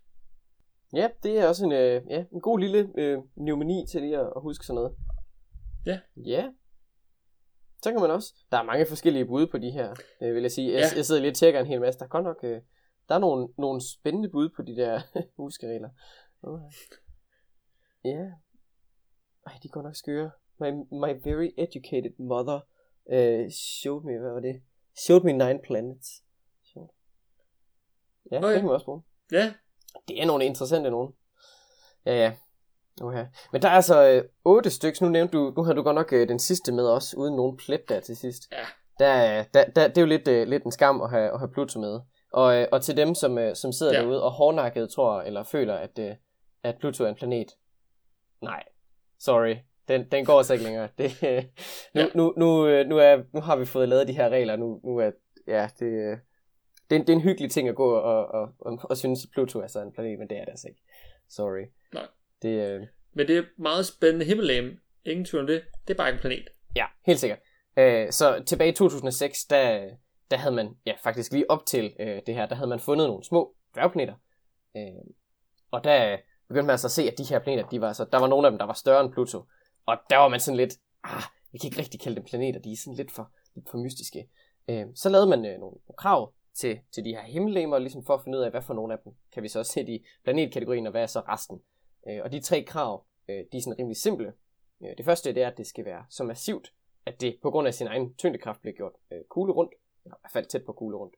Ja, 0.92 1.09
det 1.22 1.38
er 1.38 1.48
også 1.48 1.64
en, 1.64 1.72
øh, 1.72 2.03
ja, 2.11 2.24
en 2.33 2.40
god 2.40 2.59
lille 2.59 2.92
øh, 2.98 3.18
pneumoni 3.35 3.87
til 3.90 4.03
lige 4.03 4.18
at, 4.18 4.33
at 4.37 4.42
huske 4.42 4.66
sådan 4.66 4.74
noget. 4.74 4.96
Ja. 5.87 6.01
Ja. 6.16 6.53
Så 7.83 7.92
kan 7.92 8.01
man 8.01 8.11
også. 8.11 8.35
Der 8.51 8.59
er 8.59 8.62
mange 8.62 8.87
forskellige 8.87 9.27
bud 9.27 9.46
på 9.46 9.59
de 9.59 9.70
her, 9.70 9.94
øh, 10.22 10.35
vil 10.35 10.42
jeg 10.42 10.53
sige. 10.53 10.72
Jeg, 10.72 10.90
ja. 10.92 10.96
jeg 10.96 11.05
sidder 11.05 11.20
lige 11.20 11.31
og 11.31 11.37
tjekker 11.37 11.61
en 11.61 11.66
hel 11.66 11.81
masse. 11.81 11.98
Der 11.98 12.05
er 12.05 12.09
godt 12.09 12.24
nok, 12.24 12.37
øh, 12.42 12.61
der 13.09 13.14
er 13.14 13.18
nogle, 13.18 13.48
nogle 13.59 13.81
spændende 13.92 14.29
bud 14.29 14.48
på 14.57 14.62
de 14.62 14.77
der 14.77 15.01
huskeregler. 15.37 15.88
Okay. 16.42 16.70
Ja. 18.05 18.24
Ej, 19.46 19.53
de 19.62 19.68
går 19.68 19.83
nok 19.83 19.96
skøre. 19.96 20.31
My, 20.61 20.70
my 20.72 21.12
very 21.24 21.51
educated 21.59 22.18
mother 22.18 22.61
uh, 23.07 23.51
showed 23.51 24.05
me, 24.05 24.18
hvad 24.18 24.33
var 24.33 24.40
det? 24.40 24.62
Showed 24.96 25.22
me 25.24 25.33
nine 25.33 25.61
planets. 25.64 26.24
Ja, 28.31 28.38
okay. 28.38 28.48
det 28.48 28.57
kan 28.57 28.64
man 28.64 28.74
også 28.74 28.87
bruge. 28.87 29.03
Ja, 29.33 29.55
det 30.09 30.22
er 30.22 30.27
nogle 30.27 30.44
interessante 30.44 30.90
nogen. 30.90 31.12
Ja, 32.07 32.14
ja. 32.14 32.33
Okay. 33.01 33.27
Men 33.53 33.62
der 33.62 33.68
er 33.68 33.72
altså 33.72 34.09
øh, 34.09 34.24
otte 34.44 34.70
stykker. 34.70 35.05
Nu 35.05 35.09
nævnte 35.09 35.38
du, 35.38 35.53
nu 35.57 35.62
har 35.62 35.72
du 35.72 35.83
godt 35.83 35.94
nok 35.94 36.12
øh, 36.12 36.29
den 36.29 36.38
sidste 36.38 36.72
med 36.72 36.88
os, 36.88 37.14
uden 37.14 37.37
nogen 37.37 37.57
plet 37.57 37.88
der 37.88 38.01
til 38.01 38.16
sidst. 38.16 38.42
Ja. 38.53 38.64
Der, 38.98 39.42
der, 39.55 39.64
der, 39.64 39.88
det 39.88 39.98
er 39.98 40.03
jo 40.03 40.07
lidt, 40.07 40.29
øh, 40.29 40.48
lidt 40.48 40.64
en 40.64 40.72
skam 40.72 41.01
at 41.01 41.11
have, 41.11 41.33
at 41.33 41.38
have 41.38 41.51
Pluto 41.53 41.81
med. 41.81 42.01
Og, 42.33 42.57
øh, 42.57 42.66
og 42.72 42.83
til 42.83 42.96
dem, 42.96 43.14
som, 43.14 43.38
øh, 43.38 43.57
som 43.57 43.72
sidder 43.72 43.92
ja. 43.94 44.01
derude 44.01 44.22
og 44.22 44.31
hårdnakket 44.31 44.90
tror, 44.90 45.20
eller 45.20 45.42
føler, 45.42 45.74
at, 45.74 45.98
øh, 45.98 46.14
at 46.62 46.77
Pluto 46.81 47.05
er 47.05 47.09
en 47.09 47.14
planet. 47.14 47.46
Nej, 48.42 48.62
sorry. 49.20 49.57
Den, 49.88 50.11
den 50.12 50.24
går 50.24 50.38
altså 50.38 50.53
ikke 50.53 50.64
længere. 50.64 50.88
Det, 50.98 51.22
øh, 51.22 51.44
nu, 51.94 52.01
ja. 52.01 52.07
nu, 52.14 52.35
nu, 52.37 52.66
øh, 52.66 52.87
nu, 52.87 52.98
er, 52.98 53.22
nu 53.33 53.40
har 53.40 53.57
vi 53.57 53.66
fået 53.66 53.88
lavet 53.88 54.09
de 54.09 54.12
her 54.12 54.29
regler. 54.29 54.57
Nu, 54.57 54.81
nu 54.85 54.98
er, 54.98 55.11
ja, 55.46 55.68
det, 55.79 55.87
øh, 55.87 56.18
det, 56.90 56.96
er, 56.96 57.01
det 57.01 57.09
er 57.09 57.16
en 57.16 57.22
hyggelig 57.22 57.51
ting 57.51 57.68
at 57.68 57.74
gå 57.74 57.94
og, 57.94 58.27
og, 58.27 58.53
og, 58.59 58.79
og 58.83 58.96
synes, 58.96 59.24
at 59.24 59.31
Pluto 59.33 59.61
er 59.61 59.66
så 59.66 59.81
en 59.81 59.92
planet, 59.92 60.18
men 60.18 60.29
det 60.29 60.37
er 60.37 60.44
det 60.44 60.51
altså 60.51 60.68
ikke. 60.68 60.81
Sorry. 61.29 61.66
Nej. 61.92 62.07
Det, 62.42 62.48
øh... 62.48 62.87
Men 63.12 63.29
det 63.29 63.38
er 63.38 63.42
meget 63.59 63.87
spændende 63.87 64.27
himmellegeme. 64.27 64.79
Ingen 65.05 65.24
tvivl 65.24 65.40
om 65.40 65.46
det. 65.46 65.62
Det 65.88 65.94
er 65.94 65.98
bare 65.98 66.12
en 66.12 66.18
planet. 66.18 66.48
Ja, 66.77 66.87
helt 67.07 67.20
sikkert. 67.20 67.38
Øh, 67.77 68.12
så 68.12 68.42
tilbage 68.46 68.70
i 68.70 68.74
2006, 68.74 69.44
der, 69.44 69.90
der 70.31 70.37
havde 70.37 70.55
man, 70.55 70.77
ja 70.87 70.94
faktisk 71.03 71.33
lige 71.33 71.51
op 71.51 71.66
til 71.66 71.94
øh, 72.01 72.22
det 72.27 72.35
her, 72.35 72.46
der 72.46 72.55
havde 72.55 72.68
man 72.68 72.81
fundet 72.81 73.09
nogle 73.09 73.24
små 73.24 73.55
dværgplaneter. 73.74 74.14
Øh, 74.77 74.83
og 75.70 75.85
der 75.85 76.16
begyndte 76.48 76.66
man 76.66 76.70
altså 76.70 76.87
at 76.87 76.90
se, 76.90 77.03
at 77.03 77.18
de 77.18 77.24
her 77.24 77.38
planeter, 77.38 77.68
de 77.68 77.81
var, 77.81 77.92
så, 77.92 78.05
der 78.12 78.18
var 78.18 78.27
nogle 78.27 78.46
af 78.46 78.51
dem, 78.53 78.59
der 78.59 78.66
var 78.66 78.72
større 78.72 79.05
end 79.05 79.12
Pluto. 79.12 79.44
Og 79.87 79.96
der 80.11 80.16
var 80.16 80.29
man 80.29 80.40
sådan 80.40 80.57
lidt, 80.57 80.74
ah, 81.05 81.22
vi 81.53 81.59
kan 81.59 81.68
ikke 81.68 81.79
rigtig 81.79 82.01
kalde 82.01 82.16
dem 82.16 82.24
planeter, 82.24 82.61
de 82.61 82.72
er 82.72 82.77
sådan 82.77 82.96
lidt 82.96 83.12
for, 83.12 83.33
lidt 83.55 83.70
for 83.70 83.79
mystiske. 83.79 84.29
Øh, 84.68 84.87
så 84.94 85.09
lavede 85.09 85.27
man 85.27 85.46
øh, 85.46 85.59
nogle 85.61 85.77
krav 85.98 86.35
til, 86.61 86.81
til 86.92 87.05
de 87.05 87.11
her 87.11 87.23
himmellegemer, 87.23 87.79
ligesom 87.79 88.05
for 88.05 88.14
at 88.14 88.25
finde 88.25 88.38
ud 88.38 88.42
af, 88.42 88.51
hvad 88.51 88.62
for 88.62 88.75
nogle 88.75 88.92
af 88.92 88.99
dem 89.05 89.12
kan 89.33 89.42
vi 89.42 89.49
så 89.49 89.64
sætte 89.64 89.92
i 89.92 90.07
planetkategorien, 90.25 90.87
og 90.87 90.90
hvad 90.90 91.03
er 91.03 91.07
så 91.07 91.21
resten. 91.21 91.62
Øh, 92.09 92.21
og 92.25 92.33
de 92.33 92.40
tre 92.40 92.62
krav, 92.62 93.05
øh, 93.29 93.44
de 93.53 93.57
er 93.57 93.61
sådan 93.61 93.79
rimelig 93.79 93.97
simple. 93.97 94.33
Øh, 94.83 94.97
det 94.99 95.05
første 95.05 95.35
det 95.35 95.42
er, 95.42 95.49
at 95.49 95.59
det 95.59 95.66
skal 95.66 95.85
være 95.85 96.05
så 96.11 96.25
massivt, 96.25 96.73
at 97.07 97.21
det 97.21 97.38
på 97.42 97.51
grund 97.51 97.66
af 97.66 97.75
sin 97.75 97.87
egen 97.87 98.14
tyngdekraft 98.14 98.61
bliver 98.61 98.75
gjort 98.77 98.92
øh, 99.12 99.21
kugle 99.29 99.53
rundt, 99.53 99.75
eller 100.05 100.16
i 100.16 100.21
hvert 100.21 100.33
fald 100.33 100.47
tæt 100.47 100.64
på 100.64 100.73
kugle 100.73 100.97
rundt. 100.97 101.14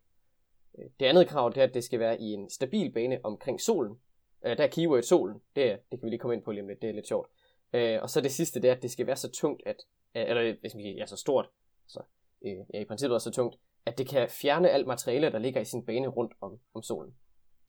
Øh, 0.79 0.85
det 1.00 1.07
andet 1.07 1.29
krav 1.29 1.53
det 1.55 1.59
er, 1.59 1.64
at 1.64 1.74
det 1.74 1.85
skal 1.85 2.00
være 2.00 2.20
i 2.20 2.33
en 2.33 2.50
stabil 2.50 2.92
bane 2.92 3.20
omkring 3.24 3.61
solen. 3.61 4.00
Øh, 4.44 4.57
der 4.57 4.64
er 4.64 4.68
keyword 4.68 5.03
solen, 5.03 5.42
det, 5.57 5.64
er, 5.64 5.76
det 5.76 6.00
kan 6.00 6.03
vi 6.03 6.11
lige 6.11 6.18
komme 6.18 6.35
ind 6.35 6.44
på 6.44 6.53
lige 6.53 6.62
om 6.62 6.68
lidt, 6.68 6.83
det 6.83 6.90
er 6.90 6.94
lidt 6.94 7.09
sjovt. 7.09 7.29
Øh, 7.72 8.03
og 8.03 8.11
så 8.11 8.20
det 8.20 8.33
sidste, 8.33 8.62
det 8.62 8.70
er, 8.70 8.74
at 8.74 8.83
det 8.83 8.90
skal 8.90 9.07
være 9.07 9.16
så 9.16 9.31
tungt, 9.31 9.62
at, 9.66 9.76
eller 10.14 10.55
hvis 10.61 10.74
man 10.74 10.85
ja, 10.85 11.07
så 11.07 11.16
stort, 11.16 11.50
så 11.87 12.03
øh, 12.42 12.59
ja, 12.74 12.81
i 12.81 12.85
princippet 12.85 13.14
også 13.14 13.31
så 13.31 13.35
tungt, 13.35 13.57
at 13.87 13.99
det 13.99 14.09
kan 14.09 14.29
fjerne 14.29 14.71
alt 14.71 14.87
materiale, 14.87 15.33
der 15.33 15.38
ligger 15.38 15.61
i 15.61 15.64
sin 15.64 15.87
bane 15.87 16.09
rundt 16.09 16.33
om, 16.40 16.61
om 16.75 16.83
solen. 16.83 17.14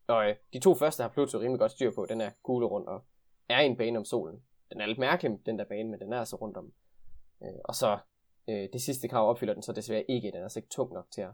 Og 0.07 0.29
øh, 0.29 0.35
de 0.53 0.59
to 0.59 0.75
første 0.75 1.03
har 1.03 1.09
Pluto 1.09 1.39
rimelig 1.39 1.59
godt 1.59 1.71
styr 1.71 1.91
på. 1.95 2.05
Den 2.09 2.21
er 2.21 2.31
kugle 2.43 2.65
rundt 2.67 2.89
og 2.89 3.05
er 3.49 3.59
i 3.59 3.65
en 3.65 3.77
bane 3.77 3.97
om 3.99 4.05
solen. 4.05 4.43
Den 4.71 4.81
er 4.81 4.85
lidt 4.85 4.99
mærkelig, 4.99 5.45
den 5.45 5.59
der 5.59 5.65
bane, 5.65 5.89
men 5.89 5.99
den 5.99 6.13
er 6.13 6.19
altså 6.19 6.35
rundt 6.35 6.57
om. 6.57 6.73
Øh, 7.43 7.49
og 7.65 7.75
så 7.75 7.97
øh, 8.49 8.69
det 8.73 8.81
sidste 8.81 9.07
krav 9.07 9.29
opfylder 9.29 9.53
den 9.53 9.63
så 9.63 9.71
desværre 9.73 10.03
ikke. 10.11 10.27
Den 10.31 10.39
er 10.39 10.43
altså 10.43 10.59
ikke 10.59 10.69
tung 10.69 10.93
nok 10.93 11.05
til 11.11 11.21
at, 11.21 11.31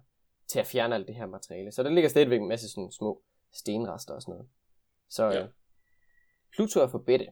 til 0.48 0.60
at 0.60 0.66
fjerne 0.68 0.96
alt 0.96 1.08
det 1.08 1.16
her 1.16 1.26
materiale. 1.26 1.72
Så 1.72 1.84
der 1.84 1.90
ligger 1.90 2.10
stadigvæk 2.10 2.42
en 2.42 2.48
masse 2.48 2.70
sådan 2.70 2.92
små 2.92 3.22
stenrester 3.54 4.14
og 4.14 4.22
sådan 4.22 4.32
noget. 4.32 4.50
Så 5.10 5.28
øh, 5.28 5.34
Ja. 5.34 5.46
Pluto 6.56 6.80
er 6.80 6.88
for 6.88 6.98
bedte. 7.00 7.28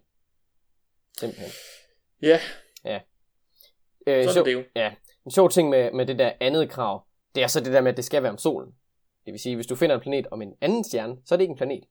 Simpelthen. 1.19 1.49
Ja, 2.21 2.39
Øh, 4.07 4.23
sådan 4.23 4.29
er 4.29 4.33
sjov, 4.33 4.45
det 4.45 4.53
jo. 4.53 4.63
ja, 4.75 4.95
en 5.25 5.31
sjov 5.31 5.49
ting 5.49 5.69
med, 5.69 5.91
med 5.91 6.05
det 6.05 6.19
der 6.19 6.33
andet 6.39 6.69
krav, 6.69 7.05
det 7.35 7.43
er 7.43 7.47
så 7.47 7.59
det 7.59 7.73
der 7.73 7.81
med, 7.81 7.91
at 7.91 7.97
det 7.97 8.05
skal 8.05 8.23
være 8.23 8.31
om 8.31 8.37
solen. 8.37 8.71
Det 9.25 9.31
vil 9.31 9.39
sige, 9.39 9.55
hvis 9.55 9.67
du 9.67 9.75
finder 9.75 9.95
en 9.95 10.01
planet 10.01 10.27
om 10.31 10.41
en 10.41 10.53
anden 10.61 10.83
stjerne, 10.83 11.17
så 11.25 11.35
er 11.35 11.37
det 11.37 11.43
ikke 11.43 11.51
en 11.51 11.57
planet. 11.57 11.83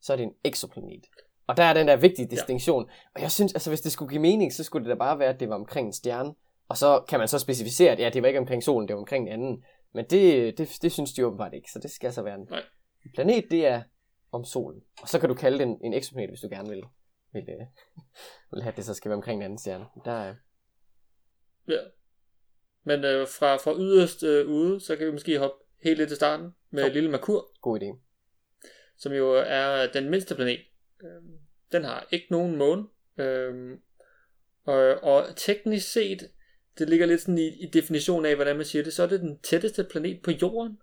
Så 0.00 0.12
er 0.12 0.16
det 0.16 0.24
en 0.24 0.34
exoplanet. 0.44 1.06
Og 1.46 1.56
der 1.56 1.62
er 1.62 1.74
den 1.74 1.88
der 1.88 1.96
vigtige 1.96 2.28
distinktion. 2.30 2.90
Og 3.14 3.20
jeg 3.20 3.30
synes, 3.30 3.54
altså 3.54 3.70
hvis 3.70 3.80
det 3.80 3.92
skulle 3.92 4.10
give 4.10 4.22
mening, 4.22 4.52
så 4.52 4.64
skulle 4.64 4.84
det 4.84 4.90
da 4.90 4.98
bare 4.98 5.18
være, 5.18 5.28
at 5.28 5.40
det 5.40 5.48
var 5.48 5.54
omkring 5.54 5.86
en 5.86 5.92
stjerne. 5.92 6.34
Og 6.68 6.76
så 6.76 7.04
kan 7.08 7.18
man 7.18 7.28
så 7.28 7.38
specificere, 7.38 7.92
at 7.92 7.98
ja, 7.98 8.10
det 8.10 8.22
var 8.22 8.28
ikke 8.28 8.40
omkring 8.40 8.62
solen, 8.62 8.88
det 8.88 8.94
var 8.94 9.00
omkring 9.00 9.26
en 9.26 9.32
anden. 9.32 9.64
Men 9.94 10.04
det, 10.04 10.58
det, 10.58 10.78
det 10.82 10.92
synes 10.92 11.12
de 11.12 11.26
åbenbart 11.26 11.54
ikke, 11.54 11.70
så 11.72 11.78
det 11.78 11.90
skal 11.90 12.12
så 12.12 12.22
være 12.22 12.34
en, 12.34 12.46
Nej. 12.50 12.62
planet, 13.14 13.44
det 13.50 13.66
er 13.66 13.82
om 14.32 14.44
solen. 14.44 14.80
Og 15.02 15.08
så 15.08 15.18
kan 15.18 15.28
du 15.28 15.34
kalde 15.34 15.58
det 15.58 15.78
en, 15.84 15.94
exoplanet, 15.94 16.30
hvis 16.30 16.40
du 16.40 16.48
gerne 16.48 16.68
vil, 16.68 16.82
vil, 17.32 17.42
øh, 17.48 17.66
vil 18.52 18.62
have, 18.62 18.72
det 18.76 18.84
så 18.84 18.94
skal 18.94 19.08
være 19.08 19.16
omkring 19.16 19.38
en 19.38 19.44
anden 19.44 19.58
stjerne. 19.58 19.84
Der 20.04 20.12
er, 20.12 20.34
Ja. 21.68 21.80
Men 22.84 23.04
øh, 23.04 23.28
fra, 23.28 23.56
fra 23.56 23.74
yderst 23.78 24.22
øh, 24.22 24.48
ude, 24.48 24.80
så 24.80 24.96
kan 24.96 25.06
vi 25.06 25.12
måske 25.12 25.38
hoppe 25.38 25.64
helt 25.82 25.98
lidt 25.98 26.08
til 26.08 26.16
starten 26.16 26.54
med 26.70 26.86
Jo. 26.86 26.92
Lille 26.92 27.10
Merkur, 27.10 27.52
god 27.60 27.80
idé. 27.80 27.98
som 28.96 29.12
jo 29.12 29.32
er 29.46 29.86
den 29.86 30.10
mindste 30.10 30.34
planet. 30.34 30.60
Øh, 31.02 31.22
den 31.72 31.84
har 31.84 32.08
ikke 32.10 32.26
nogen 32.30 32.56
måne. 32.56 32.84
Øh, 33.18 33.78
og, 34.64 34.76
og 35.02 35.26
teknisk 35.36 35.92
set, 35.92 36.30
det 36.78 36.88
ligger 36.88 37.06
lidt 37.06 37.20
sådan 37.20 37.38
i, 37.38 37.62
i 37.62 37.66
definitionen 37.66 38.26
af, 38.26 38.34
hvordan 38.34 38.56
man 38.56 38.64
siger 38.64 38.82
det, 38.84 38.92
så 38.92 39.02
er 39.02 39.06
det 39.06 39.20
den 39.20 39.38
tætteste 39.38 39.84
planet 39.84 40.22
på 40.22 40.30
jorden. 40.30 40.78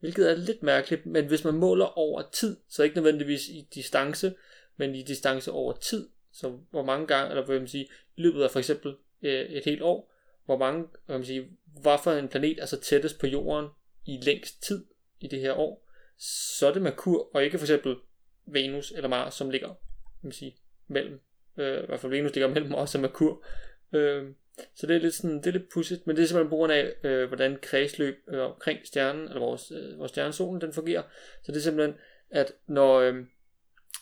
Hvilket 0.00 0.30
er 0.30 0.34
lidt 0.34 0.62
mærkeligt, 0.62 1.06
men 1.06 1.26
hvis 1.26 1.44
man 1.44 1.54
måler 1.54 1.98
over 1.98 2.22
tid, 2.32 2.56
så 2.68 2.82
ikke 2.82 2.96
nødvendigvis 2.96 3.48
i 3.48 3.68
distance, 3.74 4.34
men 4.76 4.94
i 4.94 5.02
distance 5.02 5.52
over 5.52 5.72
tid, 5.72 6.08
så 6.32 6.58
hvor 6.70 6.84
mange 6.84 7.06
gange, 7.06 7.30
eller 7.30 7.44
hvad 7.44 7.58
man 7.58 7.68
sige, 7.68 7.88
i 8.16 8.22
løbet 8.22 8.42
af 8.42 8.50
for 8.50 8.58
eksempel 8.58 8.94
øh, 9.22 9.40
et 9.40 9.64
helt 9.64 9.82
år, 9.82 10.11
hvor 10.44 10.58
mange, 10.58 10.86
hvad 11.06 11.18
man 11.18 11.26
sige, 11.26 11.48
hvad 11.82 11.98
for 12.04 12.12
en 12.12 12.28
planet 12.28 12.58
er 12.58 12.66
så 12.66 12.80
tættest 12.80 13.18
på 13.18 13.26
jorden 13.26 13.70
i 14.06 14.20
længst 14.22 14.62
tid 14.62 14.84
i 15.20 15.28
det 15.28 15.40
her 15.40 15.52
år, 15.52 15.88
så 16.56 16.66
er 16.66 16.72
det 16.72 16.82
Merkur, 16.82 17.30
og 17.34 17.44
ikke 17.44 17.58
for 17.58 17.64
eksempel 17.64 17.96
Venus 18.46 18.92
eller 18.96 19.08
Mars, 19.08 19.34
som 19.34 19.50
ligger, 19.50 19.68
hvad 19.68 19.76
man 20.22 20.32
sige, 20.32 20.56
mellem, 20.86 21.20
øh, 21.56 21.82
i 21.82 21.86
hvert 21.86 22.00
fald 22.00 22.12
Venus 22.12 22.34
ligger 22.34 22.48
mellem 22.48 22.74
os 22.74 22.94
og 22.94 23.00
Merkur. 23.00 23.44
Øh, 23.92 24.32
så 24.74 24.86
det 24.86 24.96
er 24.96 25.00
lidt 25.00 25.14
sådan, 25.14 25.36
det 25.36 25.46
er 25.46 25.50
lidt 25.50 25.72
pudsigt, 25.72 26.06
men 26.06 26.16
det 26.16 26.22
er 26.22 26.26
simpelthen 26.26 26.50
på 26.50 26.56
grund 26.56 26.72
af, 26.72 26.94
øh, 27.04 27.28
hvordan 27.28 27.58
kredsløb 27.62 28.24
øh, 28.28 28.40
omkring 28.40 28.86
stjernen, 28.86 29.28
eller 29.28 29.40
vores, 29.40 29.70
øh, 29.70 29.98
vores 29.98 30.10
stjernesolen, 30.10 30.60
den 30.60 30.72
fungerer. 30.72 31.02
Så 31.42 31.52
det 31.52 31.58
er 31.58 31.62
simpelthen, 31.62 31.94
at 32.30 32.52
når, 32.66 33.00
øh, 33.00 33.14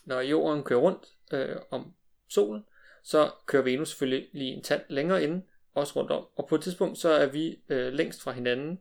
når 0.04 0.20
jorden 0.20 0.64
kører 0.64 0.80
rundt 0.80 1.06
øh, 1.32 1.56
om 1.70 1.94
solen, 2.28 2.64
så 3.02 3.30
kører 3.46 3.62
Venus 3.62 3.88
selvfølgelig 3.88 4.28
lige 4.32 4.52
en 4.52 4.62
tand 4.62 4.82
længere 4.88 5.22
inde, 5.22 5.42
også 5.80 5.92
rundt 5.96 6.10
om. 6.10 6.24
Og 6.36 6.46
på 6.48 6.54
et 6.54 6.62
tidspunkt, 6.62 6.98
så 6.98 7.08
er 7.08 7.26
vi 7.26 7.58
øh, 7.68 7.92
længst 7.92 8.22
fra 8.22 8.32
hinanden. 8.32 8.78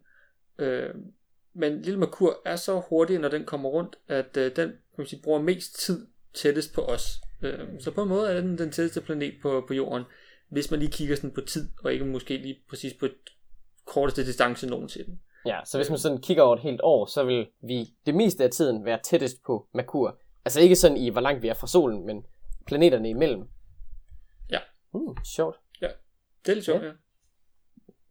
Øh, 0.57 0.89
men 1.53 1.81
lille 1.81 1.99
Merkur 1.99 2.41
er 2.45 2.55
så 2.55 2.81
hurtig, 2.89 3.19
når 3.19 3.29
den 3.29 3.45
kommer 3.45 3.69
rundt, 3.69 3.95
at 4.07 4.37
øh, 4.37 4.55
den 4.55 4.69
kan 4.69 4.77
man 4.97 5.07
sige, 5.07 5.21
bruger 5.21 5.41
mest 5.41 5.79
tid 5.79 6.07
tættest 6.33 6.73
på 6.73 6.81
os. 6.81 7.03
Øh, 7.41 7.67
så 7.79 7.91
på 7.91 8.01
en 8.03 8.09
måde 8.09 8.31
er 8.31 8.41
den 8.41 8.57
den 8.57 8.71
tætteste 8.71 9.01
planet 9.01 9.33
på, 9.41 9.63
på 9.67 9.73
jorden, 9.73 10.03
hvis 10.49 10.71
man 10.71 10.79
lige 10.79 10.91
kigger 10.91 11.15
sådan 11.15 11.31
på 11.31 11.41
tid, 11.41 11.69
og 11.83 11.93
ikke 11.93 12.05
måske 12.05 12.37
lige 12.37 12.59
præcis 12.69 12.93
på 12.93 13.05
et 13.05 13.15
korteste 13.85 14.25
distance 14.25 14.67
nogen 14.67 14.87
til 14.87 15.05
den. 15.05 15.19
Ja, 15.45 15.59
så 15.65 15.77
hvis 15.77 15.89
man 15.89 15.99
sådan 15.99 16.21
kigger 16.21 16.43
over 16.43 16.55
et 16.55 16.61
helt 16.61 16.81
år, 16.83 17.05
så 17.05 17.23
vil 17.23 17.47
vi 17.61 17.89
det 18.05 18.15
meste 18.15 18.43
af 18.43 18.51
tiden 18.51 18.85
være 18.85 18.99
tættest 19.03 19.43
på 19.45 19.67
Merkur. 19.73 20.19
Altså 20.45 20.61
ikke 20.61 20.75
sådan 20.75 20.97
i, 20.97 21.09
hvor 21.09 21.21
langt 21.21 21.41
vi 21.41 21.47
er 21.47 21.53
fra 21.53 21.67
solen, 21.67 22.05
men 22.05 22.25
planeterne 22.67 23.09
imellem. 23.09 23.43
Ja. 24.51 24.59
Hmm, 24.91 25.15
sjovt. 25.25 25.55
Det 26.45 26.51
er 26.51 26.55
lidt 26.55 26.65
sjovt, 26.65 26.83
ja. 26.83 26.91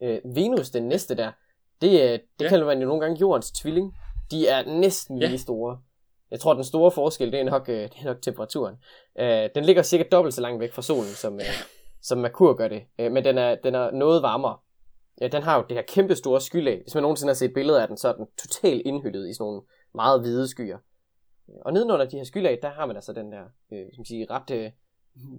Øh, 0.02 0.20
Venus, 0.36 0.70
den 0.70 0.88
næste 0.88 1.14
der, 1.16 1.32
det, 1.80 2.02
er- 2.02 2.16
det 2.16 2.20
Ja. 2.40 2.44
ja. 2.44 2.48
kalder 2.48 2.66
man 2.66 2.80
jo 2.80 2.86
nogle 2.86 3.00
gange 3.02 3.20
jordens 3.20 3.50
tvilling. 3.52 3.96
De 4.30 4.48
er 4.48 4.64
næsten 4.80 5.18
Ja. 5.18 5.26
lige 5.28 5.38
store. 5.38 5.78
Jeg 6.30 6.40
tror, 6.40 6.54
den 6.54 6.64
store 6.64 6.90
forskel, 6.90 7.32
det 7.32 7.40
er 7.40 7.44
nok, 7.44 7.68
øh, 7.68 7.74
det 7.74 7.92
er 8.00 8.04
nok 8.04 8.22
temperaturen. 8.22 8.76
Øh, 9.18 9.48
den 9.54 9.64
ligger 9.64 9.82
cirka 9.82 10.04
dobbelt 10.12 10.34
så 10.34 10.40
langt 10.40 10.60
væk 10.60 10.72
fra 10.72 10.82
solen, 10.82 11.04
som, 11.10 11.34
øh, 11.34 11.46
som 12.02 12.18
Merkur 12.18 12.54
gør 12.54 12.68
det. 12.68 12.82
Øh, 12.98 13.12
men 13.12 13.24
den 13.24 13.38
er, 13.38 13.54
den 13.54 13.74
er 13.74 13.90
noget 13.90 14.22
varmere. 14.22 14.58
Ja, 15.20 15.28
den 15.28 15.42
har 15.42 15.56
jo 15.56 15.64
det 15.68 15.76
her 15.76 15.82
kæmpe 15.82 16.14
store 16.14 16.40
skylag. 16.40 16.82
Hvis 16.82 16.94
man 16.94 17.02
nogensinde 17.02 17.30
har 17.30 17.34
set 17.34 17.54
billeder 17.54 17.80
af 17.82 17.88
den, 17.88 17.96
så 17.96 18.08
er 18.08 18.12
den 18.12 18.26
totalt 18.38 18.82
indhyllet 18.86 19.28
i 19.28 19.32
sådan 19.34 19.44
nogle 19.44 19.62
meget 19.94 20.20
hvide 20.20 20.48
skyer. 20.48 20.78
Og 21.64 21.72
nedenunder 21.72 22.06
de 22.06 22.16
her 22.16 22.24
skylag, 22.24 22.58
der 22.62 22.68
har 22.68 22.86
man 22.86 22.96
altså 22.96 23.12
den 23.12 23.32
der, 23.32 23.42
øh, 23.72 23.86
som 23.94 24.04
sige, 24.04 24.26
ret, 24.30 24.50
øh, 24.50 24.70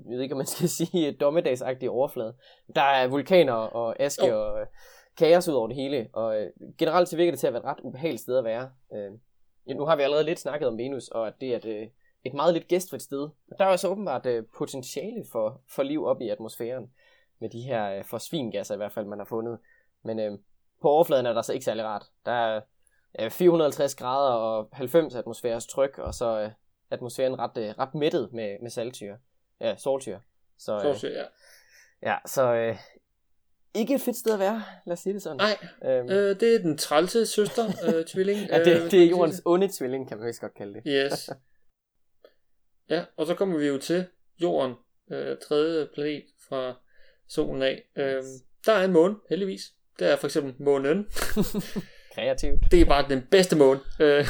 jeg 0.09 0.15
ved 0.15 0.21
ikke, 0.21 0.33
om 0.33 0.37
man 0.37 0.45
skal 0.45 0.69
sige, 0.79 1.11
dommedagsagtige 1.11 1.91
overflade. 1.91 2.35
Der 2.75 2.81
er 2.81 3.07
vulkaner 3.07 3.53
og 3.53 3.99
aske 3.99 4.27
Jo. 4.27 4.41
og 4.41 4.61
øh, 4.61 4.67
kaos 5.17 5.47
ud 5.47 5.53
over 5.53 5.67
det 5.67 5.75
hele, 5.75 6.09
og 6.13 6.41
øh, 6.41 6.49
generelt 6.77 7.09
så 7.09 7.17
virker 7.17 7.31
det 7.31 7.39
til 7.39 7.47
at 7.47 7.53
være 7.53 7.61
et 7.61 7.65
ret 7.65 7.79
ubehageligt 7.83 8.21
sted 8.21 8.37
at 8.37 8.43
være. 8.43 8.71
Øh, 8.93 9.11
ja, 9.67 9.73
nu 9.73 9.85
har 9.85 9.95
vi 9.95 10.01
allerede 10.01 10.25
lidt 10.25 10.39
snakket 10.39 10.67
om 10.67 10.77
Venus, 10.77 11.07
og 11.07 11.27
at 11.27 11.33
det 11.41 11.53
er 11.53 11.57
et, 11.57 11.91
et 12.23 12.33
meget 12.33 12.53
lidt 12.53 12.67
gæstfrit 12.67 13.01
sted. 13.01 13.29
Der 13.57 13.65
er 13.65 13.69
altså 13.69 13.87
åbenbart 13.87 14.27
potentiale 14.57 15.25
for, 15.31 15.61
for 15.75 15.83
liv 15.83 16.05
op 16.05 16.21
i 16.21 16.29
atmosfæren, 16.29 16.91
med 17.39 17.49
de 17.49 17.61
her 17.61 18.03
forsvingasser 18.03 18.73
i 18.73 18.77
hvert 18.77 18.91
fald, 18.91 19.05
man 19.05 19.19
har 19.19 19.25
fundet. 19.25 19.59
Men 20.03 20.19
øh, 20.19 20.31
på 20.81 20.89
overfladen 20.89 21.25
er 21.25 21.33
der 21.33 21.41
så 21.41 21.53
ikke 21.53 21.65
særlig 21.65 21.85
rart. 21.85 22.05
Der 22.25 22.31
er 22.31 22.61
øh, 23.19 23.31
450 23.31 23.95
grader 23.95 24.33
og 24.33 24.69
90 24.73 25.15
atmosfæres 25.15 25.67
tryk, 25.67 25.97
og 25.97 26.13
så 26.13 26.39
øh, 26.39 26.51
atmosfæren 26.89 27.39
ret, 27.39 27.57
øh, 27.57 27.69
ret 27.79 27.95
mættet 27.95 28.33
med, 28.33 28.57
med 28.61 28.69
saltsyre. 28.69 29.17
Ja, 29.61 29.75
solsyre. 29.77 30.21
Så, 30.59 30.95
Så, 30.99 31.07
øh, 31.07 31.13
ja. 31.13 31.23
ja, 32.11 32.17
så 32.25 32.53
øh, 32.53 32.77
ikke 33.73 33.95
et 33.95 34.01
fedt 34.01 34.17
sted 34.17 34.33
at 34.33 34.39
være, 34.39 34.63
lad 34.85 34.93
os 34.93 34.99
sige 34.99 35.13
det 35.13 35.21
sådan. 35.21 35.37
Nej, 35.37 35.57
Øhm, 35.85 36.09
øh, 36.09 36.39
det 36.39 36.55
er 36.55 36.59
den 36.59 36.77
trælse 36.77 37.25
søster, 37.25 37.65
øh, 37.95 38.05
tvilling. 38.13 38.39
ja, 38.39 38.59
øh, 38.59 38.65
det, 38.65 38.81
hvis 38.81 38.91
det 38.91 39.03
er 39.03 39.09
jordens 39.09 39.41
onde 39.45 39.69
tvilling, 39.77 40.07
kan 40.09 40.17
man 40.17 40.27
vist 40.27 40.41
godt 40.41 40.53
kalde 40.53 40.73
det. 40.73 40.81
Yes. 40.87 41.29
Ja, 42.89 43.03
og 43.17 43.25
så 43.27 43.35
kommer 43.35 43.57
vi 43.57 43.67
jo 43.67 43.77
til 43.77 44.05
Jorden, 44.41 44.75
øh, 45.11 45.37
tredje 45.47 45.87
planet 45.93 46.23
fra 46.49 46.73
solen 47.27 47.61
af. 47.61 47.83
Øh, 47.97 48.23
der 48.65 48.73
er 48.73 48.85
en 48.85 48.91
måne, 48.91 49.15
heldigvis. 49.29 49.61
Det 49.99 50.11
er 50.11 50.15
for 50.15 50.27
eksempel 50.27 50.55
månen. 50.63 51.05
Kreativt. 52.15 52.59
Det 52.71 52.81
er 52.81 52.85
bare 52.85 53.09
den 53.09 53.27
bedste 53.31 53.55
måne. 53.55 53.79
Øh, 53.99 54.25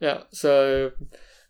ja, 0.00 0.16
så 0.32 0.64
øh, 0.64 0.92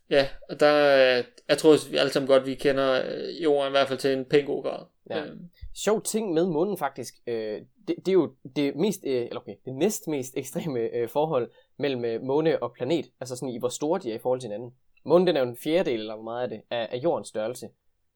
ja, 0.09 0.27
og 0.49 0.59
der 0.59 0.67
er, 0.67 1.23
jeg 1.49 1.57
tror 1.57 1.89
vi 1.91 1.97
alle 1.97 2.11
sammen 2.11 2.27
godt, 2.27 2.45
vi 2.45 2.55
kender 2.55 3.01
øh, 3.05 3.43
Jorden 3.43 3.69
i 3.69 3.71
hvert 3.71 3.87
fald 3.87 3.99
til 3.99 4.13
en 4.13 4.25
pæn 4.25 4.45
god 4.45 4.63
grad. 4.63 4.85
Ja. 5.09 5.25
Øh, 5.25 5.37
Sjov 5.73 6.01
ting 6.01 6.33
med 6.33 6.45
månen 6.47 6.77
faktisk, 6.77 7.15
øh, 7.27 7.61
det, 7.87 7.95
det 7.97 8.07
er 8.07 8.13
jo 8.13 8.33
det 8.55 8.75
mest, 8.75 9.01
øh, 9.05 9.21
eller 9.21 9.39
okay, 9.39 9.55
det 9.65 9.75
næst 9.75 10.07
mest 10.07 10.37
ekstreme 10.37 10.79
øh, 10.79 11.09
forhold 11.09 11.51
mellem 11.77 12.05
øh, 12.05 12.21
måne 12.21 12.63
og 12.63 12.73
planet, 12.73 13.05
altså 13.19 13.35
sådan 13.35 13.49
i 13.49 13.59
hvor 13.59 13.69
store 13.69 13.99
de 13.99 14.11
er 14.11 14.15
i 14.15 14.19
forhold 14.19 14.39
til 14.39 14.47
hinanden. 14.47 14.73
Månen 15.05 15.27
den 15.27 15.35
er 15.35 15.41
jo 15.41 15.47
en 15.47 15.57
fjerdedel, 15.57 15.99
eller 15.99 16.15
hvor 16.15 16.23
meget 16.23 16.43
af 16.43 16.49
det, 16.49 16.61
af, 16.69 16.89
af 16.91 16.97
jordens 16.97 17.27
størrelse. 17.27 17.69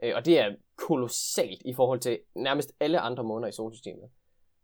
Øh, 0.04 0.13
og 0.15 0.25
det 0.25 0.39
er 0.39 0.56
kolossalt 0.75 1.62
i 1.65 1.73
forhold 1.73 1.99
til 1.99 2.19
nærmest 2.36 2.71
alle 2.80 2.99
andre 2.99 3.23
måner 3.23 3.47
i 3.47 3.52
solsystemet. 3.52 4.10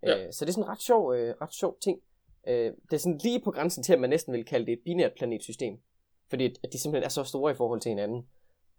Ja. 0.03 0.25
Øh, 0.25 0.33
så 0.33 0.45
det 0.45 0.49
er 0.49 0.53
sådan 0.53 0.63
en 0.63 0.69
ret 0.69 0.81
sjov, 0.81 1.13
øh, 1.13 1.35
ret 1.41 1.53
sjov 1.53 1.77
ting. 1.81 1.99
Øh, 2.47 2.73
det 2.89 2.93
er 2.93 2.97
sådan 2.97 3.19
lige 3.23 3.41
på 3.41 3.51
grænsen 3.51 3.83
til, 3.83 3.93
at 3.93 3.99
man 3.99 4.09
næsten 4.09 4.33
vil 4.33 4.45
kalde 4.45 4.65
det 4.65 4.73
et 4.73 4.81
binært 4.85 5.13
planetsystem. 5.13 5.77
Fordi 6.29 6.55
at 6.63 6.73
de 6.73 6.79
simpelthen 6.79 7.05
er 7.05 7.09
så 7.09 7.23
store 7.23 7.51
i 7.51 7.55
forhold 7.55 7.81
til 7.81 7.89
hinanden. 7.89 8.27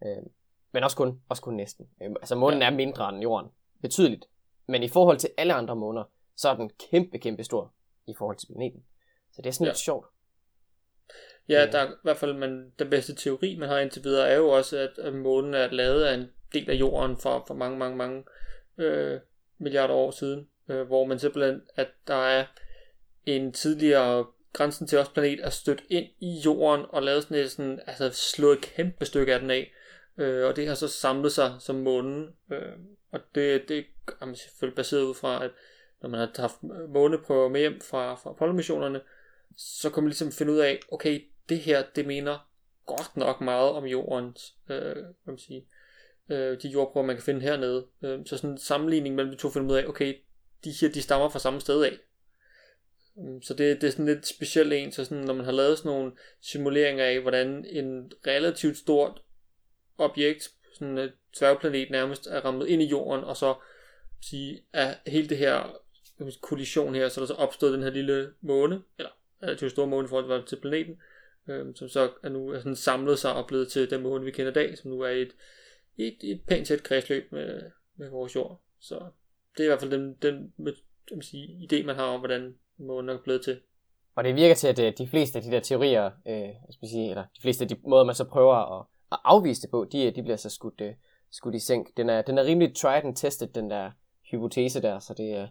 Øh, 0.05 0.23
men 0.73 0.83
også 0.85 0.97
kun, 0.97 1.21
også 1.29 1.43
kun 1.43 1.55
næsten. 1.55 1.89
Øh, 2.03 2.11
altså 2.11 2.35
månen 2.35 2.61
Ja. 2.61 2.67
er 2.67 2.71
mindre 2.71 3.09
end 3.09 3.23
jorden. 3.23 3.51
Betydeligt. 3.83 4.25
Men 4.69 4.83
i 4.83 4.89
forhold 4.89 5.19
til 5.19 5.31
alle 5.37 5.55
andre 5.55 5.77
måner, 5.77 6.05
så 6.37 6.49
er 6.49 6.57
den 6.57 6.71
kæmpe, 6.91 7.19
kæmpe 7.19 7.45
stor 7.45 7.73
i 8.07 8.15
forhold 8.19 8.37
til 8.37 8.47
planeten. 8.47 8.85
Så 9.33 9.43
det 9.43 9.49
er 9.49 9.53
sådan 9.53 9.65
Ja. 9.65 9.71
lidt 9.71 9.79
sjovt. 9.79 10.07
Ja, 11.49 11.61
Ja. 11.61 11.71
der 11.71 11.79
er 11.79 11.91
i 11.91 11.95
hvert 12.03 12.17
fald 12.17 12.35
man, 12.35 12.73
den 12.79 12.91
bedste 12.91 13.15
teori, 13.15 13.57
man 13.59 13.69
har 13.69 13.79
indtil 13.79 14.05
videre, 14.05 14.29
er 14.29 14.37
jo 14.37 14.49
også, 14.49 14.79
at, 14.79 14.99
at 14.99 15.15
månen 15.15 15.55
er 15.55 15.71
lavet 15.71 16.05
af 16.05 16.15
en 16.15 16.27
del 16.53 16.71
af 16.71 16.75
jorden 16.75 17.17
for, 17.17 17.45
for 17.47 17.55
mange, 17.55 17.79
mange, 17.79 17.97
mange 17.97 18.25
øh, 18.79 19.21
milliarder 19.59 19.95
år 19.95 20.11
siden, 20.11 20.49
øh, 20.69 20.87
hvor 20.87 21.05
man 21.05 21.19
simpelthen, 21.19 21.63
at 21.75 21.89
der 22.09 22.15
er 22.15 22.47
en 23.27 23.53
tidligere 23.53 24.27
grænsen 24.57 24.87
til 24.87 24.97
vores 24.97 25.09
planet 25.09 25.41
er 25.45 25.51
stødt 25.51 25.83
ind 25.89 26.07
i 26.21 26.41
jorden 26.45 26.87
og 26.89 27.03
lavet 27.03 27.23
sådan 27.23 27.37
et 27.37 27.51
sådan, 27.51 27.81
altså 27.87 28.11
slået 28.11 28.59
et 28.59 28.65
kæmpe 28.65 29.05
stykke 29.05 29.35
af 29.35 29.41
den 29.41 29.51
af, 29.51 29.73
øh, 30.19 30.47
og 30.47 30.57
det 30.57 30.69
har 30.69 30.75
så 30.75 30.89
samlet 30.89 31.33
sig 31.33 31.57
som 31.59 31.77
månen, 31.77 32.29
øh, 32.53 32.73
og 33.11 33.21
det, 33.35 33.69
det 33.69 33.85
er 34.21 34.35
selvfølgelig 34.35 34.77
baseret 34.77 35.03
ud 35.03 35.15
fra, 35.15 35.45
at 35.45 35.51
når 36.03 36.09
man 36.09 36.21
har 36.21 36.31
haft 36.37 36.57
måneprøver 36.89 37.49
med 37.49 37.61
hjem 37.61 37.81
fra, 37.81 38.15
fra 38.15 38.31
Apollo-missionerne, 38.31 39.01
så 39.57 39.91
kan 39.91 40.03
man 40.03 40.09
ligesom 40.09 40.33
finde 40.33 40.53
ud 40.53 40.59
af, 40.59 40.81
okay, 40.93 41.25
det 41.49 41.59
her, 41.59 41.85
det 41.97 42.07
mener 42.07 42.49
godt 42.87 43.17
nok 43.17 43.41
meget 43.41 43.71
om 43.71 43.85
jordens, 43.85 44.55
øh, 44.69 44.95
hvad 44.95 45.15
man 45.27 45.39
sige, 45.39 45.67
øh, 46.29 46.63
de 46.63 46.69
jordprøver, 46.69 47.07
man 47.07 47.17
kan 47.17 47.23
finde 47.23 47.41
hernede. 47.41 47.87
Øh, 48.03 48.27
så 48.27 48.37
sådan 48.37 48.51
en 48.51 48.59
sammenligning 48.59 49.15
mellem 49.15 49.33
de 49.33 49.39
to 49.39 49.51
finder 49.51 49.71
ud 49.73 49.77
af, 49.77 49.87
okay, 49.87 50.15
de 50.65 50.71
her, 50.81 50.89
de 50.89 51.03
stammer 51.03 51.29
fra 51.29 51.39
samme 51.39 51.61
sted 51.61 51.85
af. 51.85 51.99
Mm, 53.17 53.43
så 53.43 53.55
det, 53.55 53.81
det 53.81 53.87
er 53.87 53.91
sådan 53.91 54.07
lidt 54.07 54.27
specielt 54.27 54.73
en, 54.73 54.93
så 54.93 55.05
sådan, 55.05 55.25
når 55.25 55.35
man 55.35 55.45
har 55.45 55.53
lavet 55.53 55.79
sådan 55.79 55.93
nogle 55.93 56.13
simuleringer 56.41 57.05
af, 57.05 57.21
hvordan 57.21 57.65
en 57.65 58.13
relativt 58.27 58.77
stort 58.77 59.23
objekt, 59.99 60.49
sådan 60.75 60.99
et 60.99 61.13
tværplanet 61.33 61.91
nærmest, 61.91 62.27
er 62.27 62.41
rammet 62.41 62.69
ind 62.69 62.83
i 62.83 62.87
jorden, 62.87 63.25
og 63.25 63.37
så 63.37 63.55
sige, 64.23 64.63
at 64.73 64.99
hele 65.07 65.29
det 65.29 65.39
her 65.39 65.77
kollision 66.41 66.95
her, 66.95 67.09
så 67.09 67.21
der 67.21 67.27
så 67.27 67.35
opstået 67.35 67.73
den 67.73 67.83
her 67.83 67.91
lille 67.91 68.33
måne, 68.41 68.83
eller 68.99 69.11
relativt 69.43 69.71
store 69.71 69.87
måne 69.87 70.07
i 70.07 70.09
forhold 70.09 70.47
til 70.47 70.61
planeten, 70.61 71.01
øh, 71.49 71.75
som 71.75 71.89
så 71.89 72.11
er 72.23 72.29
nu 72.29 72.49
er 72.49 72.59
sådan 72.59 72.77
samlet 72.77 73.19
sig 73.19 73.35
og 73.35 73.47
blevet 73.47 73.69
til 73.69 73.91
den 73.91 74.03
måne, 74.03 74.25
vi 74.25 74.31
kender 74.31 74.51
i 74.51 74.55
dag, 74.55 74.79
som 74.79 74.91
nu 74.91 75.01
er 75.01 75.09
et, 75.09 75.33
et, 75.99 76.17
et 76.23 76.41
pænt 76.49 76.67
tæt 76.67 76.83
kredsløb 76.83 77.33
med, 77.33 77.63
med 77.97 78.09
vores 78.09 78.37
jord. 78.37 78.63
Så 78.81 78.95
det 79.57 79.61
er 79.61 79.65
i 79.65 79.69
hvert 79.69 79.81
fald 79.81 79.91
den, 79.91 80.15
den 80.23 80.53
med, 80.57 80.73
man 81.11 81.23
sige, 81.23 81.69
idé, 81.73 81.87
man 81.87 81.97
har 81.97 82.05
om, 82.05 82.21
hvordan 82.21 82.55
månen 82.79 83.17
er 83.17 83.23
blevet 83.23 83.45
til. 83.45 83.61
Og 84.17 84.25
det 84.25 84.35
virker 84.35 84.55
til, 84.55 84.69
at 84.69 84.79
øh, 84.79 84.93
de 84.99 85.09
fleste 85.09 85.39
af 85.39 85.43
de 85.43 85.51
der 85.51 85.61
teorier, 85.61 86.11
øh, 86.27 86.49
skal 86.71 86.89
sige, 86.89 87.11
eller 87.11 87.23
de 87.23 87.41
fleste 87.43 87.65
af 87.65 87.69
de 87.69 87.77
måder, 87.85 88.05
man 88.05 88.15
så 88.15 88.25
prøver 88.25 88.79
at, 88.79 88.87
at 89.13 89.19
afvise 89.25 89.63
det 89.63 89.71
på, 89.71 89.87
de, 89.93 90.11
de 90.11 90.23
bliver 90.23 90.37
så 90.37 90.51
skudt, 90.51 90.81
uh, 90.81 90.87
skudt 91.31 91.55
i 91.55 91.59
sænk. 91.59 91.97
Den 91.97 92.11
er, 92.11 92.23
den 92.23 92.39
er 92.39 92.45
rimelig 92.45 92.77
tried 92.77 93.05
and 93.05 93.17
tested, 93.17 93.49
den 93.49 93.71
der 93.71 93.91
hypotese 94.31 94.83
der, 94.83 94.99
så 94.99 95.15
det, 95.15 95.43
uh, 95.43 95.49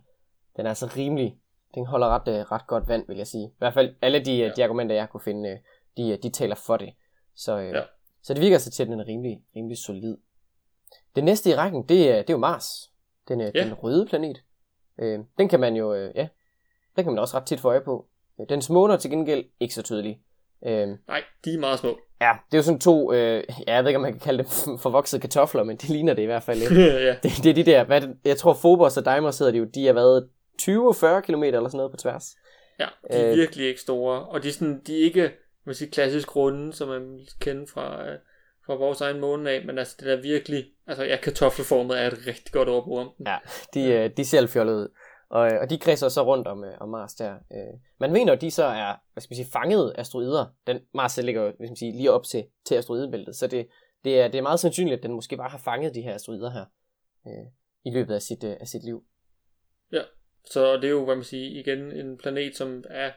den 0.58 0.66
er 0.66 0.70
altså 0.70 0.94
rimelig, 0.98 1.38
den 1.76 1.86
holder 1.86 2.08
ret, 2.08 2.28
uh, 2.28 2.52
ret 2.52 2.68
godt 2.68 2.88
vand, 2.88 3.08
vil 3.08 3.18
jeg 3.18 3.28
sige. 3.28 3.48
I 3.48 3.56
hvert 3.58 3.74
fald 3.74 3.96
alle 4.02 4.26
de, 4.26 4.38
ja. 4.38 4.52
de 4.56 4.64
argumenter, 4.64 4.96
jeg 4.96 5.10
kunne 5.10 5.22
finde, 5.22 5.52
uh, 5.52 5.58
de, 5.98 6.18
de 6.18 6.30
taler 6.30 6.56
for 6.56 6.78
det. 6.78 6.94
Så, 7.36 7.58
uh, 7.58 7.66
ja. 7.66 7.84
så 8.22 8.34
det 8.34 8.42
virker 8.42 8.58
så 8.58 8.72
til, 8.72 8.84
at 8.84 8.90
den 8.90 9.00
er 9.00 9.08
rimelig, 9.08 9.44
rimelig 9.56 9.78
solid. 9.78 10.18
Det 11.16 11.24
næste 11.24 11.50
i 11.50 11.56
rækken, 11.56 11.90
det 11.90 12.12
er, 12.12 12.18
det 12.18 12.30
er 12.30 12.34
jo 12.34 12.38
Mars. 12.38 12.92
Den, 13.28 13.42
ja. 13.42 13.50
den 13.50 13.74
røde 13.74 14.06
planet. 14.06 14.44
Uh, 14.98 15.26
den 15.38 15.50
kan 15.50 15.60
man 15.60 15.76
jo, 15.76 15.94
uh, 15.94 16.16
ja, 16.16 16.28
den 16.96 17.04
kan 17.04 17.14
man 17.14 17.20
også 17.20 17.38
ret 17.38 17.46
tit 17.46 17.60
få 17.60 17.70
øje 17.70 17.82
på. 17.82 18.06
Den 18.50 18.62
måner 18.70 18.98
til 18.98 19.12
gengæld 19.12 19.46
ikke 19.60 19.74
så 19.74 19.82
tydelige. 19.82 20.22
Øhm, 20.66 20.98
Nej, 21.08 21.24
de 21.46 21.54
er 21.54 21.60
meget 21.60 21.80
små. 21.80 21.98
Ja, 22.22 22.32
det 22.46 22.54
er 22.54 22.58
jo 22.58 22.64
sådan 22.64 22.80
to, 22.80 23.14
øh, 23.14 23.44
ja, 23.68 23.74
jeg 23.74 23.84
ved 23.84 23.90
ikke, 23.90 23.98
om 23.98 24.02
man 24.02 24.12
kan 24.12 24.20
kalde 24.20 24.44
dem 24.44 24.78
forvoksede 24.84 25.22
kartofler, 25.22 25.64
men 25.64 25.78
det 25.78 25.90
ligner 25.90 26.14
det 26.14 26.22
i 26.22 26.26
hvert 26.26 26.44
fald 26.44 26.60
lidt. 26.60 26.72
ja. 27.08 27.16
det, 27.24 27.44
det, 27.44 27.50
er 27.50 27.54
de 27.54 27.64
der, 27.64 27.84
hvad 27.84 28.02
det, 28.02 28.18
jeg 28.26 28.38
tror 28.38 28.54
Phobos 28.54 28.98
og 28.98 29.06
Deimos 29.06 29.40
hedder 29.40 29.52
de 29.52 29.58
jo, 29.58 29.66
de 29.66 29.86
har 29.86 29.94
været 29.94 30.30
20-40 30.62 31.22
km 31.22 31.44
eller 31.44 31.70
sådan 31.70 31.78
noget 31.78 31.92
på 31.92 31.98
tværs. 31.98 32.36
Ja, 32.80 32.88
de 33.12 33.18
er 33.18 33.32
øh, 33.32 33.38
virkelig 33.38 33.68
ikke 33.68 33.82
store, 33.82 34.26
og 34.26 34.44
de 34.44 34.48
er, 34.48 34.52
sådan, 34.52 34.82
de 34.88 35.00
er 35.00 35.04
ikke 35.04 35.32
man 35.66 35.76
siger, 35.76 35.92
klassisk 35.92 36.36
runde, 36.36 36.74
som 36.74 36.88
man 36.88 37.20
kender 37.40 37.66
fra, 37.74 38.10
øh, 38.10 38.18
fra 38.66 38.76
vores 38.76 39.02
egen 39.02 39.20
måne 39.20 39.50
af, 39.50 39.66
men 39.66 39.78
altså 39.78 39.96
det 40.00 40.08
der 40.08 40.22
virkelig, 40.22 40.66
altså 40.88 41.04
ja, 41.04 41.16
kartoffelformet 41.16 42.02
er 42.02 42.08
et 42.08 42.28
rigtig 42.28 42.54
godt 42.54 42.70
ord 42.70 43.00
om 43.00 43.26
Ja, 43.26 43.38
de, 43.74 43.84
øh, 43.84 44.10
de 44.18 44.26
ser 44.26 44.48
fjollet 44.48 44.74
ud. 44.74 44.88
Og, 45.30 45.52
øh, 45.52 45.62
og 45.62 45.70
de 45.70 45.78
kredser 45.78 46.10
så 46.10 46.24
rundt 46.24 46.48
om, 46.48 46.64
øh, 46.64 46.78
om 46.80 46.90
Mars 46.90 47.14
der. 47.14 47.34
Øh, 47.34 47.80
man 48.00 48.12
mener, 48.12 48.34
at 48.34 48.42
de 48.42 48.52
så 48.52 48.64
er, 48.64 48.96
hvad 49.14 49.22
skal 49.22 49.34
man 49.34 49.46
sige, 49.46 49.52
fanget 49.54 49.94
asteroider. 49.98 50.46
Den, 50.68 50.80
Mars 50.94 51.18
ligger 51.18 51.42
hvad 51.42 51.54
skal 51.54 51.70
man 51.70 51.76
sige, 51.76 51.92
lige 51.92 52.12
op 52.12 52.24
til, 52.24 52.46
til 52.66 52.76
asteroidebæltet, 52.76 53.36
så 53.36 53.48
det, 53.48 53.68
det, 54.04 54.22
er, 54.22 54.28
det 54.28 54.38
er 54.38 54.42
meget 54.42 54.60
sandsynligt, 54.60 54.98
at 54.98 55.04
den 55.04 55.14
måske 55.14 55.38
bare 55.38 55.50
har 55.50 55.58
fanget 55.58 55.96
de 55.96 56.02
her 56.02 56.14
asteroider 56.14 56.52
her 56.52 56.66
øh, 57.28 57.46
i 57.86 57.90
løbet 57.90 58.16
af 58.16 58.22
sit, 58.22 58.44
øh, 58.44 58.56
af 58.60 58.68
sit 58.68 58.84
liv. 58.84 59.04
Ja, 59.92 60.02
så 60.52 60.76
det 60.76 60.84
er 60.84 60.90
jo, 60.90 61.06
hvad 61.06 61.16
man 61.16 61.24
siger, 61.24 61.60
igen 61.60 61.92
en 61.92 62.18
planet, 62.18 62.58
som 62.58 62.84
er 62.90 63.12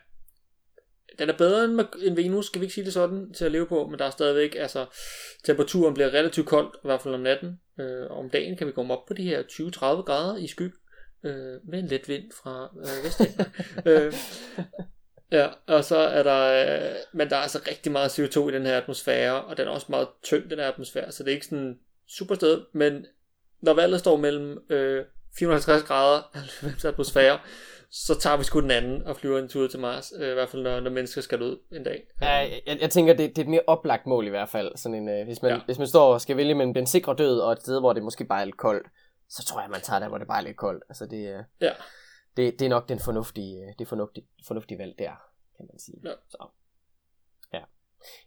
den 1.18 1.28
er 1.28 1.36
bedre 1.36 1.64
end, 1.64 1.80
end 2.02 2.16
Venus, 2.16 2.46
skal 2.46 2.60
vi 2.60 2.64
ikke 2.64 2.74
sige 2.74 2.84
det 2.84 2.92
sådan, 2.92 3.32
til 3.32 3.44
at 3.44 3.52
leve 3.52 3.66
på, 3.66 3.86
men 3.86 3.98
der 3.98 4.04
er 4.04 4.10
stadigvæk, 4.10 4.56
altså, 4.58 4.86
temperaturen 5.44 5.94
bliver 5.94 6.14
relativt 6.14 6.46
koldt, 6.46 6.74
i 6.74 6.86
hvert 6.86 7.02
fald 7.02 7.14
om 7.14 7.20
natten. 7.20 7.60
Øh, 7.80 8.10
om 8.10 8.30
dagen 8.30 8.56
kan 8.56 8.66
vi 8.66 8.72
komme 8.72 8.94
op 8.94 9.06
på 9.06 9.14
de 9.14 9.22
her 9.22 9.42
20-30 9.42 9.80
grader 10.02 10.36
i 10.36 10.46
skyg 10.46 10.72
øh, 11.24 11.68
med 11.68 11.78
en 11.78 11.87
let 11.87 12.09
vind 12.09 12.24
fra 12.42 12.70
øh, 12.78 13.04
Vestend. 13.04 13.35
øh, 13.87 14.12
ja, 15.33 15.48
og 15.66 15.85
så 15.85 15.96
er 15.96 16.22
der, 16.22 16.64
øh, 16.90 16.96
men 17.12 17.31
der 17.31 17.37
er 17.37 17.40
altså 17.40 17.61
rigtig 17.70 17.92
meget 17.92 18.18
CO2 18.18 18.48
i 18.48 18.52
den 18.52 18.66
her 18.66 18.76
atmosfære, 18.76 19.44
og 19.44 19.57
den 19.57 19.66
er 19.66 19.70
også 19.70 19.87
meget 19.90 20.09
tynd, 20.22 20.50
den 20.50 20.59
her 20.59 20.68
atmosfære, 20.68 21.12
så 21.12 21.22
det 21.22 21.31
er 21.31 21.35
ikke 21.35 21.46
sådan 21.46 21.78
super 22.09 22.35
sted, 22.35 22.62
men 22.72 23.07
når 23.61 23.74
valget 23.74 24.00
står 24.00 24.16
mellem 24.16 24.59
øh, 24.70 25.04
450 25.38 25.83
grader 25.83 26.22
90 26.61 26.85
atmosfære, 26.85 27.38
så 27.90 28.18
tager 28.18 28.37
vi 28.37 28.44
sgu 28.44 28.61
den 28.61 28.70
anden 28.70 29.02
og 29.02 29.16
flyver 29.16 29.38
en 29.38 29.48
tur 29.48 29.66
til 29.66 29.81
Mars, 29.81 30.12
øh, 30.18 30.31
i 30.31 30.35
hvert 30.35 30.48
fald 30.48 30.62
når, 30.62 30.81
når 30.81 30.90
mennesker 30.90 31.20
skal 31.20 31.42
ud 31.42 31.57
en 31.72 31.85
dag. 31.85 32.02
Ja, 32.22 32.37
jeg, 32.37 32.78
jeg 32.81 32.90
tænker, 32.90 33.14
det, 33.14 33.31
det 33.31 33.38
er 33.38 33.42
et 33.42 33.50
mere 33.50 33.61
oplagt 33.66 34.07
mål 34.07 34.26
i 34.26 34.31
hvert 34.31 34.48
fald, 34.48 34.72
sådan 34.76 34.94
en, 34.94 35.09
øh, 35.09 35.24
hvis, 35.26 35.42
man, 35.42 35.50
ja. 35.50 35.61
hvis 35.66 35.78
man 35.78 35.87
står 35.87 36.14
og 36.14 36.20
skal 36.20 36.37
vælge 36.37 36.54
mellem 36.54 36.74
den 36.74 36.87
sikre 36.87 37.14
død 37.18 37.38
og 37.38 37.52
et 37.52 37.61
sted, 37.61 37.81
hvor 37.81 37.92
det 37.92 38.02
måske 38.02 38.24
bare 38.24 38.40
er 38.40 38.44
lidt 38.44 38.57
koldt, 38.57 38.87
så 39.28 39.44
tror 39.44 39.60
jeg, 39.60 39.70
man 39.70 39.80
tager 39.80 40.00
der, 40.00 40.08
hvor 40.08 40.18
det 40.18 40.26
bare 40.26 40.38
er 40.38 40.42
lidt 40.42 40.56
koldt. 40.56 40.84
Altså 40.88 41.06
det, 41.06 41.46
ja. 41.60 41.72
det, 42.36 42.58
det 42.58 42.62
er 42.62 42.68
nok 42.68 42.88
den 42.88 42.98
fornuftige, 42.98 43.74
det 43.78 43.88
fornuftige, 43.88 44.26
fornuftige 44.46 44.78
valg 44.78 44.98
der, 44.98 45.12
kan 45.56 45.66
man 45.70 45.78
sige. 45.78 46.00
Ja. 46.04 46.12
Så. 46.28 46.46
Ja. 47.52 47.62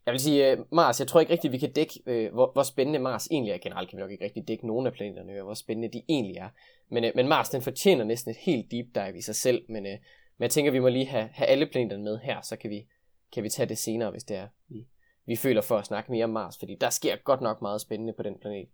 Jeg 0.06 0.12
vil 0.12 0.20
sige, 0.20 0.60
uh, 0.60 0.66
Mars, 0.72 1.00
jeg 1.00 1.08
tror 1.08 1.20
ikke 1.20 1.34
rigtigt, 1.34 1.54
vi 1.54 1.58
kan 1.58 1.74
dække, 1.74 2.02
uh, 2.06 2.34
hvor, 2.34 2.52
hvor 2.52 2.64
spændende 2.64 3.00
Mars 3.00 3.28
egentlig 3.28 3.52
er. 3.52 3.58
Generelt 3.58 3.90
kan 3.90 3.98
vi 3.98 4.02
nok 4.02 4.12
ikke 4.12 4.26
rigtig 4.26 4.48
dække 4.48 4.68
nogen 4.68 4.88
af 4.88 4.94
planeterne, 4.94 5.38
og 5.38 5.44
hvor 5.44 5.54
spændende 5.54 5.94
de 5.94 6.04
egentlig 6.10 6.38
er. 6.38 6.50
Men, 6.90 7.04
uh, 7.04 7.10
men 7.16 7.28
Mars, 7.28 7.50
den 7.50 7.62
fortjener 7.62 8.04
næsten 8.04 8.32
et 8.32 8.38
helt 8.38 8.72
deep 8.72 8.86
dive 8.96 9.18
i 9.18 9.22
sig 9.22 9.36
selv, 9.36 9.66
men, 9.70 9.86
uh, 9.86 9.92
men 10.38 10.44
jeg 10.44 10.52
tænker, 10.52 10.72
vi 10.72 10.80
må 10.80 10.88
lige 10.88 11.08
have, 11.08 11.30
have 11.34 11.48
alle 11.48 11.66
planeterne 11.66 12.04
med 12.04 12.20
her, 12.20 12.42
så 12.42 12.56
kan 12.56 12.70
vi, 12.70 12.88
kan 13.32 13.44
vi 13.44 13.50
tage 13.50 13.70
det 13.70 13.78
senere, 13.78 14.12
hvis 14.12 14.24
det 14.24 14.38
er, 14.38 14.48
vi, 14.68 14.88
vi 15.26 15.36
føler 15.36 15.62
for 15.62 15.78
at 15.78 15.86
snakke 15.86 16.12
mere 16.12 16.24
om 16.24 16.30
Mars, 16.30 16.58
fordi 16.60 16.76
der 16.76 16.90
sker 16.90 17.16
godt 17.16 17.42
nok 17.42 17.62
meget 17.62 17.82
spændende 17.82 18.14
på 18.14 18.24
den 18.24 18.40
planet. 18.40 18.70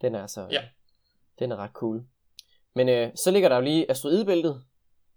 Den 0.00 0.14
er 0.14 0.22
altså, 0.22 0.48
ja. 0.50 0.62
Den 1.38 1.52
er 1.52 1.56
ret 1.56 1.70
cool. 1.72 2.04
Men 2.74 2.88
øh, 2.88 3.10
så 3.14 3.30
ligger 3.30 3.48
der 3.48 3.56
jo 3.56 3.62
lige 3.62 3.90
asteroidebæltet, 3.90 4.62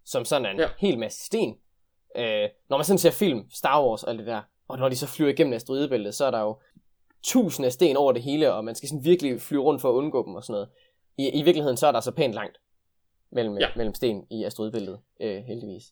som 0.06 0.26
sådan 0.26 0.46
er 0.46 0.50
en 0.50 0.60
ja. 0.60 0.70
hel 0.78 1.00
masse 1.00 1.26
sten. 1.26 1.58
Øh, 2.16 2.50
når 2.70 2.78
man 2.78 2.86
sådan 2.86 2.98
ser 2.98 3.12
film, 3.12 3.52
Star 3.52 3.86
Wars 3.86 4.04
og 4.04 4.10
alt 4.10 4.20
det 4.20 4.28
der, 4.28 4.42
og 4.68 4.78
når 4.78 4.90
de 4.90 4.96
så 4.96 5.08
flyver 5.08 5.30
igennem 5.30 5.54
asteroidebæltet, 5.54 6.16
så 6.16 6.26
er 6.26 6.32
der 6.32 6.40
jo 6.40 6.60
tusind 7.24 7.66
af 7.66 7.72
sten 7.72 7.98
over 7.98 8.12
det 8.12 8.24
hele, 8.24 8.54
og 8.54 8.66
man 8.66 8.76
skal 8.76 8.90
sådan 8.90 9.06
virkelig 9.06 9.42
flyve 9.42 9.62
rundt 9.62 9.82
for 9.82 9.90
at 9.90 9.94
undgå 9.94 10.26
dem 10.26 10.36
og 10.36 10.44
sådan 10.44 10.54
noget. 10.54 10.70
I, 11.18 11.30
i 11.30 11.44
virkeligheden 11.44 11.78
så 11.78 11.88
er 11.88 11.92
der 11.92 12.00
så 12.00 12.12
pænt 12.12 12.34
langt 12.34 12.58
mellem, 13.32 13.58
ja. 13.58 13.68
mellem 13.76 13.94
sten 13.94 14.28
i 14.32 14.44
asteroidebæltet, 14.44 15.00
øh, 15.22 15.44
heldigvis. 15.44 15.84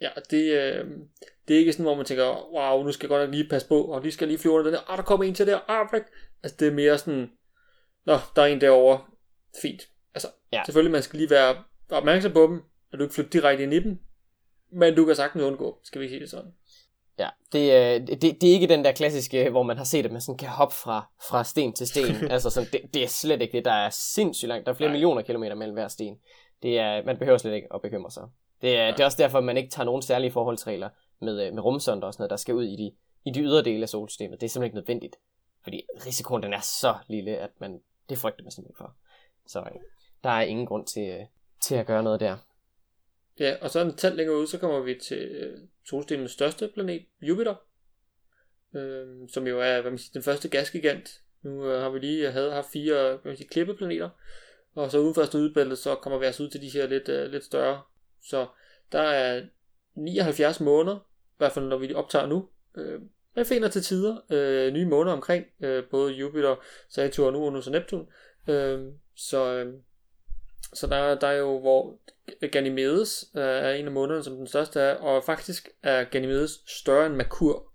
Ja, 0.00 0.08
det, 0.30 0.52
øh, 0.52 0.84
det 1.48 1.54
er 1.54 1.58
ikke 1.58 1.72
sådan, 1.72 1.84
hvor 1.84 1.94
man 1.94 2.04
tænker, 2.04 2.52
wow, 2.52 2.82
nu 2.82 2.92
skal 2.92 3.06
jeg 3.06 3.08
godt 3.08 3.22
nok 3.22 3.34
lige 3.34 3.48
passe 3.48 3.68
på, 3.68 3.84
og 3.84 4.02
lige 4.02 4.12
skal 4.12 4.28
lige 4.28 4.38
flyve 4.38 4.54
under 4.54 4.64
den 4.64 4.74
der, 4.74 4.90
ah, 4.90 4.96
der 4.96 5.04
kommer 5.04 5.24
en 5.24 5.34
til 5.34 5.46
der, 5.46 5.58
ah, 5.68 5.88
væk. 5.92 6.02
Altså, 6.42 6.56
det 6.60 6.68
er 6.68 6.72
mere 6.72 6.98
sådan, 6.98 7.30
nå, 8.06 8.18
der 8.36 8.42
er 8.42 8.46
en 8.46 8.60
derovre, 8.60 9.00
fint. 9.62 9.82
Altså, 10.14 10.28
ja. 10.52 10.62
selvfølgelig, 10.64 10.92
man 10.92 11.02
skal 11.02 11.18
lige 11.18 11.30
være 11.30 11.56
opmærksom 11.90 12.32
på 12.32 12.42
dem, 12.42 12.62
at 12.92 12.98
du 12.98 13.04
ikke 13.04 13.14
flytter 13.14 13.30
direkte 13.30 13.62
ind 13.64 13.74
i 13.74 13.80
dem, 13.80 13.98
men 14.72 14.94
du 14.94 15.04
kan 15.04 15.16
sagtens 15.16 15.42
undgå, 15.42 15.78
skal 15.84 16.00
vi 16.00 16.08
sige 16.08 16.20
det 16.20 16.30
sådan. 16.30 16.52
Ja, 17.18 17.28
det, 17.52 18.08
det, 18.08 18.40
det 18.40 18.48
er 18.48 18.52
ikke 18.52 18.66
den 18.66 18.84
der 18.84 18.92
klassiske, 18.92 19.50
hvor 19.50 19.62
man 19.62 19.76
har 19.76 19.84
set, 19.84 20.04
at 20.04 20.12
man 20.12 20.20
sådan 20.20 20.38
kan 20.38 20.48
hoppe 20.48 20.74
fra, 20.74 21.10
fra 21.28 21.44
sten 21.44 21.72
til 21.72 21.86
sten. 21.86 22.14
altså, 22.30 22.50
sådan, 22.50 22.68
det, 22.72 22.80
det 22.94 23.02
er 23.02 23.08
slet 23.08 23.42
ikke 23.42 23.52
det. 23.52 23.64
Der 23.64 23.72
er 23.72 23.90
sindssygt 23.90 24.48
langt. 24.48 24.66
Der 24.66 24.72
er 24.72 24.76
flere 24.76 24.88
Nej. 24.88 24.94
millioner 24.94 25.22
kilometer 25.22 25.54
mellem 25.54 25.74
hver 25.74 25.88
sten. 25.88 26.18
Det 26.62 26.78
er, 26.78 27.04
man 27.04 27.18
behøver 27.18 27.38
slet 27.38 27.54
ikke 27.54 27.68
at 27.74 27.82
bekymre 27.82 28.10
sig. 28.10 28.22
Det 28.62 28.76
er, 28.76 28.90
det 28.90 29.00
er 29.00 29.04
også 29.04 29.22
derfor, 29.22 29.38
at 29.38 29.44
man 29.44 29.56
ikke 29.56 29.70
tager 29.70 29.84
nogen 29.84 30.02
særlige 30.02 30.30
forholdsregler 30.30 30.88
med, 31.20 31.46
øh, 31.46 31.54
med 31.54 31.64
rumsonder 31.64 32.06
og 32.06 32.12
sådan 32.14 32.22
noget, 32.22 32.30
der 32.30 32.36
skal 32.36 32.54
ud 32.54 32.64
i 32.64 32.76
de, 32.76 32.92
i 33.24 33.30
de 33.30 33.40
ydre 33.40 33.62
dele 33.64 33.82
af 33.82 33.88
solsystemet. 33.88 34.40
Det 34.40 34.46
er 34.46 34.50
simpelthen 34.50 34.78
ikke 34.78 34.88
nødvendigt. 34.88 35.16
Fordi 35.62 35.82
risikoen 36.06 36.42
den 36.42 36.52
er 36.52 36.60
så 36.60 36.94
lille, 37.08 37.36
at 37.36 37.50
man, 37.60 37.80
det 38.08 38.18
frygter 38.18 38.44
man 38.44 38.50
simpelthen 38.50 38.76
for. 38.76 38.94
Så 39.46 39.60
øh, 39.60 39.80
der 40.24 40.30
er 40.30 40.42
ingen 40.42 40.66
grund 40.66 40.86
til, 40.86 41.08
øh, 41.08 41.26
til 41.60 41.74
at 41.74 41.86
gøre 41.86 42.02
noget 42.02 42.20
der. 42.20 42.36
Ja, 43.40 43.56
og 43.60 43.70
så 43.70 43.80
en 43.80 43.96
tand 43.96 44.14
længere 44.14 44.38
ud, 44.38 44.46
så 44.46 44.58
kommer 44.58 44.80
vi 44.80 44.94
til 44.94 45.18
øh, 45.18 45.58
solsystemets 45.84 46.32
største 46.32 46.68
planet, 46.74 47.06
Jupiter. 47.20 47.54
Øh, 48.74 49.28
som 49.28 49.46
jo 49.46 49.60
er 49.60 49.80
hvad 49.80 49.90
man 49.90 49.98
siger, 49.98 50.12
den 50.12 50.22
første 50.22 50.48
gasgigant. 50.48 51.22
Nu 51.42 51.64
øh, 51.64 51.82
har 51.82 51.90
vi 51.90 51.98
lige 51.98 52.26
øh, 52.26 52.32
havde 52.32 52.52
haft 52.52 52.70
fire 52.72 53.08
hvad 53.08 53.18
man 53.24 53.36
siger, 53.36 53.48
klippeplaneter. 53.48 54.10
Og 54.74 54.90
så 54.90 54.98
uden 54.98 55.14
for 55.14 55.22
asteroidebæltet, 55.22 55.78
så 55.78 55.94
kommer 55.94 56.18
vi 56.18 56.26
altså 56.26 56.42
ud 56.42 56.48
til 56.48 56.62
de 56.62 56.68
her 56.68 56.86
lidt, 56.86 57.08
øh, 57.08 57.30
lidt 57.30 57.44
større. 57.44 57.82
Så 58.22 58.46
der 58.92 59.00
er 59.00 59.42
79 59.94 60.60
måneder, 60.60 60.96
i 60.96 61.38
hvert 61.38 61.52
fald 61.52 61.64
når 61.64 61.76
vi 61.78 61.94
optager 61.94 62.26
nu. 62.26 62.48
Øh, 62.76 63.00
jeg 63.36 63.46
finder 63.46 63.68
til 63.68 63.82
tider 63.82 64.16
øh, 64.30 64.72
nye 64.72 64.86
måneder 64.86 65.16
omkring, 65.16 65.46
øh, 65.60 65.84
både 65.90 66.12
Jupiter, 66.12 66.56
Saturn, 66.88 67.34
Uranus 67.34 67.66
og 67.66 67.72
Neptun. 67.72 68.08
Øh, 68.48 68.80
så, 69.16 69.54
øh, 69.54 69.74
så 70.74 70.86
der, 70.86 71.14
der 71.14 71.26
er 71.26 71.36
jo, 71.36 71.58
hvor 71.58 71.98
Ganymedes 72.52 73.30
øh, 73.36 73.42
er 73.42 73.72
en 73.72 73.86
af 73.86 73.92
månederne, 73.92 74.24
som 74.24 74.36
den 74.36 74.46
største 74.46 74.80
er, 74.80 74.94
og 74.94 75.24
faktisk 75.24 75.68
er 75.82 76.04
Ganymedes 76.04 76.50
større 76.66 77.06
end 77.06 77.14
Merkur. 77.14 77.72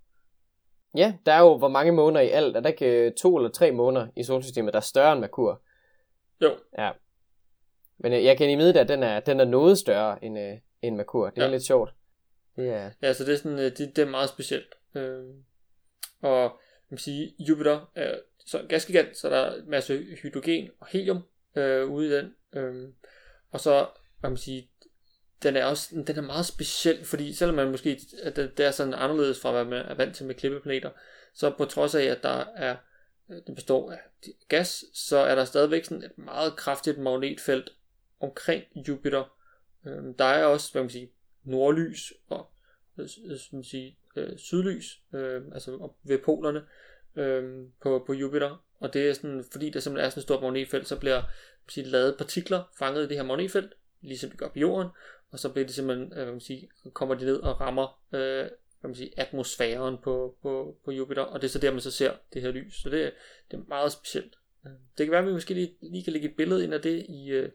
Ja, 0.95 1.13
der 1.25 1.31
er 1.31 1.39
jo 1.39 1.57
hvor 1.57 1.67
mange 1.67 1.91
måneder 1.91 2.21
i 2.21 2.29
alt. 2.29 2.57
Er 2.57 2.59
der 2.59 2.69
ikke 2.69 3.05
øh, 3.05 3.13
to 3.13 3.37
eller 3.37 3.49
tre 3.49 3.71
måneder 3.71 4.07
i 4.15 4.23
solsystemet, 4.23 4.73
der 4.73 4.79
er 4.79 4.83
større 4.83 5.11
end 5.11 5.19
Merkur? 5.19 5.61
Jo. 6.41 6.57
Ja. 6.77 6.91
Men 7.97 8.13
øh, 8.13 8.23
jeg 8.23 8.37
kan 8.37 8.49
i 8.49 8.79
at 8.79 8.87
den 8.87 9.03
er, 9.03 9.19
den 9.19 9.39
er 9.39 9.45
noget 9.45 9.77
større 9.77 10.23
end, 10.23 10.39
øh, 10.39 10.57
end 10.81 10.95
Merkur. 10.95 11.29
Det 11.29 11.37
er 11.37 11.45
ja. 11.45 11.51
lidt 11.51 11.63
sjovt. 11.63 11.93
Det 12.55 12.69
er... 12.69 12.91
Ja, 13.01 13.13
så 13.13 13.25
det 13.25 13.33
er, 13.33 13.37
sådan, 13.37 13.59
øh, 13.59 13.77
det, 13.77 13.95
det 13.95 13.99
er 13.99 14.05
meget 14.05 14.29
specielt. 14.29 14.75
Øh, 14.95 15.23
Og 16.21 16.41
man 16.89 16.97
kan 16.97 16.97
sige, 16.97 17.35
Jupiter 17.39 17.91
er 17.95 18.19
så 18.45 18.59
en 18.59 18.67
gasgigant, 18.67 19.17
så 19.17 19.29
der 19.29 19.37
er 19.37 19.55
en 19.55 19.69
masse 19.69 19.97
hydrogen 20.21 20.69
og 20.79 20.87
helium 20.87 21.21
øh, 21.55 21.89
ude 21.89 22.07
i 22.07 22.11
den. 22.11 22.35
Øh, 22.53 22.89
og 23.51 23.59
så, 23.59 23.87
man 24.23 24.37
sige, 24.37 24.69
den 25.43 25.55
er 25.55 25.65
også 25.65 26.03
den 26.07 26.17
er 26.17 26.21
meget 26.21 26.45
speciel, 26.45 27.05
fordi 27.05 27.33
selvom 27.33 27.55
man 27.55 27.71
måske 27.71 27.99
at 28.23 28.35
det, 28.35 28.57
det 28.57 28.65
er 28.65 28.71
sådan 28.71 28.93
anderledes 28.93 29.41
fra 29.41 29.51
hvad 29.51 29.65
man 29.65 29.85
er 29.85 29.95
vant 29.95 30.15
til 30.15 30.25
med 30.25 30.35
klippeplaneter, 30.35 30.89
så 31.33 31.53
på 31.57 31.65
trods 31.65 31.95
af 31.95 32.03
at 32.03 32.23
der 32.23 32.45
er 32.55 32.75
øh, 33.29 33.37
den 33.47 33.55
består 33.55 33.91
af 33.91 33.99
gas, 34.49 34.85
så 34.93 35.17
er 35.17 35.35
der 35.35 35.45
stadigvæk 35.45 35.85
sådan 35.85 36.03
et 36.03 36.17
meget 36.17 36.55
kraftigt 36.55 36.97
magnetfelt 36.97 37.73
omkring 38.19 38.63
Jupiter. 38.87 39.37
Øh, 39.85 40.03
der 40.19 40.25
er 40.25 40.45
også, 40.45 40.71
hvad 40.71 40.81
man 40.81 40.89
sige, 40.89 41.11
nordlys 41.43 42.13
og 42.29 42.49
øh, 42.97 43.07
øh 43.25 43.37
man 43.51 43.63
sige, 43.63 43.97
øh, 44.15 44.37
sydlys, 44.37 45.01
øh, 45.13 45.41
altså 45.53 45.91
ved 46.03 46.17
polerne 46.17 46.63
øh, 47.15 47.65
på, 47.81 48.03
på 48.07 48.13
Jupiter. 48.13 48.63
Og 48.81 48.93
det 48.93 49.09
er 49.09 49.13
sådan, 49.13 49.43
fordi 49.51 49.69
der 49.69 49.79
simpelthen 49.79 50.05
er 50.05 50.09
sådan 50.09 50.19
et 50.19 50.23
stort 50.23 50.41
magnetfelt, 50.41 50.87
så 50.87 50.99
bliver 50.99 51.21
sige, 51.69 51.87
lavet 51.87 52.17
partikler 52.17 52.63
fanget 52.79 53.05
i 53.05 53.07
det 53.07 53.17
her 53.17 53.23
magnetfelt, 53.23 53.73
ligesom 54.01 54.29
det 54.29 54.39
gør 54.39 54.47
på 54.47 54.59
jorden, 54.59 54.87
og 55.31 55.39
så 55.39 55.49
bliver 55.49 55.65
det 55.65 55.75
simpelthen, 55.75 56.07
øh, 56.13 56.23
hvad 56.23 56.31
man 56.31 56.39
sige, 56.39 56.69
kommer 56.93 57.15
de 57.15 57.25
ned 57.25 57.39
og 57.39 57.61
rammer 57.61 57.99
øh, 58.13 58.49
hvad 58.81 58.89
man 58.89 58.95
sige, 58.95 59.11
atmosfæren 59.17 59.97
på, 59.97 60.35
på, 60.41 60.75
på 60.85 60.91
Jupiter, 60.91 61.21
og 61.21 61.41
det 61.41 61.47
er 61.47 61.51
så 61.51 61.59
der, 61.59 61.71
man 61.71 61.81
så 61.81 61.91
ser 61.91 62.11
det 62.33 62.41
her 62.41 62.51
lys. 62.51 62.81
Så 62.81 62.89
det, 62.89 63.11
det 63.51 63.57
er 63.57 63.63
meget 63.67 63.91
specielt. 63.91 64.35
Øh, 64.65 64.71
det 64.97 65.05
kan 65.05 65.11
være, 65.11 65.21
at 65.21 65.27
vi 65.27 65.33
måske 65.33 65.53
lige, 65.53 65.75
lige 65.81 66.03
kan 66.03 66.13
lægge 66.13 66.29
et 66.29 66.35
billede 66.35 66.63
ind 66.63 66.73
af 66.73 66.81
det 66.81 67.05
i, 67.09 67.29
øh, 67.29 67.49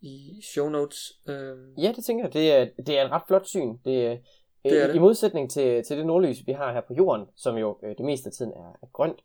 i 0.00 0.42
show 0.52 0.68
notes. 0.68 1.12
Øh. 1.28 1.58
Ja, 1.78 1.92
det 1.96 2.04
tænker 2.04 2.24
jeg. 2.24 2.32
Det 2.32 2.52
er, 2.52 2.68
det 2.86 2.98
er 2.98 3.04
et 3.04 3.10
ret 3.10 3.22
flot 3.26 3.46
syn. 3.46 3.68
Det, 3.68 4.20
det 4.64 4.82
er 4.82 4.86
det. 4.86 4.94
I 4.94 4.98
modsætning 4.98 5.50
til, 5.50 5.84
til 5.84 5.96
det 5.96 6.06
nordlys, 6.06 6.46
vi 6.46 6.52
har 6.52 6.72
her 6.72 6.80
på 6.80 6.94
jorden, 6.94 7.26
som 7.36 7.56
jo 7.56 7.78
øh, 7.82 7.96
det 7.98 8.04
meste 8.04 8.26
af 8.26 8.32
tiden 8.32 8.52
er, 8.52 8.78
er 8.82 8.86
grønt, 8.92 9.18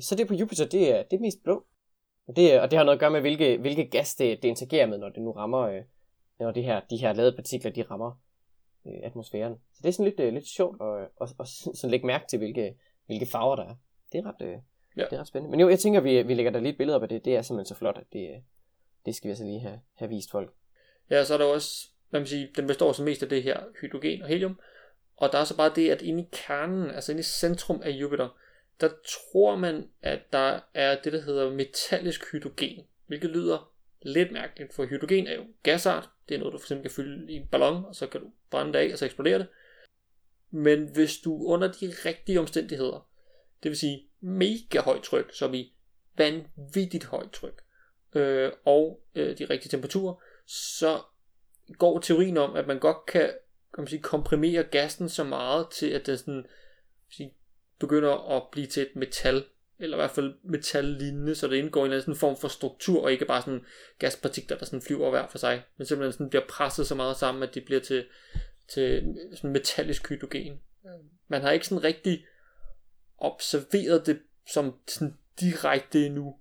så 0.00 0.14
det 0.14 0.28
på 0.28 0.34
Jupiter, 0.34 0.66
det 0.66 0.94
er, 0.94 1.02
det 1.02 1.16
er 1.16 1.20
mest 1.20 1.42
blå. 1.44 1.66
Og 2.26 2.36
det, 2.36 2.60
og 2.60 2.70
det 2.70 2.76
har 2.76 2.84
noget 2.84 2.96
at 2.96 3.00
gøre 3.00 3.10
med, 3.10 3.20
hvilke, 3.20 3.58
hvilke 3.58 3.84
gas 3.84 4.14
det, 4.14 4.42
det 4.42 4.48
interagerer 4.48 4.86
med, 4.86 4.98
når 4.98 5.08
det 5.08 5.22
nu 5.22 5.32
rammer, 5.32 5.60
øh, 5.60 5.82
når 6.38 6.50
det 6.50 6.64
her, 6.64 6.80
de 6.90 6.96
her 6.96 7.12
lavede 7.12 7.36
partikler, 7.36 7.70
de 7.70 7.82
rammer 7.82 8.20
øh, 8.86 9.00
atmosfæren. 9.02 9.54
Så 9.72 9.80
det 9.82 9.88
er 9.88 9.92
sådan 9.92 10.04
lidt, 10.04 10.20
øh, 10.20 10.32
lidt 10.32 10.46
sjovt 10.46 10.82
at, 10.82 11.08
at, 11.20 11.28
at, 11.40 11.48
sådan 11.48 11.90
lægge 11.90 12.06
mærke 12.06 12.24
til, 12.28 12.38
hvilke, 12.38 12.76
hvilke 13.06 13.26
farver 13.26 13.56
der 13.56 13.64
er. 13.64 13.74
Det 14.12 14.18
er 14.18 14.26
ret, 14.26 14.42
øh, 14.42 14.58
ja. 14.96 15.04
det 15.04 15.12
er 15.12 15.20
ret 15.20 15.28
spændende. 15.28 15.50
Men 15.50 15.60
jo, 15.60 15.68
jeg 15.68 15.78
tænker, 15.78 16.00
vi, 16.00 16.22
vi 16.22 16.34
lægger 16.34 16.52
der 16.52 16.60
lige 16.60 16.72
et 16.72 16.78
billede 16.78 16.96
op 16.96 17.02
af 17.02 17.08
det. 17.08 17.24
Det 17.24 17.36
er 17.36 17.42
simpelthen 17.42 17.74
så 17.74 17.78
flot, 17.78 17.98
at 17.98 18.06
det, 18.12 18.30
øh, 18.30 18.36
det 19.06 19.14
skal 19.14 19.28
vi 19.28 19.30
altså 19.30 19.44
lige 19.44 19.60
have, 19.60 19.80
have 19.94 20.08
vist 20.08 20.30
folk. 20.30 20.54
Ja, 21.10 21.24
så 21.24 21.34
er 21.34 21.38
der 21.38 21.44
også, 21.44 21.88
hvad 22.10 22.20
man 22.20 22.26
siger, 22.26 22.48
den 22.56 22.66
består 22.66 22.92
så 22.92 23.02
mest 23.02 23.22
af 23.22 23.28
det 23.28 23.42
her 23.42 23.60
hydrogen 23.80 24.22
og 24.22 24.28
helium. 24.28 24.60
Og 25.16 25.32
der 25.32 25.38
er 25.38 25.44
så 25.44 25.56
bare 25.56 25.72
det, 25.74 25.90
at 25.90 26.02
inde 26.02 26.22
i 26.22 26.26
kernen, 26.32 26.90
altså 26.90 27.12
inde 27.12 27.20
i 27.20 27.22
centrum 27.22 27.80
af 27.84 27.90
Jupiter, 27.90 28.28
der 28.80 28.88
tror 28.88 29.56
man, 29.56 29.88
at 30.02 30.32
der 30.32 30.60
er 30.74 31.00
det, 31.02 31.12
der 31.12 31.20
hedder 31.20 31.50
metallisk 31.50 32.32
hydrogen, 32.32 32.86
hvilket 33.06 33.30
lyder 33.30 33.72
lidt 34.02 34.32
mærkeligt, 34.32 34.74
for 34.74 34.84
hydrogen 34.84 35.26
er 35.26 35.34
jo 35.34 35.44
gasart. 35.62 36.08
Det 36.28 36.34
er 36.34 36.38
noget, 36.38 36.52
du 36.52 36.58
for 36.58 36.64
eksempel 36.64 36.82
kan 36.82 36.90
fylde 36.90 37.32
i 37.32 37.36
en 37.36 37.46
ballon, 37.46 37.84
og 37.84 37.94
så 37.94 38.06
kan 38.06 38.20
du 38.20 38.30
brænde 38.50 38.72
det 38.72 38.78
af, 38.78 38.92
og 38.92 38.98
så 38.98 39.04
eksploderer 39.04 39.38
det. 39.38 39.46
Men 40.50 40.88
hvis 40.94 41.18
du 41.18 41.44
under 41.44 41.72
de 41.72 41.94
rigtige 42.04 42.40
omstændigheder, 42.40 43.08
det 43.62 43.68
vil 43.68 43.78
sige 43.78 44.08
mega 44.20 44.80
højt 44.80 45.02
tryk, 45.02 45.34
som 45.34 45.54
i 45.54 45.74
vanvittigt 46.16 47.04
højt 47.04 47.30
tryk, 47.30 47.62
øh, 48.14 48.52
og 48.64 49.00
øh, 49.14 49.38
de 49.38 49.44
rigtige 49.44 49.70
temperaturer, 49.70 50.14
så 50.46 51.00
går 51.78 52.00
teorien 52.00 52.36
om, 52.36 52.56
at 52.56 52.66
man 52.66 52.78
godt 52.78 53.06
kan, 53.06 53.30
kan 53.74 53.82
man 53.82 53.86
sige, 53.86 54.02
komprimere 54.02 54.62
gassen 54.62 55.08
så 55.08 55.24
meget 55.24 55.66
til, 55.70 55.90
at 55.90 56.06
den 56.06 56.18
sådan, 56.18 56.46
sige, 57.10 57.34
begynder 57.78 58.36
at 58.36 58.42
blive 58.52 58.66
til 58.66 58.82
et 58.82 58.96
metal, 58.96 59.44
eller 59.78 59.96
i 59.96 60.00
hvert 60.00 60.10
fald 60.10 60.34
metallignende, 60.42 61.34
så 61.34 61.48
det 61.48 61.56
indgår 61.56 61.80
i 61.80 61.86
en 61.86 61.92
eller 61.92 62.04
anden 62.04 62.18
form 62.18 62.36
for 62.36 62.48
struktur, 62.48 63.02
og 63.02 63.12
ikke 63.12 63.24
bare 63.24 63.42
sådan 63.42 63.64
gaspartikler, 63.98 64.58
der 64.58 64.64
sådan 64.64 64.82
flyver 64.82 65.10
hver 65.10 65.26
for 65.26 65.38
sig, 65.38 65.62
men 65.76 65.86
simpelthen 65.86 66.12
sådan 66.12 66.30
bliver 66.30 66.44
presset 66.48 66.86
så 66.86 66.94
meget 66.94 67.16
sammen, 67.16 67.42
at 67.42 67.54
de 67.54 67.60
bliver 67.60 67.80
til, 67.80 68.06
til 68.74 69.16
sådan 69.34 69.52
metallisk 69.52 70.08
hydrogen. 70.08 70.60
Øh, 70.86 71.04
man 71.28 71.42
har 71.42 71.50
ikke 71.50 71.66
sådan 71.66 71.84
rigtig 71.84 72.26
observeret 73.18 74.06
det 74.06 74.18
som 74.52 74.74
sådan 74.88 75.16
direkte 75.40 76.06
endnu, 76.06 76.36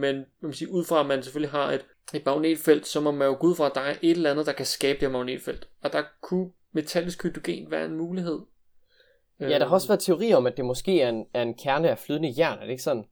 men 0.00 0.16
man 0.16 0.50
kan 0.50 0.52
sige, 0.52 0.70
ud 0.70 0.84
fra 0.84 1.00
at 1.00 1.06
man 1.06 1.22
selvfølgelig 1.22 1.50
har 1.50 1.72
et, 1.72 1.86
et 2.14 2.26
magnetfelt, 2.26 2.86
så 2.86 3.00
må 3.00 3.10
man 3.10 3.28
jo 3.28 3.36
gå 3.40 3.46
ud 3.46 3.54
fra, 3.54 3.66
at 3.66 3.74
der 3.74 3.80
er 3.80 3.96
et 4.02 4.10
eller 4.10 4.30
andet, 4.30 4.46
der 4.46 4.52
kan 4.52 4.66
skabe 4.66 5.00
det 5.00 5.08
her 5.08 5.12
magnetfelt. 5.12 5.68
Og 5.80 5.92
der 5.92 6.02
kunne 6.20 6.50
metallisk 6.72 7.22
hydrogen 7.22 7.70
være 7.70 7.84
en 7.84 7.96
mulighed. 7.96 8.40
Ja, 9.40 9.58
der 9.58 9.66
har 9.66 9.74
også 9.74 9.88
været 9.88 10.00
teori 10.00 10.32
om, 10.32 10.46
at 10.46 10.56
det 10.56 10.64
måske 10.64 11.00
er 11.00 11.08
en, 11.08 11.26
er 11.34 11.42
en 11.42 11.54
kerne 11.54 11.90
af 11.90 11.98
flydende 11.98 12.34
jern, 12.38 12.58
er 12.58 12.62
det 12.62 12.70
ikke 12.70 12.82
sådan? 12.82 13.04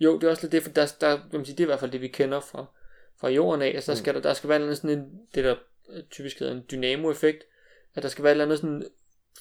Jo, 0.00 0.14
det 0.14 0.24
er 0.24 0.30
også 0.30 0.42
lidt 0.42 0.52
det, 0.52 0.62
for 0.62 0.70
der, 0.70 0.94
der, 1.00 1.18
man 1.32 1.44
sige, 1.44 1.56
det 1.56 1.60
er 1.60 1.66
i 1.66 1.70
hvert 1.70 1.80
fald 1.80 1.90
det, 1.90 2.00
vi 2.00 2.08
kender 2.08 2.40
fra, 2.40 2.66
fra 3.20 3.28
jorden 3.28 3.62
af. 3.62 3.66
Altså, 3.66 3.92
der, 3.92 3.96
mm. 3.96 4.02
skal, 4.02 4.14
der, 4.14 4.20
der 4.20 4.34
skal 4.34 4.48
være 4.48 4.76
sådan 4.76 4.98
en, 4.98 5.20
det 5.34 5.44
der 5.44 5.56
øh, 5.90 6.02
typisk 6.10 6.38
hedder 6.38 6.54
en 6.54 6.64
dynamo-effekt, 6.70 7.44
at 7.94 8.02
der 8.02 8.08
skal 8.08 8.24
være 8.24 8.30
et 8.30 8.34
eller 8.34 8.44
andet 8.44 8.58
sådan 8.58 8.86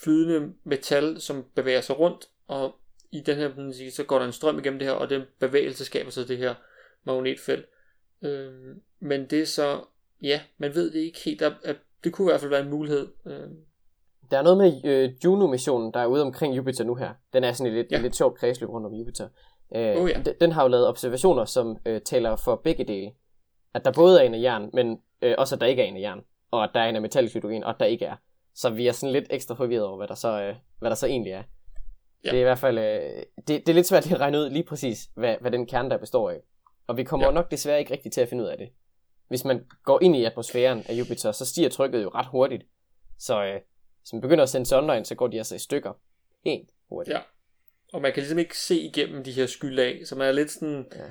flydende 0.03 0.53
metal, 0.63 1.21
som 1.21 1.45
bevæger 1.55 1.81
sig 1.81 1.99
rundt, 1.99 2.29
og 2.47 2.75
i 3.11 3.21
den 3.21 3.37
her, 3.37 3.55
man 3.55 3.73
sige, 3.73 3.91
så 3.91 4.03
går 4.03 4.19
der 4.19 4.25
en 4.25 4.31
strøm 4.31 4.59
igennem 4.59 4.79
det 4.79 4.87
her, 4.87 4.95
og 4.95 5.09
den 5.09 5.21
bevægelse 5.39 5.85
skaber 5.85 6.11
så 6.11 6.23
det 6.23 6.37
her 6.37 6.55
magnetfelt. 7.03 7.65
Øhm, 8.21 8.81
men 8.99 9.25
det 9.25 9.41
er 9.41 9.45
så, 9.45 9.83
ja, 10.21 10.41
man 10.57 10.75
ved 10.75 10.91
det 10.91 10.99
ikke 10.99 11.19
helt, 11.19 11.41
at, 11.41 11.53
at 11.63 11.75
det 12.03 12.13
kunne 12.13 12.25
i 12.25 12.31
hvert 12.31 12.39
fald 12.39 12.49
være 12.49 12.61
en 12.61 12.69
mulighed. 12.69 13.07
Øhm, 13.25 13.57
der 14.31 14.37
er 14.37 14.41
noget 14.41 14.57
med 14.57 14.81
øh, 14.83 15.13
Juno-missionen, 15.23 15.93
der 15.93 15.99
er 15.99 16.05
ude 16.05 16.21
omkring 16.21 16.57
Jupiter 16.57 16.83
nu 16.83 16.95
her. 16.95 17.13
Den 17.33 17.43
er 17.43 17.51
sådan 17.51 17.73
et 17.73 17.77
lidt, 17.77 17.91
ja. 17.91 18.01
lidt 18.01 18.15
sjovt 18.15 18.37
kredsløb 18.37 18.69
rundt 18.69 18.87
om 18.87 18.93
Jupiter. 18.93 19.27
Øh, 19.75 20.01
oh, 20.01 20.09
ja. 20.09 20.21
den, 20.25 20.33
den 20.41 20.51
har 20.51 20.61
jo 20.63 20.67
lavet 20.67 20.87
observationer, 20.87 21.45
som 21.45 21.77
øh, 21.85 22.01
taler 22.01 22.35
for 22.35 22.55
begge 22.63 22.83
dele. 22.83 23.11
At 23.73 23.85
der 23.85 23.91
både 23.91 24.21
er 24.21 24.25
en 24.25 24.33
af 24.33 24.41
jern, 24.41 24.69
men 24.73 24.99
øh, 25.21 25.35
også 25.37 25.55
at 25.55 25.61
der 25.61 25.67
ikke 25.67 25.81
er 25.81 25.85
en 25.85 25.97
af 25.97 26.01
jern. 26.01 26.21
Og 26.51 26.63
at 26.63 26.69
der 26.73 26.79
er 26.79 26.89
en 26.89 26.95
af 26.95 27.01
metallisk 27.01 27.35
hydrogen, 27.35 27.63
og 27.63 27.69
at 27.69 27.75
der 27.79 27.85
ikke 27.85 28.05
er. 28.05 28.15
Så 28.55 28.69
vi 28.69 28.87
er 28.87 28.91
sådan 28.91 29.13
lidt 29.13 29.25
ekstra 29.29 29.55
forvirret 29.55 29.85
over, 29.85 29.97
hvad 29.97 30.07
der 30.07 30.15
så, 30.15 30.41
øh, 30.41 30.55
hvad 30.79 30.89
der 30.89 30.95
så 30.95 31.07
egentlig 31.07 31.33
er. 31.33 31.43
Ja. 32.25 32.29
Det 32.29 32.37
er 32.37 32.41
i 32.41 32.43
hvert 32.43 32.59
fald, 32.59 32.77
øh, 32.77 33.23
det, 33.37 33.47
det 33.47 33.69
er 33.69 33.73
lidt 33.73 33.87
svært 33.87 34.11
at 34.11 34.19
regne 34.19 34.37
ud 34.37 34.49
lige 34.49 34.63
præcis, 34.63 35.09
hvad, 35.15 35.35
hvad 35.41 35.51
den 35.51 35.65
kerne 35.65 35.89
der 35.89 35.97
består 35.97 36.29
af. 36.29 36.39
Og 36.87 36.97
vi 36.97 37.03
kommer 37.03 37.27
ja. 37.27 37.33
nok 37.33 37.51
desværre 37.51 37.79
ikke 37.79 37.93
rigtig 37.93 38.11
til 38.11 38.21
at 38.21 38.29
finde 38.29 38.43
ud 38.43 38.49
af 38.49 38.57
det. 38.57 38.69
Hvis 39.27 39.45
man 39.45 39.65
går 39.83 39.99
ind 40.01 40.15
i 40.15 40.23
atmosfæren 40.23 40.83
af 40.89 40.93
Jupiter, 40.93 41.31
så 41.31 41.45
stiger 41.45 41.69
trykket 41.69 42.03
jo 42.03 42.09
ret 42.09 42.25
hurtigt. 42.25 42.63
Så 43.19 43.43
øh, 43.43 43.59
hvis 44.07 44.13
man 44.13 44.21
begynder 44.21 44.43
at 44.43 44.49
sende 44.49 44.97
ind, 44.97 45.05
så 45.05 45.15
går 45.15 45.27
de 45.27 45.37
altså 45.37 45.55
i 45.55 45.59
stykker. 45.59 45.93
Helt 46.45 46.69
hurtigt. 46.89 47.15
Ja. 47.15 47.21
Og 47.93 48.01
man 48.01 48.13
kan 48.13 48.21
ligesom 48.21 48.39
ikke 48.39 48.57
se 48.57 48.79
igennem 48.79 49.23
de 49.23 49.31
her 49.31 49.45
skylag, 49.45 50.07
så 50.07 50.15
man 50.15 50.27
er 50.27 50.31
lidt 50.31 50.51
sådan... 50.51 50.85
Ja. 50.95 51.03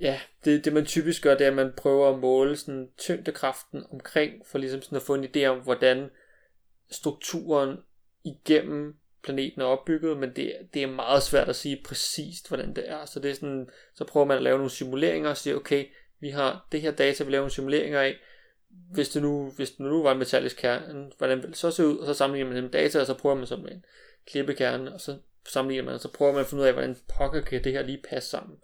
Ja, 0.00 0.20
det, 0.44 0.64
det 0.64 0.72
man 0.72 0.86
typisk 0.86 1.22
gør, 1.22 1.34
det 1.34 1.44
er, 1.44 1.50
at 1.50 1.56
man 1.56 1.72
prøver 1.76 2.12
at 2.14 2.18
måle 2.18 2.56
sådan 2.56 2.88
tyngdekraften 2.98 3.84
omkring, 3.92 4.46
for 4.46 4.58
ligesom 4.58 4.82
sådan 4.82 4.96
at 4.96 5.02
få 5.02 5.14
en 5.14 5.24
idé 5.24 5.44
om, 5.46 5.58
hvordan 5.58 6.10
strukturen 6.90 7.76
igennem 8.24 8.96
planeten 9.22 9.60
er 9.60 9.64
opbygget, 9.64 10.16
men 10.16 10.36
det, 10.36 10.52
det 10.74 10.82
er 10.82 10.86
meget 10.86 11.22
svært 11.22 11.48
at 11.48 11.56
sige 11.56 11.82
præcist, 11.84 12.48
hvordan 12.48 12.76
det 12.76 12.90
er. 12.90 13.04
Så 13.04 13.20
det 13.20 13.30
er 13.30 13.34
sådan, 13.34 13.68
så 13.94 14.04
prøver 14.04 14.26
man 14.26 14.36
at 14.36 14.42
lave 14.42 14.56
nogle 14.56 14.70
simuleringer 14.70 15.30
og 15.30 15.36
sige, 15.36 15.56
okay, 15.56 15.86
vi 16.20 16.30
har 16.30 16.68
det 16.72 16.80
her 16.80 16.90
data, 16.90 17.24
vi 17.24 17.30
laver 17.30 17.42
nogle 17.42 17.52
simuleringer 17.52 18.00
af, 18.00 18.16
hvis 18.92 19.08
det 19.08 19.22
nu, 19.22 19.50
hvis 19.56 19.70
det 19.70 19.80
nu 19.80 20.02
var 20.02 20.12
en 20.12 20.18
metallisk 20.18 20.56
kerne, 20.56 21.10
hvordan 21.18 21.38
vil 21.38 21.48
det 21.48 21.56
så 21.56 21.70
se 21.70 21.86
ud, 21.86 21.96
og 21.96 22.06
så 22.06 22.14
sammenligner 22.14 22.52
man 22.52 22.62
dem 22.62 22.70
data, 22.70 23.00
og 23.00 23.06
så 23.06 23.14
prøver 23.14 23.36
man 23.36 23.46
så 23.46 23.56
med 23.56 23.70
en 23.70 23.84
klippekerne, 24.26 24.94
og 24.94 25.00
så 25.00 25.16
sammenligner 25.48 25.84
man, 25.84 25.94
og 25.94 26.00
så 26.00 26.12
prøver 26.12 26.32
man 26.32 26.40
at 26.40 26.46
finde 26.46 26.62
ud 26.62 26.66
af, 26.66 26.72
hvordan 26.72 26.96
pokker 27.18 27.40
kan 27.40 27.64
det 27.64 27.72
her 27.72 27.82
lige 27.82 28.02
passe 28.10 28.30
sammen. 28.30 28.56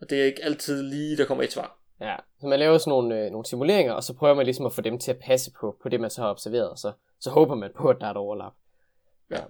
Og 0.00 0.10
det 0.10 0.20
er 0.20 0.24
ikke 0.24 0.44
altid 0.44 0.82
lige, 0.82 1.16
der 1.16 1.24
kommer 1.24 1.44
et 1.44 1.52
svar. 1.52 1.78
Ja, 2.00 2.16
så 2.40 2.46
man 2.46 2.58
laver 2.58 2.78
sådan 2.78 2.90
nogle, 2.90 3.20
øh, 3.20 3.30
nogle 3.30 3.46
simuleringer, 3.46 3.92
og 3.92 4.04
så 4.04 4.14
prøver 4.14 4.34
man 4.34 4.44
ligesom 4.44 4.66
at 4.66 4.72
få 4.72 4.80
dem 4.80 4.98
til 4.98 5.10
at 5.10 5.18
passe 5.18 5.52
på, 5.60 5.76
på 5.82 5.88
det, 5.88 6.00
man 6.00 6.10
så 6.10 6.22
har 6.22 6.30
observeret, 6.30 6.70
og 6.70 6.78
så, 6.78 6.92
så 7.20 7.30
håber 7.30 7.54
man 7.54 7.70
på, 7.76 7.88
at 7.88 7.96
der 8.00 8.06
er 8.06 8.10
et 8.10 8.16
overlap. 8.16 8.52
Ja. 9.30 9.40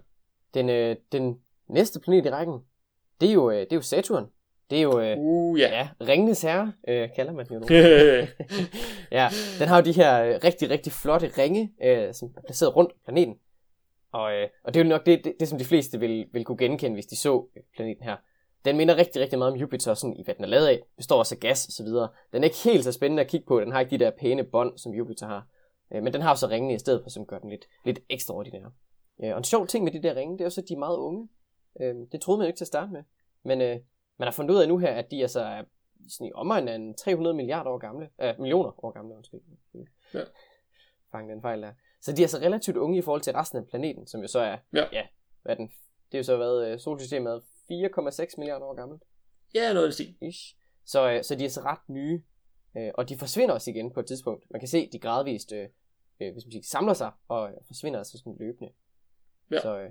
Den, 0.55 0.69
øh, 0.69 0.97
den 1.13 1.41
næste 1.69 2.01
planet 2.01 2.27
i 2.27 2.31
rækken, 2.31 2.65
det 3.21 3.29
er 3.29 3.33
jo, 3.33 3.51
øh, 3.51 3.61
det 3.61 3.73
er 3.73 3.77
jo 3.77 3.83
Saturn. 3.83 4.31
Det 4.71 4.79
er 4.79 4.83
jo, 4.83 5.01
øh, 5.01 5.17
uh, 5.19 5.59
yeah. 5.59 5.73
ja, 5.73 5.89
ringenes 6.01 6.43
herre, 6.43 6.73
øh, 6.89 7.09
kalder 7.17 7.33
man 7.33 7.47
den 7.47 7.55
jo 7.55 7.61
nu. 7.61 7.67
ja, 9.19 9.29
den 9.59 9.69
har 9.69 9.77
jo 9.77 9.85
de 9.85 9.93
her 9.93 10.25
øh, 10.25 10.41
rigtig, 10.45 10.71
rigtig 10.71 10.93
flotte 10.93 11.31
ringe, 11.39 11.73
øh, 11.83 12.15
som 12.15 12.35
er 12.37 12.41
placeret 12.47 12.77
rundt 12.77 12.93
planeten. 13.05 13.35
Og, 14.13 14.33
øh, 14.35 14.49
og 14.65 14.75
det 14.75 14.81
er 14.81 14.85
jo 14.85 14.89
nok 14.89 15.07
det, 15.07 15.25
det, 15.25 15.35
det, 15.41 15.49
som 15.49 15.59
de 15.59 15.65
fleste 15.65 16.01
vil, 16.01 16.27
vil 16.33 16.45
kunne 16.45 16.59
genkende, 16.59 16.95
hvis 16.95 17.07
de 17.07 17.17
så 17.17 17.47
planeten 17.77 18.05
her. 18.05 18.17
Den 18.65 18.77
minder 18.77 18.97
rigtig, 18.97 19.23
rigtig 19.23 19.39
meget 19.39 19.53
om 19.53 19.59
Jupiter, 19.59 19.95
sådan 19.95 20.17
i 20.17 20.25
hvad 20.25 20.35
den 20.35 20.45
er 20.45 20.49
lavet 20.49 20.67
af. 20.67 20.81
Består 20.97 21.19
også 21.19 21.35
af 21.35 21.41
gas 21.41 21.67
og 21.67 21.73
så 21.73 21.83
videre. 21.83 22.09
Den 22.33 22.43
er 22.43 22.45
ikke 22.45 22.57
helt 22.65 22.85
så 22.85 22.93
spændende 22.93 23.23
at 23.23 23.29
kigge 23.29 23.47
på. 23.47 23.61
Den 23.61 23.73
har 23.73 23.81
ikke 23.81 23.91
de 23.91 24.05
der 24.05 24.11
pæne 24.11 24.45
bånd, 24.45 24.79
som 24.79 24.95
Jupiter 24.95 25.27
har. 25.27 25.47
Øh, 25.95 26.03
men 26.03 26.13
den 26.13 26.23
har 26.23 26.35
så 26.35 26.49
ringene 26.49 26.75
i 26.75 26.79
stedet 26.79 27.03
for, 27.03 27.11
som 27.11 27.27
gør 27.27 27.39
den 27.39 27.51
lidt, 27.51 27.67
lidt 27.85 27.99
ekstraordinær. 28.11 28.65
Øh, 29.25 29.31
og 29.31 29.39
en 29.39 29.45
sjov 29.45 29.67
ting 29.67 29.85
med 29.85 29.93
de 29.93 30.03
der 30.03 30.15
ringe, 30.15 30.39
det 30.39 30.41
er 30.41 30.47
også, 30.47 30.61
at 30.61 30.69
de 30.69 30.75
er 30.75 30.79
meget 30.79 30.97
unge. 30.97 31.29
Øh, 31.81 31.95
det 32.13 32.21
troede 32.21 32.39
man 32.39 32.47
ikke 32.47 32.57
til 32.57 32.65
at 32.65 32.69
starte 32.69 32.93
med. 32.93 33.03
Men 33.45 33.61
øh, 33.61 33.77
man 34.21 34.27
har 34.27 34.33
fundet 34.33 34.55
ud 34.55 34.61
af 34.61 34.69
nu 34.69 34.79
her, 34.79 34.93
at 34.93 35.11
de 35.11 35.23
altså 35.23 35.41
er 35.41 35.65
sådan 36.09 36.27
i 36.27 36.33
omegn 36.33 36.69
af 36.69 36.75
en 36.75 36.95
300 36.95 37.37
milliarder 37.37 37.71
år 37.71 37.79
gamle. 37.79 38.11
Øh, 38.21 38.35
millioner 38.39 38.85
år 38.85 38.91
gamle, 38.91 39.17
undskyld. 39.17 39.41
Ja. 40.15 40.21
Fang 41.13 41.31
den 41.31 41.43
fejl 41.43 41.63
der. 41.63 41.73
Så 42.01 42.13
de 42.13 42.23
er 42.23 42.25
altså 42.25 42.39
relativt 42.39 42.77
unge 42.77 42.99
i 42.99 43.03
forhold 43.03 43.21
til 43.21 43.33
resten 43.33 43.59
af 43.59 43.67
planeten, 43.67 44.07
som 44.07 44.21
jo 44.21 44.29
så 44.29 44.39
er, 44.39 44.59
ja, 44.73 44.85
ja 44.93 45.07
hvad 45.43 45.57
den 45.57 45.67
Det 46.13 46.15
er 46.15 46.19
jo 46.19 46.23
så 46.23 46.37
været, 46.37 46.73
øh, 46.73 46.81
solsystemet 46.81 47.33
er 47.33 47.41
4,6 48.31 48.35
milliarder 48.39 48.67
år 48.67 48.75
gammelt. 48.75 49.03
Ja, 49.55 49.73
noget 49.73 49.99
det. 49.99 50.17
Ish. 50.21 50.57
Så, 50.85 51.11
øh, 51.11 51.25
så 51.25 51.35
de 51.35 51.45
er 51.45 51.49
så 51.49 51.61
ret 51.61 51.89
nye, 51.89 52.23
øh, 52.77 52.91
og 52.95 53.09
de 53.09 53.19
forsvinder 53.19 53.55
også 53.55 53.71
igen 53.71 53.93
på 53.93 54.01
et 54.01 54.07
tidspunkt. 54.07 54.51
Man 54.51 54.61
kan 54.61 54.69
se, 54.69 54.89
de 54.93 54.99
gradvist 54.99 55.53
øh, 55.53 55.69
øh, 56.21 56.33
hvis 56.33 56.45
man 56.45 56.53
siger, 56.53 56.63
samler 56.63 56.95
sig 56.95 57.13
og 57.29 57.51
forsvinder 57.67 57.99
altså 57.99 58.19
sådan 58.19 58.37
løbende. 58.41 58.73
Ja. 59.51 59.61
Så, 59.61 59.79
øh, 59.79 59.91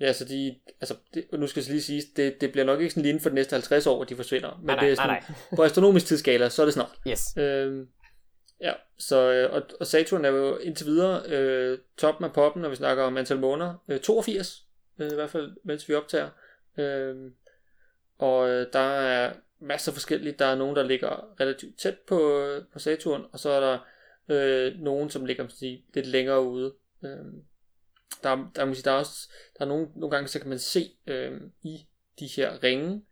Ja, 0.00 0.12
så 0.12 0.24
de, 0.24 0.56
altså, 0.80 0.94
det, 1.14 1.26
nu 1.32 1.46
skal 1.46 1.62
jeg 1.62 1.70
lige 1.70 1.82
sige, 1.82 2.02
det, 2.16 2.40
det 2.40 2.52
bliver 2.52 2.64
nok 2.64 2.80
ikke 2.80 2.90
sådan 2.90 3.02
lige 3.02 3.10
inden 3.10 3.22
for 3.22 3.28
de 3.28 3.34
næste 3.34 3.52
50 3.52 3.86
år, 3.86 4.02
at 4.02 4.08
de 4.08 4.16
forsvinder. 4.16 4.58
Men 4.58 4.66
nej, 4.66 4.80
det 4.80 4.90
er 4.90 4.94
sådan, 4.94 5.08
nej, 5.10 5.22
på 5.56 5.62
astronomisk 5.62 6.06
tidsskala, 6.06 6.48
så 6.48 6.62
er 6.62 6.66
det 6.66 6.74
snart. 6.74 6.92
Yes. 7.08 7.36
Øhm, 7.36 7.88
ja, 8.60 8.72
så, 8.98 9.32
øh, 9.32 9.52
og, 9.52 9.62
og 9.80 9.86
Saturn 9.86 10.24
er 10.24 10.28
jo 10.28 10.56
indtil 10.56 10.86
videre 10.86 11.22
øh, 11.28 11.78
toppen 11.96 12.24
af 12.24 12.32
poppen, 12.32 12.62
når 12.62 12.68
vi 12.68 12.76
snakker 12.76 13.04
om 13.04 13.16
antal 13.16 13.38
måneder. 13.38 13.74
Øh, 13.88 14.00
82, 14.00 14.64
øh, 14.98 15.10
i 15.10 15.14
hvert 15.14 15.30
fald, 15.30 15.56
mens 15.64 15.88
vi 15.88 15.94
optager. 15.94 16.28
Øh, 16.78 17.16
og 18.18 18.48
øh, 18.48 18.66
der 18.72 18.78
er 18.78 19.32
masser 19.60 19.92
af 19.92 19.94
forskellige. 19.94 20.34
Der 20.38 20.46
er 20.46 20.56
nogen, 20.56 20.76
der 20.76 20.82
ligger 20.82 21.40
relativt 21.40 21.78
tæt 21.78 21.98
på, 21.98 22.48
på 22.72 22.78
Saturn, 22.78 23.24
og 23.32 23.38
så 23.38 23.50
er 23.50 23.60
der 23.60 23.78
øh, 24.28 24.80
nogen, 24.80 25.10
som 25.10 25.24
ligger 25.24 25.48
sige, 25.48 25.84
lidt 25.94 26.06
længere 26.06 26.42
ude. 26.42 26.74
Øh, 27.04 27.24
der, 28.22 28.50
der, 28.56 28.74
sige, 28.74 28.82
der 28.82 28.90
er 28.90 28.98
også 28.98 29.28
der 29.58 29.64
er 29.64 29.68
nogle, 29.68 29.88
nogle 29.94 30.10
gange, 30.16 30.28
så 30.28 30.38
kan 30.38 30.48
man 30.48 30.58
se 30.58 30.90
øh, 31.06 31.40
i 31.62 31.86
de 32.20 32.26
her 32.26 32.62
ringe, 32.62 33.02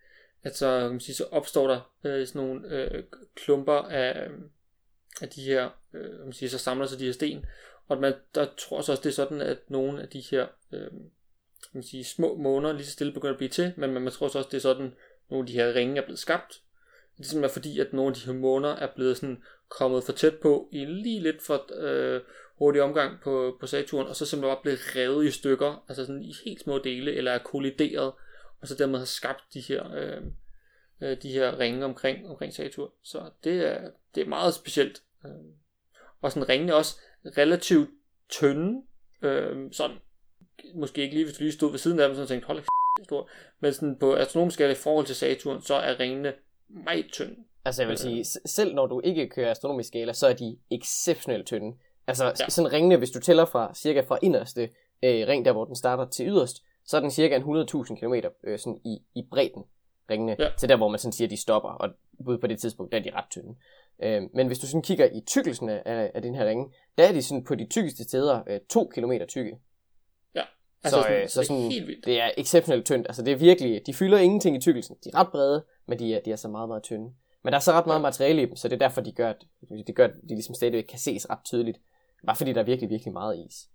at 0.43 0.57
så, 0.57 0.81
kan 0.81 0.91
man 0.91 1.01
sige, 1.01 1.15
så 1.15 1.25
opstår 1.25 1.69
der 1.69 1.93
øh, 2.05 2.27
sådan 2.27 2.43
nogle 2.43 2.69
øh, 2.69 3.05
klumper 3.35 3.73
af, 3.73 4.29
øh, 4.29 4.39
af 5.21 5.29
de 5.29 5.43
her, 5.43 5.71
øh, 5.95 6.21
man 6.25 6.33
siger, 6.33 6.51
så 6.51 6.59
samler 6.59 6.87
sig 6.87 6.99
de 6.99 7.05
her 7.05 7.13
sten, 7.13 7.47
og 7.89 8.01
man, 8.01 8.15
der 8.35 8.47
tror 8.59 8.81
så 8.81 8.93
også, 8.93 9.03
det 9.03 9.11
er 9.11 9.15
sådan, 9.15 9.41
at 9.41 9.71
nogle 9.71 10.03
af 10.03 10.09
de 10.09 10.21
her 10.21 10.47
øh, 10.73 10.91
man 11.75 11.83
sige, 11.83 12.05
små 12.05 12.37
måneder 12.37 12.73
lige 12.73 12.87
så 12.87 12.93
stille 12.93 13.13
begynder 13.13 13.33
at 13.33 13.39
blive 13.39 13.49
til, 13.49 13.73
men 13.77 13.93
man, 13.93 14.03
man 14.03 14.13
tror 14.13 14.29
så 14.29 14.39
også, 14.39 14.49
det 14.51 14.57
er 14.57 14.61
sådan, 14.61 14.95
nogle 15.31 15.43
af 15.43 15.47
de 15.47 15.53
her 15.53 15.75
ringe 15.75 16.01
er 16.01 16.05
blevet 16.05 16.19
skabt. 16.19 16.61
Det 17.17 17.25
er 17.25 17.29
simpelthen 17.29 17.55
fordi, 17.55 17.81
at 17.81 17.93
nogle 17.93 18.09
af 18.09 18.15
de 18.15 18.27
her 18.27 18.33
måneder 18.33 18.75
er 18.75 18.95
blevet 18.95 19.17
sådan 19.17 19.43
kommet 19.69 20.05
for 20.05 20.13
tæt 20.13 20.35
på 20.35 20.69
i 20.73 20.85
lige 20.85 21.21
lidt 21.21 21.43
for 21.43 21.67
øh, 21.75 22.21
hurtig 22.59 22.83
omgang 22.83 23.21
på, 23.21 23.57
på 23.61 23.67
Saturn, 23.67 24.07
og 24.07 24.17
så 24.17 24.27
simpelthen 24.27 24.57
bare 24.57 24.63
blevet 24.63 24.97
revet 24.97 25.27
i 25.27 25.31
stykker, 25.31 25.85
altså 25.89 26.07
sådan 26.07 26.23
i 26.23 26.35
helt 26.45 26.61
små 26.61 26.79
dele, 26.79 27.13
eller 27.13 27.33
er 27.33 27.39
kollideret, 27.39 28.13
og 28.61 28.69
så 28.69 28.75
dermed 28.75 28.99
har 28.99 29.07
skabt 29.07 29.45
de 29.55 29.61
her, 29.61 29.93
øh, 29.95 30.23
øh, 31.01 31.23
de 31.23 31.33
her 31.33 31.59
ringe 31.59 31.85
omkring, 31.85 32.29
omkring 32.29 32.55
Saturn. 32.55 32.91
Så 33.03 33.31
det 33.45 33.67
er, 33.67 33.91
det 34.15 34.23
er 34.23 34.29
meget 34.29 34.55
specielt. 34.55 35.03
Øh. 35.25 35.31
Og 36.21 36.33
sådan 36.33 36.49
ringene 36.49 36.75
også 36.75 36.97
relativt 37.25 37.91
tynde, 38.29 38.83
øh, 39.23 39.73
sådan, 39.73 39.97
måske 40.75 41.03
ikke 41.03 41.15
lige 41.15 41.25
hvis 41.25 41.37
du 41.37 41.43
lige 41.43 41.53
stod 41.53 41.71
ved 41.71 41.79
siden 41.79 42.01
af 42.01 42.09
dem, 42.09 42.17
så 42.17 42.27
tænkte, 42.27 42.47
hold 42.47 42.63
stor, 43.05 43.31
men 43.61 43.73
sådan 43.73 43.99
på 43.99 44.15
astronomisk 44.15 44.55
skala 44.55 44.73
i 44.73 44.75
forhold 44.75 45.07
til 45.07 45.17
Saturn, 45.17 45.63
så 45.63 45.75
er 45.75 46.01
ringene 46.01 46.33
meget 46.69 47.07
tynde. 47.13 47.37
Altså 47.65 47.83
jeg 47.83 47.89
vil 47.89 47.99
sige, 47.99 48.25
selv 48.25 48.75
når 48.75 48.87
du 48.87 49.01
ikke 49.05 49.29
kører 49.29 49.51
astronomisk 49.51 49.89
skala, 49.89 50.13
så 50.13 50.27
er 50.27 50.33
de 50.33 50.59
exceptionelt 50.71 51.47
tynde. 51.47 51.77
Altså 52.07 52.25
ja. 52.25 52.49
sådan 52.49 52.73
ringene, 52.73 52.97
hvis 52.97 53.11
du 53.11 53.21
tæller 53.21 53.45
fra 53.45 53.75
cirka 53.75 54.01
fra 54.01 54.19
inderste 54.23 54.63
øh, 55.03 55.29
ring, 55.29 55.45
der 55.45 55.53
hvor 55.53 55.65
den 55.65 55.77
starter 55.77 56.09
til 56.09 56.27
yderst, 56.27 56.63
så 56.85 56.97
er 56.97 57.01
den 57.01 57.11
cirka 57.11 57.37
en 57.37 57.43
100.000 57.43 58.01
km 58.01 58.15
øh, 58.45 58.59
sådan 58.59 58.81
i, 58.85 58.99
i 59.15 59.27
bredden 59.31 59.65
ringene, 60.11 60.37
ja. 60.39 60.49
til 60.59 60.69
der 60.69 60.77
hvor 60.77 60.89
man 60.89 60.99
sådan 60.99 61.13
siger, 61.13 61.29
de 61.29 61.37
stopper, 61.37 61.69
og 61.69 61.91
ude 62.19 62.39
på 62.39 62.47
det 62.47 62.61
tidspunkt, 62.61 62.93
der 62.93 62.99
er 62.99 63.03
de 63.03 63.11
ret 63.15 63.25
tynde. 63.31 63.55
Øh, 64.03 64.23
men 64.35 64.47
hvis 64.47 64.59
du 64.59 64.67
sådan 64.67 64.83
kigger 64.83 65.09
i 65.13 65.21
tykkelsen 65.27 65.69
af, 65.69 66.11
af 66.15 66.23
den 66.23 66.35
her 66.35 66.47
ringe, 66.47 66.73
der 66.99 67.05
er 67.05 67.13
de 67.13 67.23
sådan 67.23 67.45
på 67.45 67.55
de 67.55 67.67
tykkeste 67.67 68.05
steder 68.05 68.43
øh, 68.47 68.61
2 68.71 68.91
km 68.95 69.13
tykke. 69.29 69.59
Ja, 70.35 70.43
altså 70.85 70.97
så, 70.97 71.03
sådan, 71.03 71.23
øh, 71.23 71.29
så 71.29 71.43
sådan, 71.43 71.57
det 71.57 71.67
er 71.67 71.71
helt 71.71 71.87
vildt. 71.87 72.07
Det 72.07 72.21
er 72.21 72.31
exceptionelt 72.37 72.87
tyndt. 72.87 73.07
Altså 73.07 73.23
det 73.23 73.33
er 73.33 73.37
virkelig, 73.37 73.83
de 73.87 73.95
fylder 73.95 74.19
ingenting 74.19 74.57
i 74.57 74.61
tykkelsen. 74.61 74.97
De 75.05 75.11
er 75.15 75.19
ret 75.19 75.29
brede, 75.31 75.65
men 75.87 75.99
de 75.99 76.15
er, 76.15 76.21
de 76.21 76.33
er 76.33 76.37
så 76.37 76.49
meget, 76.49 76.69
meget 76.69 76.83
tynde. 76.83 77.13
Men 77.43 77.53
der 77.53 77.59
er 77.59 77.61
så 77.63 77.73
ret 77.73 77.87
meget 77.87 78.03
materiale 78.03 78.43
i 78.43 78.47
dem, 78.47 78.57
så 78.57 78.69
det 78.69 78.75
er 78.75 78.79
derfor, 78.79 79.01
de 79.01 79.13
gør, 79.13 79.31
at, 79.31 79.37
det 79.87 79.95
gør, 79.95 80.05
at 80.05 80.15
de 80.23 80.35
ligesom 80.35 80.55
stadigvæk 80.55 80.85
kan 80.85 80.99
ses 80.99 81.31
ret 81.31 81.39
tydeligt. 81.45 81.79
Bare 82.27 82.37
fordi 82.37 82.53
der 82.53 82.61
er 82.61 82.65
virkelig, 82.65 82.91
virkelig 82.91 83.13
meget 83.13 83.47
is. 83.47 83.69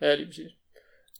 Ja, 0.00 0.14
lige 0.14 0.26
præcis. 0.26 0.52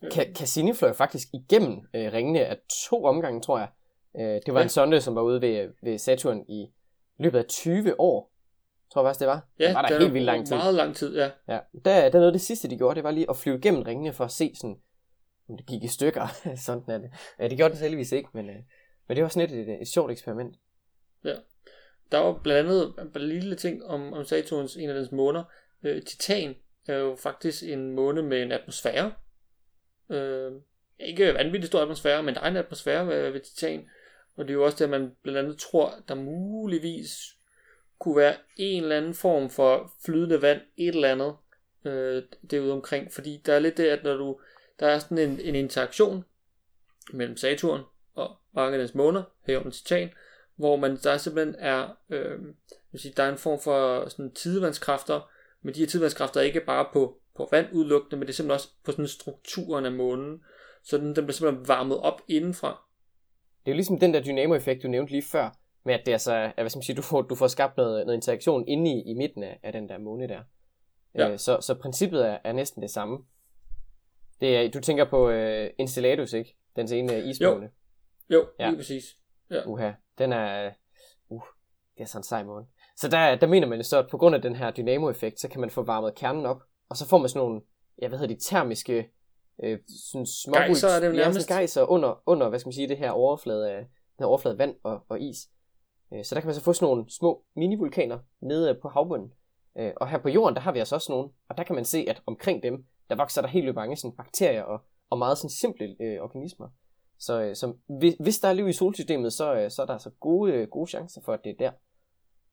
Ka- 0.04 0.32
Cassini 0.32 0.72
fløj 0.72 0.92
faktisk 0.92 1.28
igennem 1.32 1.80
øh, 1.94 2.12
ringene 2.12 2.44
af 2.44 2.58
to 2.88 3.04
omgange, 3.04 3.40
tror 3.40 3.58
jeg. 3.58 3.68
Øh, 4.16 4.40
det 4.46 4.54
var 4.54 4.60
ja. 4.60 4.62
en 4.62 4.68
sonde, 4.68 5.00
som 5.00 5.14
var 5.14 5.22
ude 5.22 5.40
ved, 5.40 5.72
ved 5.82 5.98
Saturn 5.98 6.44
i 6.48 6.70
løbet 7.18 7.38
af 7.38 7.44
20 7.44 8.00
år. 8.00 8.32
Tror 8.92 9.02
jeg 9.02 9.06
faktisk, 9.08 9.20
det 9.20 9.28
var. 9.28 9.46
Ja, 9.58 9.66
det 9.66 9.74
var 9.74 9.82
der 9.82 9.88
det 9.88 10.00
helt 10.00 10.14
vildt 10.14 10.26
lang 10.26 10.46
tid. 10.46 10.56
meget 10.56 10.74
lang 10.74 10.96
tid, 10.96 11.16
ja. 11.16 11.30
ja. 11.48 11.58
Der, 11.84 12.08
der 12.08 12.18
noget 12.18 12.32
det 12.34 12.40
sidste, 12.40 12.70
de 12.70 12.76
gjorde, 12.76 12.94
det 12.94 13.04
var 13.04 13.10
lige 13.10 13.30
at 13.30 13.36
flyve 13.36 13.58
igennem 13.58 13.82
ringene 13.82 14.12
for 14.12 14.24
at 14.24 14.32
se 14.32 14.52
sådan, 14.54 14.76
om 15.48 15.56
det 15.56 15.66
gik 15.66 15.84
i 15.84 15.88
stykker. 15.88 16.26
sådan 16.66 16.82
er 16.88 16.98
det. 16.98 17.10
Ja, 17.38 17.48
det 17.48 17.56
gjorde 17.56 17.72
det 17.72 17.80
heldigvis 17.80 18.12
ikke, 18.12 18.28
men, 18.32 18.50
øh, 18.50 18.56
men 19.08 19.16
det 19.16 19.22
var 19.22 19.28
sådan 19.28 19.50
et, 19.50 19.68
et, 19.68 19.80
et 19.80 19.88
sjovt 19.88 20.10
eksperiment. 20.10 20.56
Ja. 21.24 21.34
Der 22.12 22.18
var 22.18 22.40
blandt 22.42 22.70
andet 22.70 22.94
en 23.16 23.22
lille 23.22 23.56
ting 23.56 23.84
om, 23.84 24.12
om 24.12 24.24
Saturns, 24.24 24.76
en 24.76 24.88
af 24.88 24.94
dens 24.94 25.12
måner. 25.12 25.44
Øh, 25.84 26.02
Titan 26.02 26.56
er 26.86 26.96
jo 26.96 27.16
faktisk 27.16 27.62
en 27.62 27.92
måne 27.92 28.22
med 28.22 28.42
en 28.42 28.52
atmosfære. 28.52 29.12
Øh, 30.10 30.52
ikke 30.98 31.34
vanvittigt 31.34 31.66
stor 31.66 31.80
atmosfære, 31.80 32.22
men 32.22 32.34
der 32.34 32.40
er 32.40 32.48
en 32.48 32.56
atmosfære 32.56 33.06
ved, 33.06 33.30
ved 33.30 33.40
Titan. 33.40 33.88
Og 34.36 34.44
det 34.44 34.50
er 34.50 34.54
jo 34.54 34.64
også 34.64 34.76
det, 34.78 34.84
at 34.84 34.90
man 34.90 35.12
blandt 35.22 35.38
andet 35.38 35.58
tror, 35.58 35.94
der 36.08 36.14
muligvis 36.14 37.36
kunne 37.98 38.16
være 38.16 38.36
en 38.56 38.82
eller 38.82 38.96
anden 38.96 39.14
form 39.14 39.50
for 39.50 39.92
flydende 40.04 40.42
vand, 40.42 40.60
et 40.76 40.94
eller 40.94 41.12
andet 41.12 41.36
øh, 41.84 42.22
derude 42.50 42.72
omkring. 42.72 43.12
Fordi 43.12 43.42
der 43.46 43.54
er 43.54 43.58
lidt 43.58 43.76
det, 43.76 43.88
at 43.88 44.04
når 44.04 44.16
du, 44.16 44.40
der 44.80 44.86
er 44.86 44.98
sådan 44.98 45.18
en, 45.18 45.40
en 45.40 45.54
interaktion 45.54 46.24
mellem 47.12 47.36
Saturn 47.36 47.82
og 48.14 48.36
mange 48.52 48.72
af 48.72 48.78
dens 48.78 48.94
måner, 48.94 49.22
herunder 49.46 49.70
Titan, 49.70 50.10
hvor 50.56 50.76
man 50.76 50.96
der 50.96 51.16
simpelthen 51.16 51.54
er, 51.58 51.88
øh, 52.10 52.38
vil 52.92 53.00
sige, 53.00 53.14
der 53.16 53.22
er 53.22 53.32
en 53.32 53.38
form 53.38 53.60
for 53.60 54.08
sådan 54.08 54.32
tidevandskræfter, 54.32 55.30
men 55.66 55.74
de 55.74 55.80
her 55.80 55.86
tidevandskræfter 55.86 56.40
er 56.40 56.44
ikke 56.44 56.60
bare 56.60 56.86
på, 56.92 57.18
på 57.36 57.48
vand 57.50 57.66
udelukkende, 57.72 58.16
men 58.16 58.26
det 58.26 58.32
er 58.32 58.34
simpelthen 58.34 58.54
også 58.54 58.68
på 58.84 58.90
sådan 58.90 59.08
strukturen 59.08 59.84
af 59.84 59.92
månen, 59.92 60.44
så 60.82 60.98
den, 60.98 61.06
den 61.06 61.14
bliver 61.14 61.32
simpelthen 61.32 61.68
varmet 61.68 61.98
op 61.98 62.20
indenfra. 62.28 62.82
Det 63.64 63.70
er 63.70 63.74
jo 63.74 63.76
ligesom 63.76 63.98
den 63.98 64.14
der 64.14 64.22
dynamo-effekt, 64.22 64.82
du 64.82 64.88
nævnte 64.88 65.12
lige 65.12 65.22
før, 65.22 65.50
med 65.84 65.94
at 65.94 66.06
det 66.06 66.14
er 66.14 66.18
så, 66.18 66.34
at, 66.34 66.52
hvad 66.56 66.70
skal 66.70 66.78
man 66.78 66.82
sige, 66.82 66.96
du, 66.96 67.02
får, 67.02 67.22
du 67.22 67.34
får 67.34 67.46
skabt 67.46 67.76
noget, 67.76 68.06
noget 68.06 68.16
interaktion 68.16 68.68
inde 68.68 68.90
i, 68.90 69.10
i 69.10 69.14
midten 69.14 69.42
af, 69.42 69.60
af 69.62 69.72
den 69.72 69.88
der 69.88 69.98
måne 69.98 70.28
der. 70.28 70.42
Ja. 71.14 71.30
Øh, 71.30 71.38
så, 71.38 71.58
så 71.60 71.74
princippet 71.74 72.26
er, 72.26 72.38
er 72.44 72.52
næsten 72.52 72.82
det 72.82 72.90
samme. 72.90 73.18
Det 74.40 74.56
er, 74.56 74.70
du 74.70 74.80
tænker 74.80 75.04
på 75.04 75.28
uh, 75.28 75.66
Enceladus, 75.78 76.32
ikke? 76.32 76.56
Den 76.76 76.92
ene 76.92 77.28
ismåne. 77.28 77.70
Jo, 78.30 78.36
jo 78.36 78.48
ja. 78.60 78.68
lige 78.68 78.76
præcis. 78.76 79.04
Ja. 79.50 79.66
Uha, 79.66 79.92
den 80.18 80.32
er, 80.32 80.70
uh, 81.28 81.42
det 81.96 82.02
er 82.02 82.06
sådan 82.06 82.20
en 82.20 82.24
sej 82.24 82.44
måne. 82.44 82.66
Så 82.96 83.08
der, 83.08 83.36
der 83.36 83.46
mener 83.46 83.66
man 83.66 83.84
så, 83.84 83.98
at 83.98 84.08
på 84.10 84.18
grund 84.18 84.34
af 84.34 84.42
den 84.42 84.56
her 84.56 84.70
dynamo-effekt, 84.70 85.40
så 85.40 85.48
kan 85.48 85.60
man 85.60 85.70
få 85.70 85.82
varmet 85.82 86.14
kernen 86.14 86.46
op, 86.46 86.62
og 86.88 86.96
så 86.96 87.08
får 87.08 87.18
man 87.18 87.28
sådan 87.28 87.46
nogle, 87.46 87.60
ja, 88.02 88.08
hvad 88.08 88.18
hedder 88.18 88.34
de, 88.34 88.40
termiske, 88.40 89.10
øh, 89.64 89.78
sådan 90.10 90.26
små 90.26 90.54
gejser 90.54 90.88
er 90.88 91.00
det 91.00 91.06
jo 91.06 91.12
nærmest. 91.12 91.50
Ja, 91.50 91.54
gejser 91.54 91.82
under, 91.82 92.22
under, 92.26 92.48
hvad 92.48 92.58
skal 92.58 92.68
man 92.68 92.72
sige, 92.72 92.88
det 92.88 92.98
her 92.98 93.10
overflade 93.10 93.70
af, 93.70 93.78
den 93.78 94.22
her 94.22 94.26
overflade 94.26 94.58
vand 94.58 94.74
og, 94.82 95.00
og 95.08 95.20
is. 95.20 95.36
Øh, 96.12 96.24
så 96.24 96.34
der 96.34 96.40
kan 96.40 96.48
man 96.48 96.54
så 96.54 96.62
få 96.62 96.72
sådan 96.72 96.86
nogle 96.86 97.04
små 97.10 97.44
mini-vulkaner 97.56 98.18
nede 98.40 98.78
på 98.82 98.88
havbunden. 98.88 99.32
Øh, 99.78 99.92
og 99.96 100.08
her 100.08 100.18
på 100.18 100.28
jorden, 100.28 100.54
der 100.54 100.60
har 100.60 100.72
vi 100.72 100.78
altså 100.78 100.94
også 100.94 101.12
nogle, 101.12 101.28
og 101.48 101.56
der 101.56 101.62
kan 101.62 101.74
man 101.74 101.84
se, 101.84 102.06
at 102.08 102.22
omkring 102.26 102.62
dem, 102.62 102.84
der 103.10 103.16
vokser 103.16 103.42
der 103.42 103.48
helt 103.48 103.64
vildt 103.64 103.76
mange 103.76 103.96
sådan 103.96 104.16
bakterier 104.16 104.62
og, 104.62 104.80
og 105.10 105.18
meget 105.18 105.38
sådan 105.38 105.50
simple 105.50 105.96
øh, 106.00 106.22
organismer. 106.22 106.68
Så, 107.18 107.42
øh, 107.42 107.56
så 107.56 107.74
hvis, 107.98 108.14
hvis 108.20 108.38
der 108.38 108.48
er 108.48 108.52
liv 108.52 108.68
i 108.68 108.72
solsystemet, 108.72 109.32
så, 109.32 109.54
øh, 109.54 109.70
så 109.70 109.82
er 109.82 109.86
der 109.86 109.92
altså 109.92 110.10
gode, 110.20 110.52
øh, 110.52 110.68
gode 110.68 110.90
chancer 110.90 111.20
for, 111.24 111.32
at 111.32 111.40
det 111.44 111.50
er 111.50 111.56
der. 111.58 111.70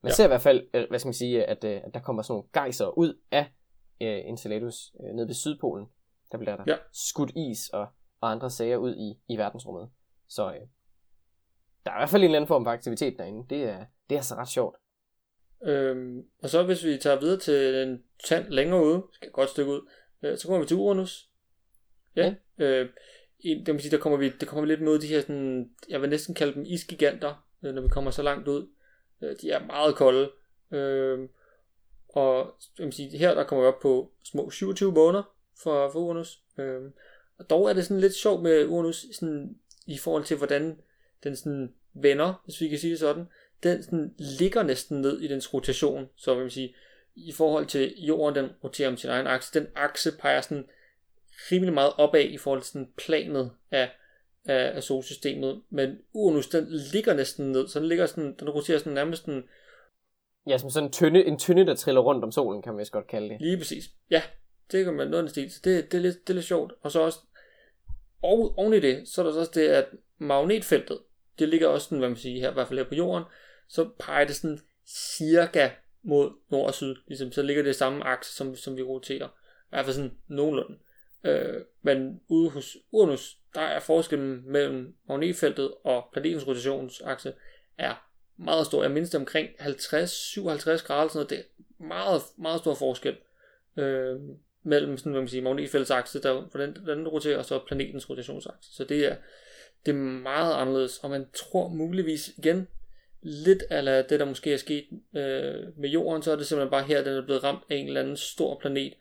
Man 0.04 0.10
ja. 0.10 0.14
ser 0.14 0.24
i 0.24 0.28
hvert 0.28 0.42
fald, 0.42 0.68
øh, 0.74 0.90
hvad 0.90 1.00
skal 1.00 1.08
man 1.08 1.14
sige, 1.14 1.46
at, 1.46 1.64
øh, 1.64 1.82
at 1.84 1.94
der 1.94 2.00
kommer 2.00 2.22
sådan 2.22 2.34
nogle 2.34 2.50
gejser 2.54 2.98
ud 2.98 3.20
af 3.32 3.46
øh, 4.02 4.22
Enceladus 4.26 4.92
øh, 5.00 5.16
nede 5.16 5.28
ved 5.28 5.36
Sydpolen. 5.36 5.88
Der 6.32 6.38
bliver 6.38 6.56
der 6.56 6.64
ja. 6.68 6.78
skudt 6.94 7.32
is 7.36 7.70
og, 7.70 7.88
og 8.22 8.32
andre 8.32 8.50
sager 8.50 8.78
ud 8.78 8.96
i, 8.96 9.34
i 9.34 9.38
verdensrummet. 9.38 9.90
Så 10.28 10.48
øh, 10.48 10.62
der 11.86 11.92
er 11.92 11.96
i 11.96 12.00
hvert 12.00 12.10
fald 12.10 12.22
en 12.22 12.26
eller 12.26 12.38
anden 12.38 12.48
form 12.48 12.66
for 12.66 12.72
aktivitet 12.72 13.18
derinde. 13.18 13.46
Det 13.50 13.64
er, 13.64 13.86
det 14.10 14.16
er 14.16 14.20
altså 14.20 14.36
ret 14.36 14.48
sjovt. 14.48 14.76
Øhm, 15.66 16.24
og 16.44 16.50
så 16.50 16.64
hvis 16.64 16.86
vi 16.86 16.98
tager 16.98 17.20
videre 17.20 17.40
til 17.40 17.74
den 17.74 18.04
tand 18.24 18.48
længere 18.48 18.86
ude, 18.86 19.04
skal 19.14 19.32
godt 19.32 19.50
stykke 19.50 19.72
ud, 19.72 19.90
øh, 20.22 20.38
så 20.38 20.48
kommer 20.48 20.62
vi 20.62 20.68
til 20.68 20.78
Uranus. 20.78 21.30
Ja. 22.16 22.36
ja. 22.60 22.66
Øh, 22.66 22.90
det 23.44 23.74
vil 23.74 23.82
sige, 23.82 23.92
der 23.92 24.02
kommer 24.02 24.20
vi, 24.20 24.30
der 24.40 24.46
kommer 24.46 24.62
vi 24.62 24.68
lidt 24.68 24.82
mod 24.82 25.00
de 25.00 25.08
her, 25.08 25.22
sådan, 25.22 25.70
jeg 25.90 26.02
vil 26.02 26.10
næsten 26.10 26.36
kalde 26.36 26.54
dem 26.54 26.66
isgiganter, 26.66 27.48
øh, 27.64 27.74
når 27.74 27.82
vi 27.82 27.88
kommer 27.88 28.12
så 28.12 28.22
langt 28.22 28.48
ud. 28.48 28.70
Øh, 29.24 29.36
de 29.42 29.52
er 29.52 29.66
meget 29.66 29.96
kolde. 29.96 30.32
Øh, 30.72 31.30
og 32.10 32.56
jeg 32.78 32.86
vil 32.86 32.94
sige, 32.94 33.18
her 33.18 33.34
der 33.34 33.44
kommer 33.44 33.64
vi 33.64 33.68
op 33.68 33.80
på 33.80 34.12
små 34.24 34.50
27 34.50 34.92
måneder 34.92 35.24
for, 35.64 35.92
for 35.92 36.00
Uranus. 36.00 36.42
Øh, 36.58 36.82
og 37.38 37.50
dog 37.50 37.70
er 37.70 37.74
det 37.74 37.86
sådan 37.86 38.02
lidt 38.02 38.14
sjovt 38.14 38.44
med 38.44 38.66
Uranus 38.66 39.06
sådan, 39.14 39.56
i 39.88 39.98
forhold 39.98 40.24
til, 40.24 40.38
hvordan 40.38 40.80
den 41.24 41.36
sådan 41.36 41.74
vender, 41.94 42.42
hvis 42.46 42.62
vi 42.62 42.68
kan 42.68 42.80
sige 42.80 42.92
det 42.92 43.00
sådan. 43.00 43.26
Den 43.64 43.84
sådan 43.84 44.16
ligger 44.18 44.64
næsten 44.64 45.02
ned 45.02 45.22
i 45.22 45.28
dens 45.28 45.54
rotation, 45.54 46.10
så 46.16 46.34
vil 46.34 46.42
man 46.42 46.52
sige, 46.52 46.76
i 47.16 47.32
forhold 47.32 47.66
til 47.66 47.94
jorden, 47.98 48.44
den 48.44 48.52
roterer 48.64 48.90
om 48.90 48.98
sin 48.98 49.10
egen 49.10 49.28
akse. 49.28 49.60
Den 49.60 49.68
akse 49.76 50.12
peger 50.20 50.42
sådan 50.42 50.68
rimelig 51.52 51.74
meget 51.74 51.94
opad 51.98 52.24
i 52.24 52.38
forhold 52.38 52.62
til 52.62 52.72
sådan 52.72 52.94
planet 52.98 53.52
af, 53.72 53.92
af, 54.46 54.76
af 54.76 54.84
solsystemet, 54.84 55.62
men 55.70 55.98
Uranus, 56.14 56.48
den 56.48 56.68
ligger 56.94 57.14
næsten 57.14 57.52
ned, 57.52 57.68
så 57.68 57.80
den 57.80 57.88
ligger 57.88 58.06
sådan, 58.06 58.36
den 58.40 58.50
roterer 58.50 58.78
sådan 58.78 58.94
nærmest 58.94 59.26
sådan, 59.26 59.44
Ja, 60.48 60.58
som 60.58 60.70
sådan 60.70 60.88
en 60.88 60.94
tynde, 60.94 61.26
en 61.26 61.40
tynde, 61.40 61.66
der 61.66 61.76
triller 61.76 62.02
rundt 62.02 62.24
om 62.24 62.32
solen, 62.32 62.62
kan 62.62 62.74
man 62.74 62.80
vist 62.80 62.92
godt 62.92 63.08
kalde 63.08 63.30
det. 63.30 63.42
lige 63.42 63.58
præcis, 63.58 63.84
ja, 64.10 64.22
det 64.72 64.86
kan 64.86 64.94
man 64.94 65.08
noget 65.08 65.24
af 65.24 65.30
stil, 65.30 65.52
så 65.52 65.60
det, 65.64 65.92
det, 65.92 65.98
er 65.98 66.02
lidt, 66.02 66.28
det 66.28 66.30
er 66.30 66.34
lidt 66.34 66.46
sjovt, 66.46 66.74
og 66.82 66.92
så 66.92 67.00
også, 67.02 67.20
og 68.22 68.54
oven 68.58 68.74
i 68.74 68.80
det, 68.80 69.08
så 69.08 69.22
er 69.22 69.26
der 69.26 69.34
så 69.34 69.40
også 69.40 69.52
det, 69.56 69.68
at 69.68 69.86
magnetfeltet, 70.18 71.00
det 71.40 71.50
ligger 71.50 71.68
også 71.68 71.86
sådan, 71.86 72.00
hvad 72.00 72.10
man 72.10 72.18
siger 72.18 72.40
her, 72.40 72.50
i 72.50 72.54
hvert 72.54 72.68
fald 72.68 72.80
her 72.80 72.88
på 72.88 72.96
jorden, 72.96 73.24
så 73.68 73.90
peger 74.00 74.26
det 74.26 74.36
sådan 74.36 74.60
cirka 74.88 75.70
mod 76.04 76.32
nord 76.50 76.68
og 76.68 76.74
syd, 76.74 76.96
ligesom, 77.08 77.32
så 77.32 77.42
ligger 77.42 77.64
det 77.64 77.76
samme 77.76 78.04
akse, 78.04 78.36
som, 78.36 78.56
som 78.56 78.78
vi 78.78 78.82
roterer, 78.82 79.28
i 79.28 79.70
hvert 79.70 79.86
fald 79.86 79.96
sådan 79.96 80.18
nogenlunde. 80.28 80.78
Øh, 81.24 81.62
men 81.82 82.22
ude 82.28 82.50
hos 82.50 82.78
Uranus, 82.92 83.38
der 83.56 83.62
er 83.62 83.80
forskellen 83.80 84.52
mellem 84.52 84.96
magnetfeltet 85.08 85.74
og 85.84 86.10
planetens 86.14 86.48
rotationsakse 86.48 87.34
er 87.78 88.10
meget 88.38 88.66
stor. 88.66 88.82
Jeg 88.82 88.92
mindst 88.92 89.16
omkring 89.16 89.50
50-57 89.60 89.64
grader, 89.64 91.08
sådan 91.08 91.10
noget. 91.14 91.30
det 91.30 91.40
er 91.40 91.44
meget, 91.84 92.22
meget 92.38 92.60
stor 92.60 92.74
forskel 92.74 93.16
øh, 93.78 94.20
mellem 94.64 94.98
sådan, 94.98 95.12
hvad 95.12 95.22
man 95.22 95.28
siger, 95.28 95.44
magnetfeltets 95.44 95.92
akse, 95.92 96.22
der, 96.22 96.42
hvordan, 96.42 96.76
den 96.76 97.08
roterer, 97.08 97.38
og 97.38 97.46
så 97.46 97.60
planetens 97.68 98.10
rotationsakse. 98.10 98.76
Så 98.76 98.84
det 98.84 99.06
er, 99.06 99.16
det 99.86 99.92
er 99.92 100.00
meget 100.00 100.54
anderledes, 100.54 100.98
og 100.98 101.10
man 101.10 101.26
tror 101.34 101.68
muligvis 101.68 102.32
igen, 102.38 102.68
lidt 103.22 103.64
af 103.70 104.06
det, 104.06 104.20
der 104.20 104.26
måske 104.26 104.54
er 104.54 104.58
sket 104.58 104.86
øh, 105.16 105.80
med 105.80 105.90
jorden, 105.90 106.22
så 106.22 106.32
er 106.32 106.36
det 106.36 106.48
simpelthen 106.48 106.72
bare 106.72 106.84
her, 106.84 107.04
den 107.04 107.14
er 107.14 107.26
blevet 107.26 107.44
ramt 107.44 107.64
af 107.70 107.76
en 107.76 107.88
eller 107.88 108.02
anden 108.02 108.18
stor 108.18 108.60
planet, 108.60 108.94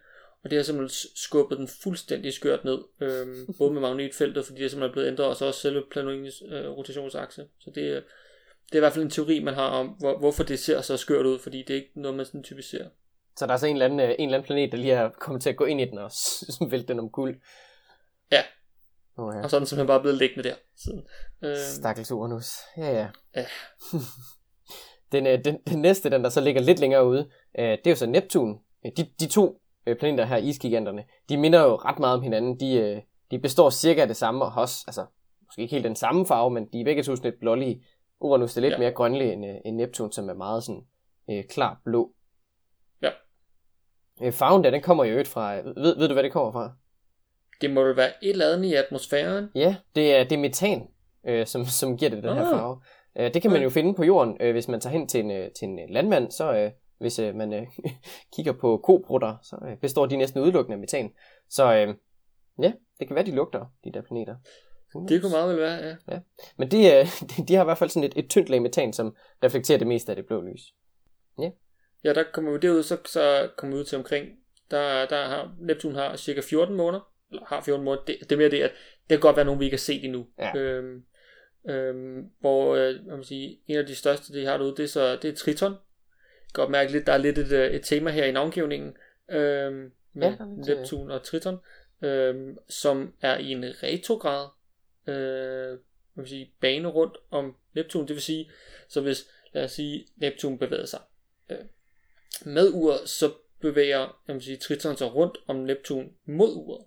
og 0.45 0.51
det 0.51 0.57
har 0.59 0.63
simpelthen 0.63 1.09
skubbet 1.17 1.59
den 1.59 1.69
fuldstændig 1.83 2.33
skørt 2.33 2.65
ned, 2.65 2.79
øh, 3.01 3.27
både 3.59 3.73
med 3.73 3.81
magnetfeltet, 3.81 4.47
fordi 4.47 4.59
det 4.59 4.65
er 4.65 4.69
simpelthen 4.71 4.93
blevet 4.93 5.09
ændret, 5.09 5.27
og 5.27 5.37
så 5.37 5.45
også 5.47 5.61
selve 5.61 5.83
planetens 5.91 6.43
øh, 6.49 6.69
rotationsakse. 6.71 7.47
Så 7.61 7.71
det, 7.75 7.89
er- 7.97 8.01
det 8.67 8.73
er 8.73 8.77
i 8.77 8.81
hvert 8.81 8.93
fald 8.93 9.05
en 9.05 9.11
teori, 9.11 9.39
man 9.43 9.55
har 9.55 9.69
om, 9.69 9.87
hvor, 9.89 10.19
hvorfor 10.19 10.43
det 10.45 10.59
ser 10.59 10.81
så 10.81 10.97
skørt 10.97 11.27
ud, 11.27 11.39
fordi 11.39 11.59
det 11.59 11.71
er 11.71 11.75
ikke 11.75 11.93
noget, 11.95 12.17
man 12.17 12.27
sådan 12.27 12.43
typisk 12.43 12.71
ser. 12.71 12.89
Så 13.37 13.47
der 13.47 13.53
er 13.53 13.57
så 13.57 13.67
en 13.67 13.77
eller 13.77 13.85
anden, 13.85 14.01
øh, 14.01 14.09
en 14.09 14.15
eller 14.29 14.39
anden 14.39 14.47
planet, 14.47 14.73
der 14.73 14.79
lige 14.79 14.93
er 14.93 15.11
kommet 15.11 15.43
til 15.43 15.51
at 15.51 15.57
gå 15.57 15.65
ind 15.65 15.81
i 15.81 15.85
den 15.85 15.99
og 15.99 16.11
vælte 16.71 16.89
den 16.89 16.99
om 16.99 17.11
kul. 17.11 17.37
Ja. 18.33 18.43
Oh, 19.17 19.35
ja. 19.37 19.43
Og 19.43 19.51
så 19.51 19.57
er 19.57 19.61
den 19.61 19.67
simpelthen 19.67 19.87
bare 19.87 20.01
blevet 20.01 20.19
liggende 20.19 20.49
der 20.49 20.55
siden. 20.85 21.03
Øh, 21.45 21.57
Stakkels 21.57 22.11
Uranus. 22.13 22.53
Ja, 22.77 22.93
ja. 22.93 23.09
Ja. 23.37 23.47
den, 25.13 25.27
øh, 25.27 25.45
den, 25.45 25.59
den 25.71 25.81
næste, 25.83 26.11
den 26.11 26.25
der 26.25 26.31
så 26.31 26.41
ligger 26.41 26.61
lidt 26.63 26.79
længere 26.79 27.07
ude, 27.07 27.31
øh, 27.59 27.65
det 27.65 27.87
er 27.87 27.91
jo 27.91 27.97
så 27.97 28.07
Neptun. 28.07 28.59
Øh, 28.87 28.93
De, 28.97 29.07
de 29.21 29.27
to 29.29 29.62
øh, 29.87 29.97
planeter 29.97 30.25
her, 30.25 30.37
isgiganterne, 30.37 31.05
de 31.29 31.37
minder 31.37 31.63
jo 31.63 31.75
ret 31.77 31.99
meget 31.99 32.17
om 32.17 32.23
hinanden. 32.23 32.61
De, 32.61 32.75
øh, 32.75 33.01
de 33.31 33.39
består 33.39 33.71
cirka 33.71 34.01
af 34.01 34.07
det 34.07 34.17
samme, 34.17 34.45
og 34.45 34.53
også, 34.57 34.85
altså, 34.87 35.07
måske 35.47 35.63
ikke 35.63 35.73
helt 35.75 35.85
den 35.85 35.97
samme 35.97 36.27
farve, 36.27 36.51
men 36.51 36.67
de 36.73 36.81
er 36.81 36.85
begge 36.85 37.03
to 37.03 37.17
sådan 37.17 37.31
lidt 37.31 37.41
blålige. 37.41 37.85
Uranus 38.21 38.57
er 38.57 38.61
lidt 38.61 38.73
Ja. 38.73 38.79
mere 38.79 38.91
grønlig 38.93 39.33
end, 39.33 39.47
øh, 39.47 39.55
end 39.65 39.77
Neptun, 39.77 40.13
som 40.13 40.29
er 40.29 40.35
meget 40.35 40.65
sådan 40.65 40.83
øh, 41.31 41.45
klar 41.51 41.81
blå. 41.85 42.13
Ja. 43.03 43.11
Øh, 44.23 44.33
farven 44.33 44.65
der, 44.65 44.71
den 44.71 44.83
kommer 44.83 45.05
jo 45.05 45.11
øvrigt 45.11 45.29
fra, 45.29 45.55
ved, 45.55 45.99
ved 45.99 46.09
du 46.09 46.13
hvad 46.15 46.23
det 46.23 46.33
kommer 46.33 46.53
fra? 46.53 46.73
det 47.61 47.71
må 47.71 47.83
vel 47.85 47.97
være 47.97 48.09
et 48.23 48.31
eller 48.31 48.53
andet 48.53 48.69
i 48.69 48.75
atmosfæren. 48.75 49.49
Ja, 49.55 49.77
det 49.95 50.15
er, 50.17 50.25
det 50.25 50.33
er 50.33 50.39
metan, 50.41 50.89
øh, 51.27 51.47
som, 51.47 51.65
som 51.65 51.97
giver 51.97 52.11
det 52.11 52.23
den 52.23 52.33
her 52.37 52.45
Ah. 52.47 52.51
farve. 52.59 52.81
Øh, 53.19 53.35
det 53.35 53.43
kan 53.43 53.51
man 53.51 53.63
jo 53.63 53.71
finde 53.71 53.95
på 53.95 54.05
jorden, 54.05 54.37
øh, 54.41 54.53
hvis 54.53 54.69
man 54.69 54.81
tager 54.81 54.93
hen 54.99 55.09
til 55.09 55.21
en, 55.21 55.31
øh, 55.31 55.51
til 55.59 55.69
en 55.69 55.79
øh, 55.79 55.85
landmand, 55.89 56.31
så 56.31 56.53
øh, 56.53 56.71
hvis 56.99 57.19
øh, 57.19 57.35
man 57.35 57.53
øh, 57.53 57.67
kigger 58.35 58.53
på 58.53 58.81
kobrutter, 58.85 59.37
så 59.43 59.57
øh, 59.69 59.77
består 59.77 60.07
de 60.07 60.17
næsten 60.17 60.43
udelukkende 60.43 60.75
af 60.75 60.81
metan. 60.81 61.13
Så 61.49 61.75
øh, 61.75 61.95
ja, 62.63 62.73
det 62.99 63.09
kan 63.09 63.15
være, 63.15 63.27
de 63.27 63.35
lugter, 63.35 63.73
de 63.85 63.93
der 63.93 64.03
planeter. 64.03 64.37
Det 65.09 65.23
kunne 65.23 65.33
meget 65.33 65.49
vel 65.49 65.63
være, 65.63 65.97
ja. 66.09 66.19
Men 66.57 66.71
de, 66.71 66.77
øh, 66.77 67.07
de, 67.31 67.47
de 67.49 67.55
har 67.55 67.63
i 67.63 67.65
hvert 67.65 67.79
fald 67.79 67.91
sådan 67.91 68.09
et, 68.09 68.13
et 68.17 68.31
tyndt 68.31 68.49
lag 68.49 68.63
metan, 68.63 68.93
som 68.93 69.17
reflekterer 69.45 69.79
det 69.79 69.87
meste 69.87 70.13
af 70.13 70.17
det 70.17 70.27
blå 70.27 70.41
lys. 70.41 70.75
Ja, 72.05 72.13
der 72.13 72.25
kommer 72.33 72.53
vi 72.53 72.59
derud, 72.59 72.83
så, 72.83 72.99
så 73.05 73.51
kommer 73.57 73.77
vi 73.77 73.81
ud 73.81 73.85
til 73.85 73.99
omkring, 73.99 74.29
der, 74.71 75.07
der 75.07 75.25
har, 75.25 75.55
Neptun 75.61 75.95
har 75.95 76.17
cirka 76.17 76.41
14 76.41 76.77
måneder, 76.77 77.13
eller 77.31 77.45
har 77.47 77.61
14 77.61 77.85
måneder, 77.85 78.05
det, 78.05 78.17
det 78.21 78.33
er 78.33 78.37
mere 78.37 78.51
det, 78.51 78.63
at 78.63 78.71
det 79.11 79.19
kan 79.19 79.21
godt 79.21 79.37
være 79.37 79.45
nogen, 79.45 79.61
vi 79.61 79.65
ikke 79.65 79.75
har 79.75 79.79
set 79.79 80.05
endnu. 80.05 80.27
Ja. 80.39 80.57
Øhm, 80.57 81.05
øhm, 81.69 82.31
hvor, 82.41 82.75
øh, 82.75 82.95
man 83.07 83.25
sige, 83.25 83.61
en 83.67 83.77
af 83.77 83.87
de 83.87 83.95
største, 83.95 84.41
de 84.41 84.47
har 84.47 84.57
derude, 84.57 84.77
det 84.77 84.83
er, 84.83 84.89
så, 84.89 85.17
det 85.17 85.31
er 85.31 85.35
Triton. 85.35 85.75
Godt 86.53 86.71
mærke 86.71 86.93
lidt, 86.93 87.07
der 87.07 87.13
er 87.13 87.19
lidt 87.19 87.39
et, 87.39 87.53
øh, 87.53 87.71
et 87.71 87.83
tema 87.83 88.11
her 88.11 88.25
i 88.25 88.33
navngivningen, 88.33 88.97
øhm, 89.31 89.93
med 90.13 90.29
Ja, 90.29 90.45
øh, 90.45 90.49
Neptun 90.49 91.11
og 91.11 91.23
Triton, 91.23 91.59
øhm, 92.03 92.59
som 92.69 93.15
er 93.21 93.39
i 93.39 93.51
en 93.51 93.65
retrograd, 93.83 94.49
øh, 95.07 95.79
man 96.15 96.27
sige, 96.27 96.53
bane 96.61 96.89
rundt 96.89 97.17
om 97.31 97.57
Neptun. 97.75 98.09
Det 98.09 98.15
vil 98.15 98.23
sige, 98.23 98.51
så 98.89 99.01
hvis, 99.01 99.27
lad 99.53 99.65
os 99.65 99.73
sige, 99.73 100.07
Neptun 100.17 100.59
bevæger 100.59 100.87
sig 100.87 101.01
øh, 101.51 101.59
med 102.45 102.71
uret, 102.73 103.09
så 103.09 103.33
bevæger 103.61 104.23
vil 104.27 104.43
sige, 104.43 104.57
Triton 104.57 104.97
sig 104.97 105.15
rundt 105.15 105.39
om 105.47 105.57
Neptun 105.57 106.13
mod 106.25 106.57
uret. 106.57 106.85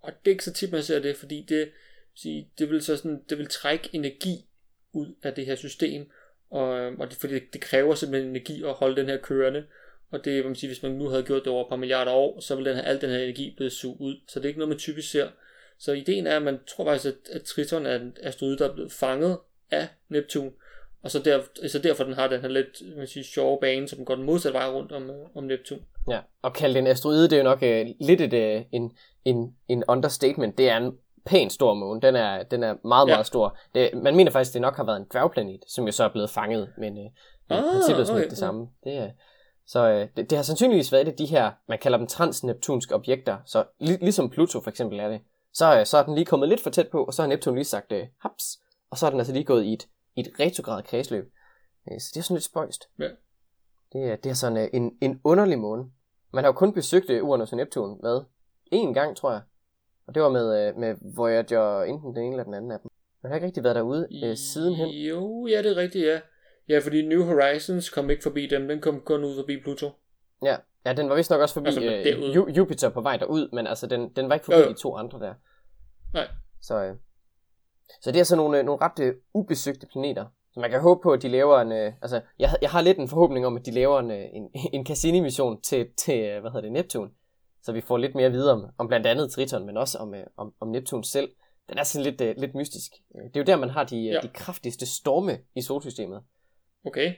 Og 0.00 0.12
det 0.12 0.30
er 0.30 0.34
ikke 0.34 0.44
så 0.44 0.52
tit, 0.52 0.72
man 0.72 0.82
ser 0.82 0.98
det, 0.98 1.16
fordi 1.16 1.46
det, 1.48 1.70
sige, 2.14 2.50
det, 2.58 2.70
vil 2.70 2.82
så 2.82 2.96
sådan, 2.96 3.24
det 3.28 3.38
vil 3.38 3.46
trække 3.46 3.90
energi 3.92 4.48
ud 4.92 5.14
af 5.22 5.34
det 5.34 5.46
her 5.46 5.54
system, 5.54 6.10
og, 6.50 6.78
øhm, 6.78 7.00
og 7.00 7.10
det, 7.10 7.16
fordi 7.16 7.38
det 7.52 7.60
kræver 7.60 7.94
simpelthen 7.94 8.30
energi 8.30 8.64
at 8.64 8.72
holde 8.72 8.96
den 8.96 9.06
her 9.06 9.16
kørende. 9.16 9.64
Og 10.10 10.24
det, 10.24 10.44
man 10.44 10.54
siger, 10.54 10.68
hvis 10.68 10.82
man 10.82 10.92
nu 10.92 11.08
havde 11.08 11.22
gjort 11.22 11.44
det 11.44 11.52
over 11.52 11.64
et 11.64 11.68
par 11.68 11.76
milliarder 11.76 12.12
år, 12.12 12.40
så 12.40 12.54
ville 12.54 12.70
den 12.70 12.78
her, 12.78 12.84
al 12.84 13.00
den 13.00 13.10
her 13.10 13.18
energi 13.18 13.54
blive 13.56 13.70
suget 13.70 13.96
ud. 14.00 14.16
Så 14.28 14.38
det 14.38 14.44
er 14.44 14.48
ikke 14.48 14.58
noget, 14.58 14.68
man 14.68 14.78
typisk 14.78 15.10
ser. 15.10 15.28
Så 15.78 15.92
ideen 15.92 16.26
er, 16.26 16.36
at 16.36 16.42
man 16.42 16.58
tror 16.66 16.84
faktisk, 16.84 17.06
at, 17.06 17.36
at 17.36 17.42
Triton 17.42 17.86
er 17.86 17.96
en 17.96 18.16
asteroide, 18.22 18.58
der 18.58 18.68
er 18.68 18.74
blevet 18.74 18.92
fanget 18.92 19.38
af 19.70 19.88
Neptun, 20.08 20.52
og 21.04 21.10
så, 21.10 21.18
der, 21.18 21.40
så 21.68 21.78
derfor 21.78 22.04
den 22.04 22.14
har 22.14 22.28
den 22.28 22.40
her 22.40 22.48
lidt 22.48 22.96
man 22.96 23.06
siger, 23.06 23.24
sjove 23.24 23.58
bane, 23.60 23.88
som 23.88 24.04
går 24.04 24.14
den 24.14 24.24
modsatte 24.24 24.58
vej 24.58 24.68
rundt 24.68 24.92
om, 24.92 25.10
øh, 25.10 25.26
om 25.34 25.44
Neptun. 25.44 25.78
Ja, 26.10 26.18
og 26.42 26.54
kalde 26.54 26.74
det 26.74 26.80
en 26.80 26.86
asteroide, 26.86 27.24
det 27.24 27.32
er 27.32 27.36
jo 27.36 27.42
nok 27.42 27.62
øh, 27.62 27.86
lidt 28.00 28.20
et, 28.20 28.34
øh, 28.34 28.62
en, 28.72 28.92
en, 29.24 29.56
en 29.68 29.84
understatement. 29.88 30.58
Det 30.58 30.68
er 30.68 30.76
en 30.76 30.92
pæn 31.26 31.50
stor 31.50 31.74
måne. 31.74 32.00
Den 32.00 32.16
er, 32.16 32.42
den 32.42 32.62
er 32.62 32.74
meget, 32.84 33.08
Ja. 33.08 33.14
meget 33.14 33.26
stor. 33.26 33.58
Det, 33.74 33.90
man 34.02 34.16
mener 34.16 34.30
faktisk, 34.30 34.52
det 34.52 34.60
nok 34.62 34.76
har 34.76 34.84
været 34.84 34.96
en 34.96 35.06
dværgplanet, 35.12 35.60
som 35.68 35.84
jo 35.86 35.92
så 35.92 36.04
er 36.04 36.08
blevet 36.08 36.30
fanget, 36.30 36.72
men 36.78 36.98
øh, 36.98 37.10
Ah, 37.50 37.62
princippet 37.72 38.08
er 38.10 38.14
okay, 38.14 38.30
det 38.30 38.38
samme. 38.38 38.68
Det 38.84 38.96
er, 38.96 39.10
så 39.66 39.88
øh, 39.88 40.08
det, 40.16 40.30
det 40.30 40.38
har 40.38 40.42
sandsynligvis 40.42 40.92
været 40.92 41.02
et 41.02 41.10
af 41.10 41.16
de 41.16 41.26
her, 41.26 41.52
man 41.68 41.78
kalder 41.78 41.98
dem 41.98 42.06
transneptunske 42.06 42.94
objekter. 42.94 43.38
Så 43.46 43.64
lig, 43.80 43.98
ligesom 44.00 44.30
Pluto 44.30 44.60
for 44.60 44.70
eksempel 44.70 45.00
er 45.00 45.08
det. 45.08 45.20
Så, 45.52 45.78
øh, 45.78 45.86
så 45.86 45.98
er 45.98 46.02
den 46.02 46.14
lige 46.14 46.24
kommet 46.24 46.48
lidt 46.48 46.60
for 46.62 46.70
tæt 46.70 46.88
på, 46.88 47.04
og 47.04 47.14
så 47.14 47.22
har 47.22 47.26
Neptun 47.28 47.54
lige 47.54 47.64
sagt 47.64 47.92
øh, 47.92 48.06
haps. 48.20 48.58
Og 48.90 48.98
så 48.98 49.06
er 49.06 49.10
den 49.10 49.18
altså 49.20 49.32
lige 49.32 49.44
gået 49.44 49.64
i 49.64 49.72
et, 49.72 49.88
i 50.16 50.20
et 50.20 50.28
retrograd 50.40 50.82
kredsløb. 50.82 51.24
Øh, 51.92 52.00
så 52.00 52.10
det 52.14 52.20
er 52.20 52.24
sådan 52.24 52.34
lidt 52.34 52.44
spøjst. 52.44 52.88
Ja. 52.98 53.08
Det 53.92 54.12
er, 54.12 54.16
det 54.16 54.30
er 54.30 54.34
sådan 54.34 54.56
øh, 54.58 54.68
en, 54.72 54.90
en 55.00 55.20
underlig 55.24 55.58
måne. 55.58 55.84
Man 56.32 56.44
har 56.44 56.48
jo 56.48 56.52
kun 56.52 56.72
besøgt 56.72 57.10
øh, 57.10 57.24
Uranus 57.24 57.52
og 57.52 57.56
Neptun 57.56 57.98
med 58.02 58.20
én 58.74 58.92
gang, 58.92 59.16
tror 59.16 59.32
jeg. 59.32 59.40
Og 60.06 60.14
det 60.14 60.22
var 60.22 60.28
med, 60.28 60.68
øh, 60.68 60.76
med 60.76 60.94
Voyager, 61.16 61.82
enten 61.82 62.14
den 62.16 62.22
ene 62.24 62.32
eller 62.32 62.44
den 62.44 62.54
anden 62.54 62.70
af 62.70 62.78
dem. 62.80 62.90
Man 63.22 63.30
har 63.30 63.36
ikke 63.36 63.46
rigtig 63.46 63.64
været 63.64 63.76
derude 63.76 64.08
øh, 64.24 64.36
sidenhen. 64.36 64.88
Jo, 64.88 65.46
ja, 65.46 65.62
det 65.62 65.70
er 65.72 65.76
rigtigt, 65.76 66.06
ja. 66.06 66.20
Ja, 66.68 66.78
fordi 66.78 67.06
New 67.06 67.22
Horizons 67.24 67.90
kom 67.90 68.10
ikke 68.10 68.22
forbi 68.22 68.46
dem, 68.46 68.68
den 68.68 68.80
kom 68.80 69.00
kun 69.00 69.24
ud 69.24 69.36
forbi 69.36 69.60
Pluto. 69.62 69.90
Ja, 70.42 70.56
ja 70.86 70.92
den 70.92 71.08
var 71.08 71.14
vist 71.16 71.30
nok 71.30 71.40
også 71.40 71.54
forbi 71.54 71.66
Altså, 71.66 71.82
øh, 71.82 72.34
Ju- 72.36 72.50
Jupiter 72.56 72.88
på 72.88 73.00
vej 73.00 73.16
derud, 73.16 73.48
men 73.52 73.66
altså 73.66 73.86
den, 73.86 74.08
den 74.16 74.28
var 74.28 74.34
ikke 74.34 74.44
forbi 74.44 74.58
Jo, 74.58 74.64
jo. 74.64 74.68
de 74.72 74.74
to 74.78 74.96
andre 74.96 75.18
der. 75.18 75.34
Nej. 76.14 76.28
Så, 76.62 76.84
øh, 76.84 76.94
så 78.00 78.12
det 78.12 78.20
er 78.20 78.24
så 78.24 78.36
nogle, 78.36 78.58
øh, 78.58 78.64
nogle 78.64 78.80
ret 78.82 79.00
øh, 79.00 79.14
ubesøgte 79.34 79.86
planeter. 79.86 80.24
Så 80.52 80.60
man 80.60 80.70
kan 80.70 80.80
håbe 80.80 81.00
på, 81.02 81.12
at 81.12 81.22
de 81.22 81.28
laver 81.28 81.60
en... 81.60 81.72
Øh, 81.72 81.92
altså, 82.02 82.20
jeg, 82.38 82.50
jeg 82.62 82.70
har 82.70 82.80
lidt 82.80 82.98
en 82.98 83.08
forhåbning 83.08 83.46
om, 83.46 83.56
at 83.56 83.66
de 83.66 83.70
laver 83.70 84.00
en, 84.00 84.10
øh, 84.10 84.24
en, 84.32 84.50
en 84.76 84.86
Cassini-mission 84.86 85.60
til, 85.60 85.86
til 85.96 86.20
øh, 86.20 86.40
hvad 86.40 86.50
hedder 86.50 86.60
det, 86.60 86.72
Neptun. 86.72 87.10
Så 87.64 87.72
vi 87.72 87.80
får 87.80 87.96
lidt 87.96 88.14
mere 88.14 88.30
videre 88.30 88.52
om, 88.52 88.66
om 88.78 88.88
blandt 88.88 89.06
andet 89.06 89.30
Triton, 89.30 89.66
men 89.66 89.76
også 89.76 89.98
om, 89.98 90.14
øh, 90.14 90.26
om, 90.36 90.54
om 90.60 90.68
Neptun 90.68 91.04
selv. 91.04 91.30
Den 91.68 91.78
er 91.78 91.82
sådan 91.82 92.04
lidt, 92.04 92.20
øh, 92.20 92.34
lidt 92.38 92.54
mystisk. 92.54 92.92
Det 93.14 93.36
er 93.36 93.40
jo 93.40 93.44
der, 93.44 93.56
man 93.56 93.70
har 93.70 93.84
de, 93.84 93.96
ja. 93.96 94.12
Ja. 94.12 94.20
de 94.20 94.28
kraftigste 94.28 94.86
storme 94.86 95.38
i 95.54 95.62
solsystemet. 95.62 96.22
Okay. 96.86 97.14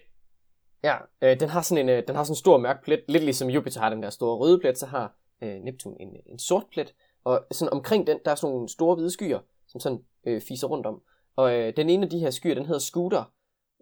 Ja, 0.84 0.96
øh, 1.22 1.40
den 1.40 1.48
har 1.48 1.62
sådan 1.62 1.88
en, 1.88 1.88
øh, 1.88 2.02
den 2.08 2.16
har 2.16 2.24
sådan 2.24 2.32
en 2.32 2.36
stor 2.36 2.58
mørk 2.58 2.84
plet, 2.84 3.04
lidt 3.08 3.24
ligesom 3.24 3.50
Jupiter 3.50 3.80
har 3.80 3.90
den 3.90 4.02
der 4.02 4.10
store 4.10 4.36
røde 4.36 4.58
plet, 4.60 4.78
så 4.78 4.86
har 4.86 5.16
øh, 5.42 5.60
Neptun 5.60 5.96
en, 6.00 6.16
en 6.26 6.38
sort 6.38 6.64
plet, 6.72 6.94
og 7.24 7.46
sådan 7.50 7.72
omkring 7.72 8.06
den, 8.06 8.18
der 8.24 8.30
er 8.30 8.34
sådan 8.34 8.54
nogle 8.54 8.68
store 8.68 8.94
hvide 8.94 9.10
skyer, 9.10 9.38
som 9.68 9.80
sådan 9.80 10.04
øh, 10.26 10.40
fiser 10.40 10.66
rundt 10.66 10.86
om. 10.86 11.02
Og 11.36 11.54
øh, 11.54 11.76
den 11.76 11.90
ene 11.90 12.04
af 12.04 12.10
de 12.10 12.18
her 12.18 12.30
skyer, 12.30 12.54
den 12.54 12.66
hedder 12.66 12.80
Scooter, 12.80 13.32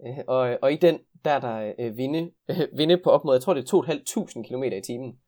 øh, 0.06 0.18
og, 0.26 0.58
og 0.62 0.72
i 0.72 0.76
den, 0.76 0.98
der 1.24 1.30
er 1.30 1.40
der 1.40 1.72
øh, 1.78 1.96
vinde, 1.96 2.30
øh, 2.48 2.56
vinde 2.78 2.98
på 2.98 3.10
op 3.10 3.24
mod, 3.24 3.34
jeg 3.34 3.42
tror 3.42 3.54
det 3.54 3.72
er 3.72 3.82
2.500 4.42 4.48
km 4.48 4.62
i 4.62 4.80
timen. 4.80 5.18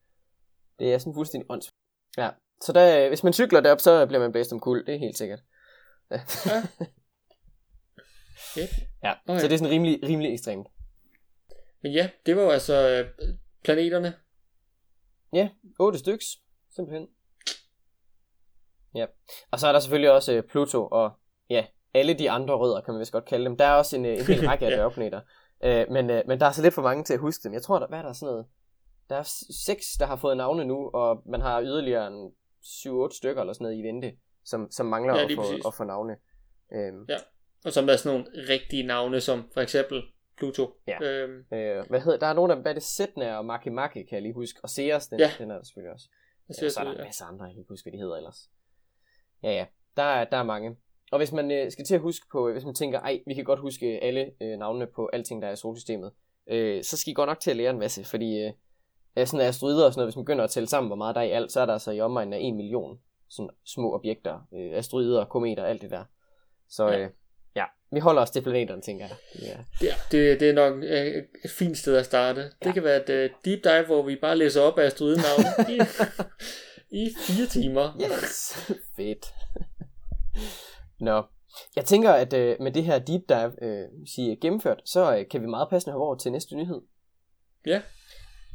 Det 0.78 0.94
er 0.94 0.98
sådan 0.98 1.14
fuldstændig 1.14 1.50
ånds. 1.50 1.68
Ja, 2.18 2.30
så 2.62 2.72
der, 2.72 3.02
øh, 3.04 3.08
hvis 3.08 3.24
man 3.24 3.32
cykler 3.32 3.60
derop, 3.60 3.80
så 3.80 4.06
bliver 4.06 4.20
man 4.20 4.32
blæst 4.32 4.52
om 4.52 4.60
kul, 4.60 4.86
det 4.86 4.94
er 4.94 4.98
helt 4.98 5.18
sikkert. 5.18 5.40
Ja. 6.10 6.20
Ja. 6.46 6.62
Fedt. 8.54 8.70
ja, 9.04 9.14
Okay. 9.28 9.40
så 9.40 9.46
det 9.48 9.54
er 9.54 9.58
sådan 9.58 9.72
rimelig, 9.72 10.00
rimelig 10.02 10.32
ekstremt. 10.32 10.66
Men 11.82 11.92
ja, 11.92 12.10
det 12.26 12.36
var 12.36 12.42
jo 12.42 12.50
altså 12.50 12.88
øh, 12.88 13.28
planeterne. 13.64 14.14
Ja, 15.32 15.48
otte 15.78 15.98
styks, 15.98 16.24
simpelthen. 16.74 17.08
Ja, 18.94 19.06
og 19.50 19.60
så 19.60 19.66
er 19.68 19.72
der 19.72 19.80
selvfølgelig 19.80 20.10
også 20.12 20.32
øh, 20.32 20.42
Pluto 20.42 20.86
og 20.86 21.10
ja, 21.50 21.66
alle 21.94 22.14
de 22.14 22.30
andre 22.30 22.54
rødder, 22.54 22.80
kan 22.80 22.94
man 22.94 23.00
vist 23.00 23.12
godt 23.12 23.24
kalde 23.24 23.44
dem. 23.44 23.56
Der 23.56 23.64
er 23.64 23.72
også 23.72 23.96
en, 23.96 24.04
en 24.04 24.24
hel 24.24 24.48
række 24.48 24.66
af 24.66 24.70
Ja. 24.70 24.76
dværgplaneter. 24.76 25.20
Øh, 25.64 25.86
men, 25.90 26.10
øh, 26.10 26.22
men 26.26 26.40
der 26.40 26.46
er 26.46 26.52
så 26.52 26.62
lidt 26.62 26.74
for 26.74 26.82
mange 26.82 27.04
til 27.04 27.14
at 27.14 27.20
huske 27.20 27.42
dem. 27.44 27.52
Jeg 27.52 27.62
tror, 27.62 27.78
der, 27.78 27.86
hvad 27.86 27.98
er 27.98 28.02
der 28.02 28.12
sådan 28.12 28.26
noget? 28.32 28.46
Der 29.10 29.16
er 29.16 29.28
seks, 29.66 29.86
der 29.98 30.06
har 30.06 30.16
fået 30.16 30.36
navne 30.36 30.64
nu, 30.64 30.90
og 30.94 31.22
man 31.26 31.40
har 31.40 31.62
yderligere 31.62 32.06
en 32.06 32.32
7-8 32.64 33.16
stykker 33.16 33.40
eller 33.40 33.52
sådan 33.52 33.64
noget 33.64 33.78
i 33.78 33.82
vente, 33.82 34.12
som, 34.44 34.70
som 34.70 34.86
mangler 34.86 35.14
Ja, 35.16 35.24
at, 35.24 35.30
få, 35.34 35.42
præcis. 35.42 35.66
at 35.66 35.74
få 35.74 35.84
navne. 35.84 36.16
Øhm, 36.72 37.04
Ja. 37.08 37.16
Og 37.64 37.72
så 37.72 37.80
er 37.80 37.96
sådan 37.96 38.20
nogle 38.20 38.48
rigtige 38.48 38.82
navne, 38.82 39.20
som 39.20 39.50
for 39.54 39.60
eksempel 39.60 40.02
Pluto. 40.36 40.70
Ja. 40.86 41.02
Øhm, 41.02 41.44
øh, 41.52 41.84
hvad 41.88 42.00
hedder, 42.00 42.18
der 42.18 42.26
er 42.26 42.32
nogle 42.32 42.52
af 42.52 42.56
dem, 42.56 42.62
hvad 42.62 42.74
det, 42.74 42.82
Setna 42.82 43.36
og 43.36 43.44
Maki 43.44 43.68
Maki, 43.68 44.02
kan 44.02 44.12
jeg 44.14 44.22
lige 44.22 44.34
huske. 44.34 44.60
Og 44.62 44.70
Ceres, 44.70 45.08
den, 45.08 45.18
Ja. 45.20 45.30
den 45.38 45.50
er 45.50 45.54
der 45.54 45.62
selvfølgelig 45.64 45.92
også. 45.92 46.08
jeg 46.48 46.54
Ja, 46.54 46.58
siger, 46.58 46.70
så 46.70 46.80
er 46.80 46.84
der 46.84 46.92
en 46.92 47.00
masse 47.04 47.24
andre, 47.24 47.44
jeg 47.44 47.52
kan 47.54 47.60
ikke 47.60 47.68
huske, 47.68 47.84
hvad 47.84 47.92
de 47.92 47.98
hedder 48.02 48.16
ellers. 48.16 48.50
Ja, 49.42 49.50
ja, 49.52 49.66
der 49.96 50.02
er, 50.02 50.24
der 50.24 50.36
er 50.36 50.42
mange. 50.42 50.76
Og 51.12 51.18
hvis 51.18 51.32
man 51.32 51.50
øh, 51.50 51.72
skal 51.72 51.84
til 51.84 51.94
at 51.94 52.00
huske 52.00 52.26
på, 52.32 52.52
hvis 52.52 52.64
man 52.64 52.74
tænker, 52.74 53.00
ej, 53.00 53.20
vi 53.26 53.34
kan 53.34 53.44
godt 53.44 53.60
huske 53.60 53.86
alle 53.86 54.30
øh, 54.42 54.58
navnene 54.58 54.86
på 54.86 55.10
alting, 55.12 55.42
der 55.42 55.48
er 55.48 55.52
i 55.52 55.56
solsystemet, 55.56 56.12
øh, 56.46 56.84
så 56.84 56.96
skal 56.96 57.10
I 57.10 57.14
godt 57.14 57.28
nok 57.28 57.40
til 57.40 57.50
at 57.50 57.56
lære 57.56 57.70
en 57.70 57.78
masse, 57.78 58.04
fordi 58.04 58.38
øh, 58.44 58.52
øh, 59.16 59.26
sådan 59.26 59.46
asteroider 59.46 59.84
og 59.86 59.92
sådan 59.92 60.00
noget, 60.00 60.06
hvis 60.08 60.16
man 60.16 60.24
begynder 60.24 60.44
at 60.44 60.50
tælle 60.50 60.68
sammen, 60.68 60.88
hvor 60.88 60.96
meget 60.96 61.14
der 61.14 61.20
er 61.20 61.24
i 61.24 61.30
alt, 61.30 61.52
så 61.52 61.60
er 61.60 61.66
der 61.66 61.72
altså 61.72 61.90
i 61.90 62.00
omegnen 62.00 62.32
af 62.32 62.38
1 62.42 62.54
million 62.54 62.98
sådan 63.28 63.50
små 63.64 63.94
objekter, 63.94 64.46
øh, 64.54 64.78
asteroider, 64.78 65.24
kometer, 65.24 65.64
alt 65.64 65.82
det 65.82 65.90
der. 65.90 66.04
Så 66.68 66.88
Ja. 66.88 66.98
øh, 66.98 67.10
ja, 67.56 67.64
vi 67.92 68.00
holder 68.00 68.22
os 68.22 68.30
til 68.30 68.42
planeterne, 68.42 68.82
tænker 68.82 69.06
jeg. 69.06 69.16
Ja. 69.42 69.86
Ja, 69.86 69.94
det, 70.12 70.40
det 70.40 70.50
er 70.50 70.54
nok 70.54 70.74
øh, 70.82 71.22
et 71.44 71.50
fint 71.50 71.78
sted 71.78 71.96
at 71.96 72.04
starte. 72.04 72.42
Det 72.42 72.52
Ja. 72.66 72.72
kan 72.72 72.84
være 72.84 73.10
et 73.10 73.30
uh, 73.30 73.36
deep 73.44 73.64
dive, 73.64 73.86
hvor 73.86 74.02
vi 74.02 74.16
bare 74.16 74.36
læser 74.36 74.60
op 74.62 74.78
af 74.78 74.84
asteroidenavne 74.86 75.44
i, 75.74 75.78
i 77.02 77.08
fire 77.26 77.46
timer. 77.46 78.00
Yes, 78.00 78.56
fedt. 78.96 79.34
Nå, 81.00 81.22
jeg 81.76 81.84
tænker, 81.84 82.12
at 82.12 82.32
øh, 82.32 82.56
med 82.60 82.72
det 82.72 82.84
her 82.84 82.98
deep 82.98 83.22
dive 83.28 83.64
øh, 83.64 83.88
sige, 84.14 84.36
gennemført, 84.36 84.82
så 84.84 85.16
øh, 85.16 85.28
kan 85.28 85.42
vi 85.42 85.46
meget 85.46 85.68
passende 85.70 85.92
hoppe 85.92 86.04
over 86.06 86.14
til 86.16 86.32
næste 86.32 86.56
nyhed. 86.56 86.80
Ja. 87.66 87.82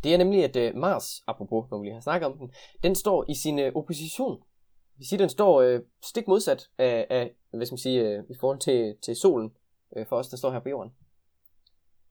Det 0.04 0.14
er 0.14 0.18
nemlig, 0.18 0.44
at 0.44 0.56
øh, 0.56 0.76
Mars, 0.76 1.24
apropos, 1.28 1.72
når 1.72 1.80
vi 1.80 1.86
lige 1.86 1.94
har 1.94 2.02
snakket 2.02 2.28
om 2.28 2.38
den, 2.38 2.54
den 2.84 2.96
står 2.96 3.26
i 3.30 3.36
sin 3.36 3.60
øh, 3.60 3.72
opposition. 3.76 4.36
Det 4.38 4.98
vil 4.98 5.08
sige, 5.08 5.20
den 5.20 5.30
står 5.30 5.62
øh, 5.62 5.80
stik 6.04 6.28
modsat 6.28 6.70
af, 6.78 7.08
af 7.10 7.36
hvad 7.52 7.66
skal 7.66 7.74
man 7.74 7.78
sige, 7.78 8.02
øh, 8.02 8.24
i 8.30 8.34
forhold 8.40 8.60
til, 8.60 8.96
til 9.02 9.16
solen, 9.16 9.52
øh, 9.96 10.08
for 10.08 10.16
os, 10.16 10.28
der 10.28 10.38
står 10.38 10.52
her 10.52 10.60
på 10.60 10.70
jorden. 10.70 10.92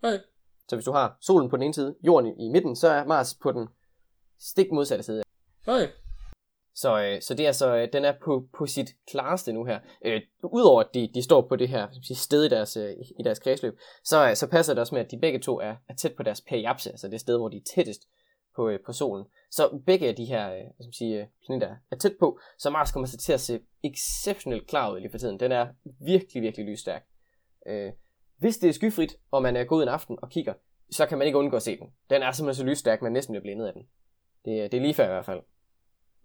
Okay. 0.03 0.19
Så 0.69 0.77
hvis 0.77 0.85
du 0.85 0.93
har 0.93 1.17
solen 1.21 1.51
på 1.51 1.57
den 1.57 1.63
ene 1.63 1.75
side, 1.75 1.97
jorden 2.03 2.27
i, 2.27 2.47
i 2.47 2.49
midten, 2.49 2.77
så 2.77 2.89
er 2.89 3.05
Mars 3.05 3.35
på 3.35 3.53
den 3.53 3.69
stik 4.39 4.73
modsatte 4.73 5.05
side. 5.05 5.23
Okay. 5.67 5.89
Så, 6.81 7.03
øh, 7.03 7.23
så 7.23 7.35
det 7.35 7.47
er 7.47 7.53
så, 7.53 7.77
øh, 7.77 7.89
den 7.93 8.05
er 8.05 8.13
på, 8.25 8.49
på 8.59 8.67
sit 8.67 8.97
klareste 9.11 9.53
nu 9.53 9.65
her. 9.65 9.79
Øh, 10.05 10.21
Udover 10.43 10.81
at 10.81 10.95
de, 10.95 11.11
de 11.15 11.23
står 11.23 11.41
på 11.49 11.57
det 11.57 11.69
her 11.69 11.87
skal 11.91 12.05
sige, 12.05 12.17
sted 12.17 12.45
i 12.45 12.49
deres, 12.49 12.77
øh, 12.77 12.93
i 13.19 13.23
deres 13.25 13.39
kredsløb, 13.39 13.79
så, 14.05 14.29
øh, 14.29 14.37
så 14.37 14.47
passer 14.47 14.75
det 14.75 14.81
også 14.81 14.95
med, 14.95 15.05
at 15.05 15.11
de 15.11 15.19
begge 15.19 15.39
to 15.39 15.61
er, 15.61 15.75
er 15.89 15.95
tæt 15.95 16.15
på 16.17 16.23
deres 16.23 16.41
periapse, 16.41 16.91
altså 16.91 17.09
det 17.09 17.21
sted, 17.21 17.39
hvor 17.39 17.49
de 17.49 17.57
er 17.57 17.61
tættest 17.75 18.03
på, 18.57 18.69
øh, 18.69 18.79
på 18.87 18.93
solen. 18.93 19.25
Så 19.51 19.81
begge 19.87 20.09
af 20.09 20.17
de 20.17 20.25
her 20.25 20.53
øh, 20.53 20.63
skal 20.81 20.95
sige, 20.95 21.21
øh, 21.21 21.27
planeter 21.47 21.77
er 21.91 21.97
tæt 21.97 22.17
på, 22.21 22.39
så 22.59 22.71
Mars 22.71 22.93
kommer 22.93 23.07
så 23.07 23.17
til 23.17 23.33
at 23.33 23.41
se 23.41 23.61
exceptionelt 23.85 24.67
klar 24.67 24.93
ud 24.93 25.01
lige 25.01 25.11
for 25.11 25.19
tiden. 25.19 25.41
Den 25.41 25.53
er 25.53 25.67
virkelig, 26.01 26.43
virkelig 26.43 26.67
lysstærk. 26.67 27.07
Øh, 27.67 27.93
hvis 28.39 28.59
det 28.59 28.69
er 28.69 28.73
skyfrit, 28.73 29.17
og 29.31 29.43
man 29.43 29.57
er 29.57 29.65
gået 29.65 29.83
en 29.83 29.89
aften 29.89 30.19
og 30.23 30.31
kigger, 30.31 30.55
så 30.91 31.07
kan 31.07 31.19
man 31.19 31.27
ikke 31.27 31.39
undgå 31.39 31.57
at 31.57 31.63
se 31.63 31.79
den. 31.79 31.87
Den 32.11 32.23
er 32.23 32.33
simpelthen 32.33 32.65
så 32.65 32.71
lysstærk, 32.71 33.03
man 33.03 33.13
næsten 33.13 33.33
bliver 33.33 33.43
blændet 33.43 33.67
af 33.67 33.73
den. 33.73 33.83
Det, 34.45 34.65
øh, 34.65 34.73
det 34.73 34.75
er 34.75 34.81
lige 34.81 34.95
før 34.95 35.05
i 35.05 35.09
hvert 35.09 35.25
fald. 35.25 35.41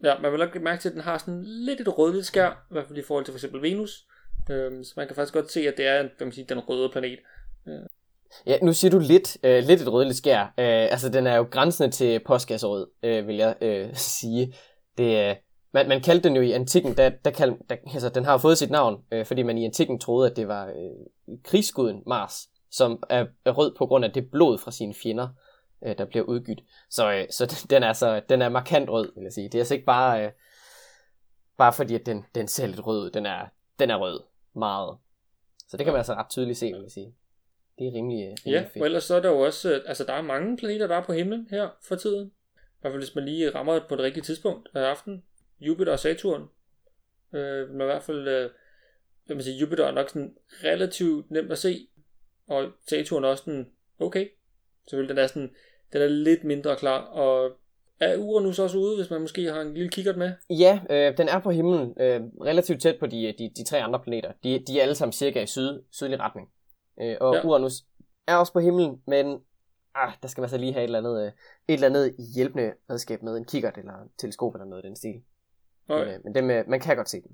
Ja, 0.03 0.19
man 0.21 0.31
vil 0.31 0.39
nok 0.39 0.61
mærke 0.61 0.81
til, 0.81 0.89
at 0.89 0.93
den 0.93 1.01
har 1.01 1.17
sådan 1.17 1.43
lidt 1.45 1.81
et 1.81 1.97
rødligt 1.97 2.25
skær, 2.25 2.49
i 2.49 2.73
hvert 2.73 2.87
fald 2.87 2.99
i 2.99 3.03
forhold 3.03 3.25
til 3.25 3.31
for 3.31 3.37
eksempel 3.37 3.61
Venus. 3.61 4.05
Øhm, 4.49 4.83
så 4.83 4.93
man 4.97 5.07
kan 5.07 5.15
faktisk 5.15 5.33
godt 5.33 5.51
se, 5.51 5.67
at 5.67 5.77
det 5.77 5.87
er 5.87 6.01
hvad 6.01 6.25
man 6.25 6.31
siger, 6.31 6.45
den 6.45 6.59
røde 6.59 6.89
planet. 6.89 7.19
Ja, 8.47 8.57
nu 8.61 8.73
siger 8.73 8.91
du 8.91 8.99
lidt, 8.99 9.37
øh, 9.43 9.63
lidt 9.63 9.81
et 9.81 9.93
rødligt 9.93 10.17
skær. 10.17 10.41
Øh, 10.41 10.91
altså, 10.91 11.09
den 11.09 11.27
er 11.27 11.35
jo 11.35 11.47
grænsende 11.51 11.91
til 11.91 12.19
postgasrød, 12.25 12.87
øh, 13.03 13.27
vil 13.27 13.35
jeg 13.35 13.55
øh, 13.61 13.95
sige. 14.19 14.53
Det, 14.97 15.29
øh, 15.29 15.35
man, 15.73 15.87
man 15.87 16.01
kaldte 16.01 16.29
den 16.29 16.35
jo 16.35 16.41
i 16.41 16.51
antikken, 16.51 16.97
der, 16.97 17.09
der 17.09 17.31
kald, 17.31 17.53
der, 17.69 17.75
altså, 17.93 18.09
den 18.09 18.25
har 18.25 18.31
jo 18.31 18.37
fået 18.37 18.57
sit 18.57 18.71
navn, 18.71 19.03
øh, 19.11 19.25
fordi 19.25 19.43
man 19.43 19.57
i 19.57 19.65
antikken 19.65 19.99
troede, 19.99 20.31
at 20.31 20.37
det 20.37 20.47
var 20.47 20.65
øh, 20.65 21.37
krigsguden 21.43 22.03
Mars, 22.07 22.49
som 22.71 23.03
er, 23.09 23.25
er 23.45 23.51
rød 23.51 23.75
på 23.77 23.85
grund 23.85 24.05
af 24.05 24.11
det 24.11 24.31
blod 24.31 24.57
fra 24.57 24.71
sine 24.71 24.93
fjender, 24.93 25.27
øh, 25.85 25.97
der 25.97 26.05
bliver 26.05 26.25
udgydt. 26.25 26.63
Så, 26.89 27.11
øh, 27.13 27.25
så 27.29 27.65
den 27.69 27.83
er 27.83 27.93
så 27.93 28.21
den 28.29 28.41
er 28.41 28.49
markant 28.49 28.89
rød, 28.89 29.11
vil 29.15 29.23
jeg 29.23 29.33
sige. 29.33 29.45
Det 29.49 29.55
er 29.55 29.59
altså 29.61 29.73
ikke 29.73 29.85
bare, 29.85 30.25
øh, 30.25 30.31
bare 31.57 31.73
fordi, 31.73 31.95
at 31.95 32.05
den, 32.05 32.25
den 32.35 32.47
ser 32.47 32.67
lidt 32.67 32.87
rød 32.87 33.05
ud. 33.05 33.11
Den 33.11 33.25
er, 33.25 33.47
den 33.79 33.89
er 33.89 33.95
rød. 33.95 34.19
Meget. 34.55 34.97
Så 35.67 35.77
det 35.77 35.83
kan 35.85 35.93
man 35.93 35.99
altså 35.99 36.13
ret 36.13 36.29
tydeligt 36.29 36.57
se, 36.57 36.65
vil 36.71 36.81
jeg 36.81 36.91
sige. 36.91 37.15
Det 37.79 37.87
er 37.87 37.93
rimelig, 37.93 38.21
øh, 38.23 38.27
rimelig 38.29 38.37
Ja, 38.45 38.61
fedt. 38.61 38.77
og 38.77 38.85
ellers 38.85 39.03
så 39.03 39.15
er 39.15 39.19
der 39.21 39.29
jo 39.29 39.39
også, 39.39 39.73
øh, 39.73 39.81
altså 39.85 40.03
der 40.03 40.13
er 40.13 40.21
mange 40.21 40.57
planeter, 40.57 40.87
der 40.87 40.95
er 40.95 41.03
på 41.03 41.13
himlen 41.13 41.47
her 41.49 41.69
for 41.87 41.95
tiden. 41.95 42.27
I 42.55 42.59
hvert 42.81 42.91
fald 42.93 43.01
hvis 43.03 43.15
man 43.15 43.25
lige 43.25 43.49
rammer 43.55 43.79
på 43.89 43.95
det 43.95 44.03
rigtige 44.03 44.23
tidspunkt 44.23 44.69
af 44.73 44.81
aftenen. 44.81 45.23
Jupiter 45.59 45.91
og 45.91 45.99
Saturn. 45.99 46.49
Øh, 47.33 47.69
men 47.69 47.81
i 47.81 47.83
hvert 47.83 48.03
fald, 48.03 48.27
øh, 48.27 48.49
vil 49.27 49.37
man 49.37 49.43
sige, 49.43 49.57
Jupiter 49.57 49.85
er 49.85 49.91
nok 49.91 50.09
sådan 50.09 50.35
relativt 50.63 51.31
nemt 51.31 51.51
at 51.51 51.57
se, 51.57 51.87
og 52.47 52.71
Saturn 52.89 53.23
er 53.23 53.27
også 53.27 53.43
sådan 53.43 53.71
okay. 53.99 54.27
Selvfølgelig, 54.89 55.15
den 55.15 55.23
er 55.23 55.27
sådan, 55.27 55.55
den 55.93 56.01
er 56.01 56.07
lidt 56.07 56.43
mindre 56.43 56.75
klar, 56.75 57.01
og 57.01 57.51
er 57.99 58.17
Uranus 58.17 58.59
også 58.59 58.77
ude, 58.77 58.95
hvis 58.97 59.09
man 59.09 59.21
måske 59.21 59.45
har 59.45 59.61
en 59.61 59.73
lille 59.73 59.89
kikkert 59.89 60.17
med? 60.17 60.31
Ja, 60.49 60.79
øh, 60.89 61.17
den 61.17 61.29
er 61.29 61.39
på 61.39 61.51
himlen, 61.51 61.93
øh, 61.99 62.21
relativt 62.41 62.81
tæt 62.81 62.95
på 62.99 63.05
de, 63.07 63.33
de, 63.39 63.51
de 63.57 63.63
tre 63.63 63.81
andre 63.81 63.99
planeter. 63.99 64.31
De, 64.43 64.63
de 64.67 64.77
er 64.79 64.81
alle 64.81 64.95
sammen 64.95 65.13
cirka 65.13 65.41
i 65.41 65.47
syd, 65.47 65.81
sydlig 65.91 66.19
retning. 66.19 66.49
Øh, 67.01 67.17
og 67.21 67.35
Ja. 67.35 67.45
Uranus 67.45 67.73
er 68.27 68.35
også 68.35 68.53
på 68.53 68.59
himlen, 68.59 69.01
men 69.07 69.39
ah, 69.95 70.13
der 70.21 70.27
skal 70.27 70.41
man 70.41 70.49
så 70.49 70.57
lige 70.57 70.73
have 70.73 70.83
et 70.83 70.87
eller 70.87 70.99
andet, 70.99 71.25
øh, 71.25 71.31
et 71.67 71.73
eller 71.73 71.87
andet 71.87 72.15
hjælpende 72.35 72.73
redskab 72.89 73.23
med, 73.23 73.37
en 73.37 73.45
kikkert 73.45 73.77
eller 73.77 73.93
teleskop 74.17 74.55
eller 74.55 74.65
noget 74.65 74.83
i 74.85 74.87
den 74.87 74.95
stil. 74.95 75.21
Okay. 75.89 76.05
Men, 76.05 76.13
øh, 76.13 76.19
men 76.23 76.35
dem, 76.35 76.49
øh, 76.49 76.63
man 76.67 76.79
kan 76.79 76.95
godt 76.95 77.09
se 77.09 77.21
dem. 77.21 77.31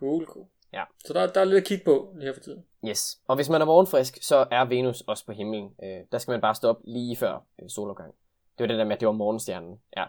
Cool, 0.00 0.26
cool. 0.26 0.46
Ja. 0.74 0.84
Så 1.06 1.12
der, 1.12 1.26
der 1.26 1.40
er 1.40 1.44
lidt 1.44 1.56
at 1.56 1.64
kigge 1.64 1.84
på 1.84 2.12
lige 2.16 2.26
her 2.26 2.32
for 2.34 2.40
tiden. 2.40 2.64
Yes. 2.88 3.18
Og 3.28 3.36
hvis 3.36 3.48
man 3.48 3.60
er 3.60 3.64
morgenfrisk, 3.64 4.18
så 4.22 4.46
er 4.50 4.64
Venus 4.64 5.00
også 5.00 5.26
på 5.26 5.32
himlen. 5.32 5.70
Øh, 5.84 6.00
der 6.12 6.18
skal 6.18 6.32
man 6.32 6.40
bare 6.40 6.54
stå 6.54 6.68
op 6.68 6.80
lige 6.84 7.16
før 7.16 7.34
øh, 7.62 7.68
solopgang. 7.70 8.14
Det 8.58 8.62
var 8.64 8.66
det 8.66 8.78
der 8.78 8.84
med, 8.84 8.92
at 8.94 9.00
det 9.00 9.06
var 9.06 9.12
morgenstjernen. 9.12 9.78
Ja. 9.96 10.04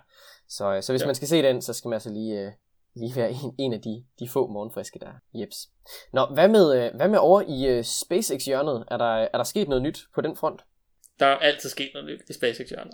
Så, 0.49 0.73
øh, 0.73 0.83
så 0.83 0.91
hvis 0.93 1.01
Ja. 1.01 1.05
man 1.05 1.15
skal 1.15 1.27
se 1.27 1.41
den, 1.43 1.61
så 1.61 1.73
skal 1.73 1.89
man 1.89 1.93
altså 1.93 2.09
lige, 2.09 2.39
øh, 2.41 2.51
lige 2.95 3.15
være 3.15 3.29
en, 3.31 3.55
en 3.59 3.73
af 3.73 3.81
de, 3.81 4.05
de 4.19 4.29
få 4.29 4.47
morgenfriske 4.47 4.99
der. 4.99 5.11
Jeps. 5.33 5.69
Nå, 6.13 6.25
hvad 6.25 6.47
med, 6.47 6.75
øh, 6.85 6.95
hvad 6.95 7.07
med 7.07 7.19
over 7.19 7.41
i 7.47 7.67
øh, 7.77 7.83
SpaceX-hjørnet? 7.83 8.85
Er 8.91 8.97
der, 8.97 9.05
er 9.05 9.37
der 9.37 9.43
sket 9.43 9.67
noget 9.67 9.81
nyt 9.81 9.99
på 10.15 10.21
den 10.21 10.35
front? 10.35 10.61
Der 11.19 11.25
er 11.25 11.35
altid 11.37 11.69
sket 11.69 11.89
noget 11.93 12.07
nyt 12.09 12.21
i 12.29 12.33
SpaceX 12.33 12.69
hjørnet. 12.69 12.93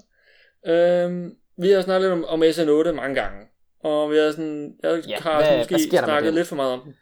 Øhm, 0.66 1.36
vi 1.58 1.70
har 1.72 1.82
snakket 1.82 2.02
lidt 2.10 2.14
om, 2.14 2.26
om 2.26 2.44
SN8 2.44 2.92
mange 2.92 3.16
gange. 3.22 3.48
Og 3.84 4.12
vi 4.12 4.18
har 4.18 4.32
sådan, 4.32 4.76
jeg 4.84 5.04
Ja, 5.08 5.16
har 5.20 5.38
hvad- 5.42 5.58
måske 5.58 5.90
hvad 5.90 6.00
snakket 6.04 6.34
lidt 6.34 6.48
for 6.48 6.56
meget 6.56 6.74
om 6.74 6.82
den. 6.86 6.96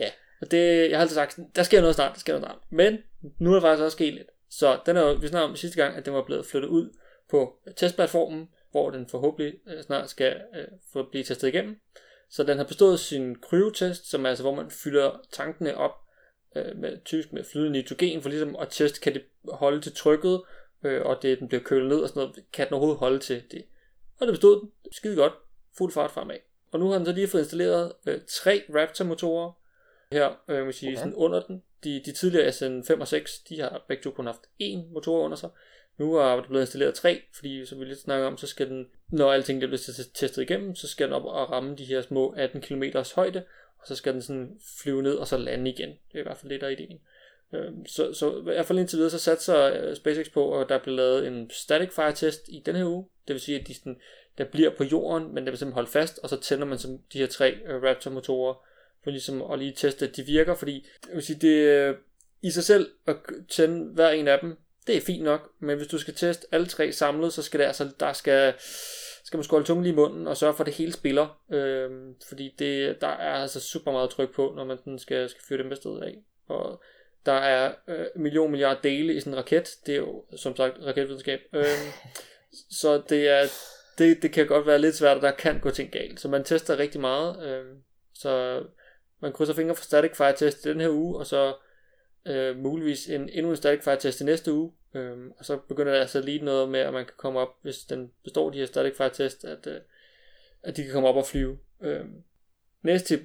Ja, 0.00 0.10
og 0.40 0.50
det, 0.50 0.90
jeg 0.90 0.98
har 0.98 1.02
altid 1.02 1.14
sagt, 1.14 1.38
der 1.56 1.62
sker 1.62 1.80
noget 1.80 1.94
snart, 1.94 2.14
der 2.14 2.20
sker 2.20 2.32
noget 2.32 2.44
snart. 2.44 2.58
Men 2.70 2.98
nu 3.38 3.50
er 3.50 3.54
der 3.54 3.60
faktisk 3.60 3.84
også 3.84 3.96
sket 3.96 4.14
lidt. 4.14 4.28
Så 4.50 4.78
den 4.86 4.96
er 4.96 5.00
jo, 5.00 5.12
vi 5.12 5.28
snakkede 5.28 5.50
om 5.50 5.56
sidste 5.56 5.82
gang, 5.82 5.96
at 5.96 6.06
den 6.06 6.14
var 6.14 6.24
blevet 6.24 6.46
flyttet 6.46 6.68
ud 6.68 6.90
på 7.30 7.56
testplatformen, 7.76 8.48
hvor 8.70 8.90
den 8.90 9.08
forhåbentlig 9.08 9.54
øh, 9.66 9.82
snart 9.82 10.10
skal 10.10 10.40
øh, 10.56 10.64
få 10.92 11.02
blive 11.02 11.24
testet 11.24 11.48
igennem. 11.48 11.80
Så 12.30 12.42
den 12.42 12.56
har 12.56 12.64
bestået 12.64 13.00
sin 13.00 13.38
kryotest, 13.38 14.10
som 14.10 14.24
er 14.24 14.28
altså, 14.28 14.44
hvor 14.44 14.54
man 14.54 14.70
fylder 14.70 15.20
tankene 15.32 15.76
op 15.76 15.94
øh, 16.56 16.76
med, 16.76 17.04
typisk 17.04 17.32
med 17.32 17.44
flydende 17.44 17.78
nitrogen, 17.78 18.22
for 18.22 18.28
ligesom 18.28 18.56
at 18.56 18.68
teste, 18.70 19.00
kan 19.00 19.14
det 19.14 19.22
holde 19.52 19.80
til 19.80 19.94
trykket, 19.94 20.42
øh, 20.84 21.02
og 21.06 21.22
det, 21.22 21.38
den 21.38 21.48
bliver 21.48 21.62
kølet 21.62 21.88
ned 21.88 22.00
og 22.00 22.08
sådan 22.08 22.20
noget, 22.20 22.44
kan 22.52 22.66
den 22.66 22.74
overhovedet 22.74 22.98
holde 22.98 23.18
til 23.18 23.42
det. 23.50 23.64
Og 24.20 24.26
det 24.26 24.32
bestod 24.32 24.60
den. 24.60 24.72
Skide 24.92 25.16
godt. 25.16 25.32
Fuld 25.78 25.92
fart 25.92 26.10
fremad. 26.10 26.36
Og 26.70 26.80
nu 26.80 26.88
har 26.88 26.96
den 26.96 27.06
så 27.06 27.12
lige 27.12 27.28
fået 27.28 27.42
installeret 27.42 27.92
øh, 28.06 28.20
tre 28.28 28.62
Raptor-motorer 28.68 29.52
her, 30.12 30.40
øh, 30.48 30.66
vil 30.66 30.74
sige, 30.74 30.88
Okay. 30.90 30.98
sådan 30.98 31.14
under 31.14 31.40
den. 31.42 31.62
De, 31.84 32.02
de 32.04 32.12
tidligere 32.12 32.48
SN5 32.48 33.00
og 33.00 33.08
6, 33.08 33.38
de 33.38 33.60
har 33.60 33.84
begge 33.88 34.02
to 34.02 34.10
kun 34.10 34.26
haft 34.26 34.40
én 34.62 34.92
motor 34.92 35.24
under 35.24 35.36
sig. 35.36 35.50
Nu 35.98 36.14
er 36.14 36.36
der 36.36 36.42
blevet 36.48 36.62
installeret 36.62 36.94
tre, 36.94 37.22
fordi 37.34 37.66
som 37.66 37.80
vi 37.80 37.84
lidt 37.84 38.00
snakker 38.00 38.26
om, 38.26 38.36
så 38.36 38.46
skal 38.46 38.68
den, 38.68 38.88
når 39.08 39.32
alting 39.32 39.60
det 39.60 39.68
bliver 39.68 39.78
testet- 39.78 40.10
testet 40.14 40.42
igennem, 40.42 40.74
så 40.74 40.88
skal 40.88 41.06
den 41.06 41.14
op 41.14 41.24
og 41.24 41.50
ramme 41.50 41.76
de 41.76 41.84
her 41.84 42.02
små 42.02 42.28
18 42.36 42.60
km 42.60 42.82
højde, 43.14 43.42
og 43.78 43.86
så 43.86 43.94
skal 43.96 44.12
den 44.12 44.22
sådan 44.22 44.60
flyve 44.82 45.02
ned 45.02 45.14
og 45.14 45.26
så 45.28 45.36
lande 45.36 45.70
igen. 45.70 45.88
Det 45.88 46.14
er 46.14 46.18
i 46.18 46.22
hvert 46.22 46.36
fald 46.36 46.52
det, 46.52 46.60
der 46.60 46.66
er 46.66 46.70
ideen. 46.70 47.00
Øhm, 47.52 47.86
Så, 47.86 48.12
så 48.14 48.38
i 48.38 48.42
hvert 48.42 48.66
fald 48.66 48.78
indtil 48.78 48.96
videre, 48.96 49.10
så 49.10 49.18
satser 49.18 49.64
øh, 49.88 49.96
SpaceX 49.96 50.32
på, 50.32 50.44
og 50.44 50.68
der 50.68 50.78
bliver 50.78 50.96
lavet 50.96 51.26
en 51.26 51.50
static 51.50 51.90
fire 51.92 52.12
test 52.12 52.48
i 52.48 52.62
den 52.66 52.76
her 52.76 52.84
uge. 52.84 53.06
Det 53.28 53.34
vil 53.34 53.40
sige, 53.40 53.60
at 53.60 53.66
de 53.66 53.74
sådan, 53.74 54.00
der 54.38 54.44
bliver 54.44 54.70
på 54.70 54.84
jorden, 54.84 55.34
men 55.34 55.44
der 55.44 55.50
vil 55.50 55.58
simpelthen 55.58 55.74
holde 55.74 55.90
fast, 55.90 56.18
og 56.22 56.28
så 56.28 56.40
tænder 56.40 56.64
man 56.66 56.78
som 56.78 56.98
de 57.12 57.18
her 57.18 57.26
tre 57.26 57.50
øh, 57.66 57.82
Raptor-motorer, 57.82 58.54
for 59.04 59.10
ligesom 59.10 59.42
at 59.42 59.58
lige 59.58 59.72
teste, 59.76 60.08
at 60.08 60.16
de 60.16 60.22
virker, 60.22 60.54
fordi 60.54 60.86
jeg 61.08 61.14
vil 61.14 61.22
sige, 61.22 61.38
det 61.40 61.56
øh, 61.56 61.96
i 62.42 62.50
sig 62.50 62.64
selv 62.64 62.90
at 63.06 63.16
tænde 63.48 63.94
hver 63.94 64.10
en 64.10 64.28
af 64.28 64.38
dem, 64.38 64.56
det 64.86 64.96
er 64.96 65.00
fint 65.00 65.24
nok, 65.24 65.50
men 65.58 65.76
hvis 65.76 65.88
du 65.88 65.98
skal 65.98 66.14
teste 66.14 66.46
alle 66.52 66.66
tre 66.66 66.92
samlet, 66.92 67.32
så 67.32 67.42
skal 67.42 67.60
det 67.60 67.66
altså, 67.66 67.90
der 68.00 68.12
skal, 68.12 68.54
skal 69.24 69.36
man 69.36 69.44
skåle 69.44 69.64
tungen 69.64 69.84
lige 69.84 69.92
i 69.92 69.96
munden 69.96 70.26
og 70.26 70.36
sørge 70.36 70.54
for, 70.54 70.60
at 70.60 70.66
det 70.66 70.74
hele 70.74 70.92
spiller. 70.92 71.40
Øh, 71.50 71.90
fordi 72.28 72.54
det, 72.58 73.00
der 73.00 73.08
er 73.08 73.34
altså 73.34 73.60
super 73.60 73.92
meget 73.92 74.10
tryk 74.10 74.34
på, 74.34 74.52
når 74.56 74.64
man 74.64 74.78
den 74.84 74.98
skal, 74.98 75.28
skal 75.28 75.42
fyre 75.42 75.58
dem 75.58 75.72
afsted 75.72 76.02
af. 76.02 76.18
Og 76.48 76.82
der 77.26 77.32
er 77.32 77.74
øh, 77.88 78.06
million 78.16 78.50
milliarder 78.50 78.80
dele 78.80 79.14
i 79.14 79.20
sådan 79.20 79.32
en 79.32 79.38
raket. 79.38 79.68
Det 79.86 79.94
er 79.94 79.98
jo 79.98 80.24
som 80.36 80.56
sagt 80.56 80.76
raketvidenskab. 80.86 81.40
Øh, 81.52 81.64
så 82.80 83.02
det 83.08 83.28
er 83.28 83.46
det, 83.98 84.22
det 84.22 84.32
kan 84.32 84.46
godt 84.46 84.66
være 84.66 84.78
lidt 84.78 84.96
svært, 84.96 85.16
at 85.16 85.22
der 85.22 85.30
kan 85.30 85.60
gå 85.60 85.70
ting 85.70 85.92
galt. 85.92 86.20
Så 86.20 86.28
man 86.28 86.44
tester 86.44 86.78
rigtig 86.78 87.00
meget. 87.00 87.46
Øh, 87.46 87.64
så 88.14 88.62
man 89.22 89.32
krydser 89.32 89.54
fingre 89.54 89.74
for 89.74 89.84
static 89.84 90.16
fire 90.16 90.36
test 90.36 90.64
den 90.64 90.80
her 90.80 90.90
uge, 90.90 91.18
og 91.18 91.26
så 91.26 91.54
øh, 92.26 92.58
muligvis 92.58 93.08
en, 93.08 93.28
endnu 93.28 93.50
en 93.50 93.56
static 93.56 93.84
fire 93.84 93.96
test 93.96 94.20
i 94.20 94.24
næste 94.24 94.52
uge. 94.52 94.72
Øh, 94.94 95.30
og 95.38 95.44
så 95.44 95.56
begynder 95.56 95.92
der 95.92 96.00
altså 96.00 96.20
lige 96.20 96.44
noget 96.44 96.68
med, 96.68 96.80
at 96.80 96.92
man 96.92 97.04
kan 97.04 97.14
komme 97.16 97.40
op, 97.40 97.48
hvis 97.62 97.78
den 97.78 98.12
består 98.24 98.50
de 98.50 98.58
her 98.58 98.66
static 98.66 98.96
fire 98.96 99.10
test, 99.10 99.44
at, 99.44 99.66
øh, 99.66 99.80
at 100.62 100.76
de 100.76 100.82
kan 100.82 100.92
komme 100.92 101.08
op 101.08 101.16
og 101.16 101.26
flyve. 101.26 101.58
Øh, 101.80 102.04
næste 102.82 103.08
tip, 103.08 103.20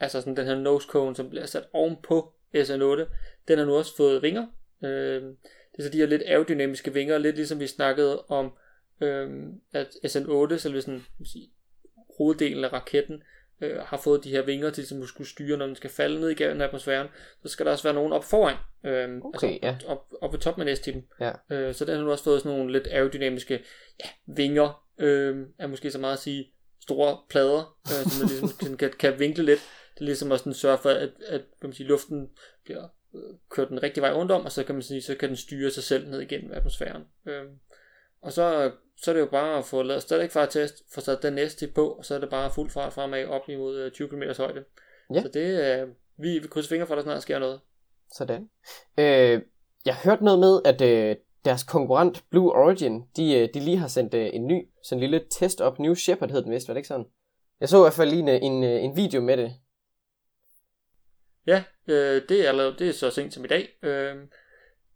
altså 0.00 0.20
sådan 0.20 0.36
den 0.36 0.46
her 0.46 0.54
nose 0.54 0.88
cone, 0.88 1.16
som 1.16 1.30
bliver 1.30 1.46
sat 1.46 1.68
ovenpå 1.72 2.32
SN8, 2.54 3.04
den 3.48 3.58
har 3.58 3.64
nu 3.64 3.76
også 3.76 3.96
fået 3.96 4.22
vinger. 4.22 4.46
Øh, 4.84 5.22
det 5.72 5.78
er 5.78 5.82
så 5.82 5.88
de 5.88 5.98
her 5.98 6.06
lidt 6.06 6.22
aerodynamiske 6.26 6.92
vinger, 6.92 7.18
lidt 7.18 7.36
ligesom 7.36 7.60
vi 7.60 7.66
snakkede 7.66 8.22
om, 8.22 8.52
øh, 9.00 9.46
at 9.72 9.88
SN8, 10.04 10.56
selve 10.56 10.82
sådan, 10.82 11.02
sige, 11.24 11.50
hoveddelen 12.18 12.64
af 12.64 12.72
raketten, 12.72 13.22
øh, 13.62 13.78
har 13.78 13.96
fået 13.96 14.24
de 14.24 14.30
her 14.30 14.42
vinger 14.42 14.70
til 14.70 14.80
ligesom 14.82 15.02
at 15.02 15.08
skulle 15.08 15.28
styre, 15.28 15.56
når 15.56 15.66
den 15.66 15.76
skal 15.76 15.90
falde 15.90 16.20
ned 16.20 16.28
igennem 16.28 16.60
atmosfæren, 16.60 17.08
så 17.42 17.48
skal 17.48 17.66
der 17.66 17.72
også 17.72 17.84
være 17.84 17.94
nogen 17.94 18.12
op 18.12 18.24
foran, 18.24 18.56
øh, 18.84 19.20
okay, 19.24 19.34
altså 19.34 19.58
ja. 19.62 19.76
op, 19.86 20.12
op, 20.20 20.32
ved 20.32 20.40
toppen 20.40 20.62
af 20.62 20.66
næstippen. 20.66 21.04
Ja. 21.20 21.32
Øh, 21.50 21.74
så 21.74 21.84
den 21.84 21.96
har 21.96 22.02
nu 22.04 22.10
også 22.10 22.24
fået 22.24 22.42
sådan 22.42 22.58
nogle 22.58 22.72
lidt 22.72 22.86
aerodynamiske 22.86 23.64
ja, 24.04 24.08
vinger, 24.26 24.84
øh, 24.98 25.46
er 25.58 25.66
måske 25.66 25.90
så 25.90 25.98
meget 25.98 26.12
at 26.12 26.18
sige, 26.18 26.52
store 26.80 27.18
plader, 27.28 27.78
øh, 27.84 28.10
som 28.10 28.20
man 28.20 28.28
ligesom 28.28 28.56
kan, 28.60 28.76
kan, 28.76 28.90
kan 28.98 29.18
vinkle 29.18 29.44
lidt. 29.44 29.60
Det 29.94 30.00
er 30.00 30.04
ligesom 30.04 30.30
også 30.30 30.44
den 30.44 30.54
sørge 30.54 30.78
for, 30.78 30.90
at, 30.90 31.10
at 31.26 31.40
kan 31.60 31.68
man 31.68 31.72
sige, 31.72 31.86
luften 31.86 32.30
bliver 32.64 32.88
øh, 33.14 33.34
kørt 33.50 33.68
den 33.68 33.82
rigtige 33.82 34.02
vej 34.02 34.12
rundt 34.12 34.32
om, 34.32 34.44
og 34.44 34.52
så 34.52 34.64
kan 34.64 34.74
man 34.74 34.82
sige, 34.82 35.02
så 35.02 35.14
kan 35.14 35.28
den 35.28 35.36
styre 35.36 35.70
sig 35.70 35.82
selv 35.82 36.08
ned 36.08 36.20
igennem 36.20 36.52
atmosfæren. 36.52 37.02
Øh, 37.26 37.44
og 38.22 38.32
så, 38.32 38.72
så 39.02 39.10
er 39.10 39.12
det 39.12 39.20
jo 39.20 39.26
bare 39.26 39.58
at 39.58 39.64
få 39.64 39.82
lavet 39.82 40.02
stadig 40.02 40.30
fart 40.30 40.50
test, 40.50 40.82
få 40.94 41.00
sat 41.00 41.22
den 41.22 41.32
næste 41.32 41.66
på, 41.74 41.88
og 41.92 42.04
så 42.04 42.14
er 42.14 42.18
det 42.18 42.30
bare 42.30 42.50
fuld 42.50 42.70
fart 42.70 42.92
fremad 42.92 43.24
op 43.26 43.48
imod 43.48 43.76
øh, 43.78 43.90
20 43.92 44.08
km 44.08 44.22
højde. 44.38 44.64
Ja. 45.14 45.22
Så 45.22 45.28
det 45.34 45.66
er, 45.72 45.86
vi, 46.16 46.38
vi 46.38 46.48
krydser 46.48 46.68
fingre 46.68 46.86
for, 46.86 46.94
at 46.94 46.96
der 46.96 47.02
snart 47.02 47.22
sker 47.22 47.38
noget. 47.38 47.60
Sådan. 48.14 48.48
Øh, 48.98 49.42
jeg 49.86 49.94
har 49.94 50.10
hørt 50.10 50.22
noget 50.22 50.38
med, 50.40 50.60
at 50.64 50.80
øh, 50.80 51.16
deres 51.44 51.62
konkurrent 51.64 52.24
Blue 52.30 52.52
Origin, 52.52 53.02
de, 53.16 53.34
øh, 53.38 53.48
de 53.54 53.60
lige 53.60 53.76
har 53.76 53.88
sendt 53.88 54.14
øh, 54.14 54.30
en 54.32 54.46
ny, 54.46 54.68
sådan 54.84 55.02
en 55.02 55.10
lille 55.10 55.26
test 55.30 55.60
op. 55.60 55.78
New 55.78 55.94
Shepard 55.94 56.30
hed 56.30 56.42
den 56.42 56.52
vist, 56.52 56.68
var 56.68 56.74
det 56.74 56.78
ikke 56.78 56.88
sådan? 56.88 57.06
Jeg 57.60 57.68
så 57.68 57.76
i 57.76 57.80
hvert 57.80 57.92
fald 57.92 58.10
lige 58.10 58.20
en, 58.22 58.28
øh, 58.28 58.38
en, 58.42 58.64
øh, 58.64 58.84
en 58.84 58.96
video 58.96 59.20
med 59.20 59.36
det. 59.36 59.54
Ja, 61.46 61.64
øh, 61.86 62.22
det, 62.28 62.48
er, 62.48 62.52
lavet- 62.52 62.78
det 62.78 62.88
er 62.88 62.92
så 62.92 63.10
sent 63.10 63.34
som 63.34 63.44
i 63.44 63.48
dag. 63.48 63.68
Øh, 63.82 64.16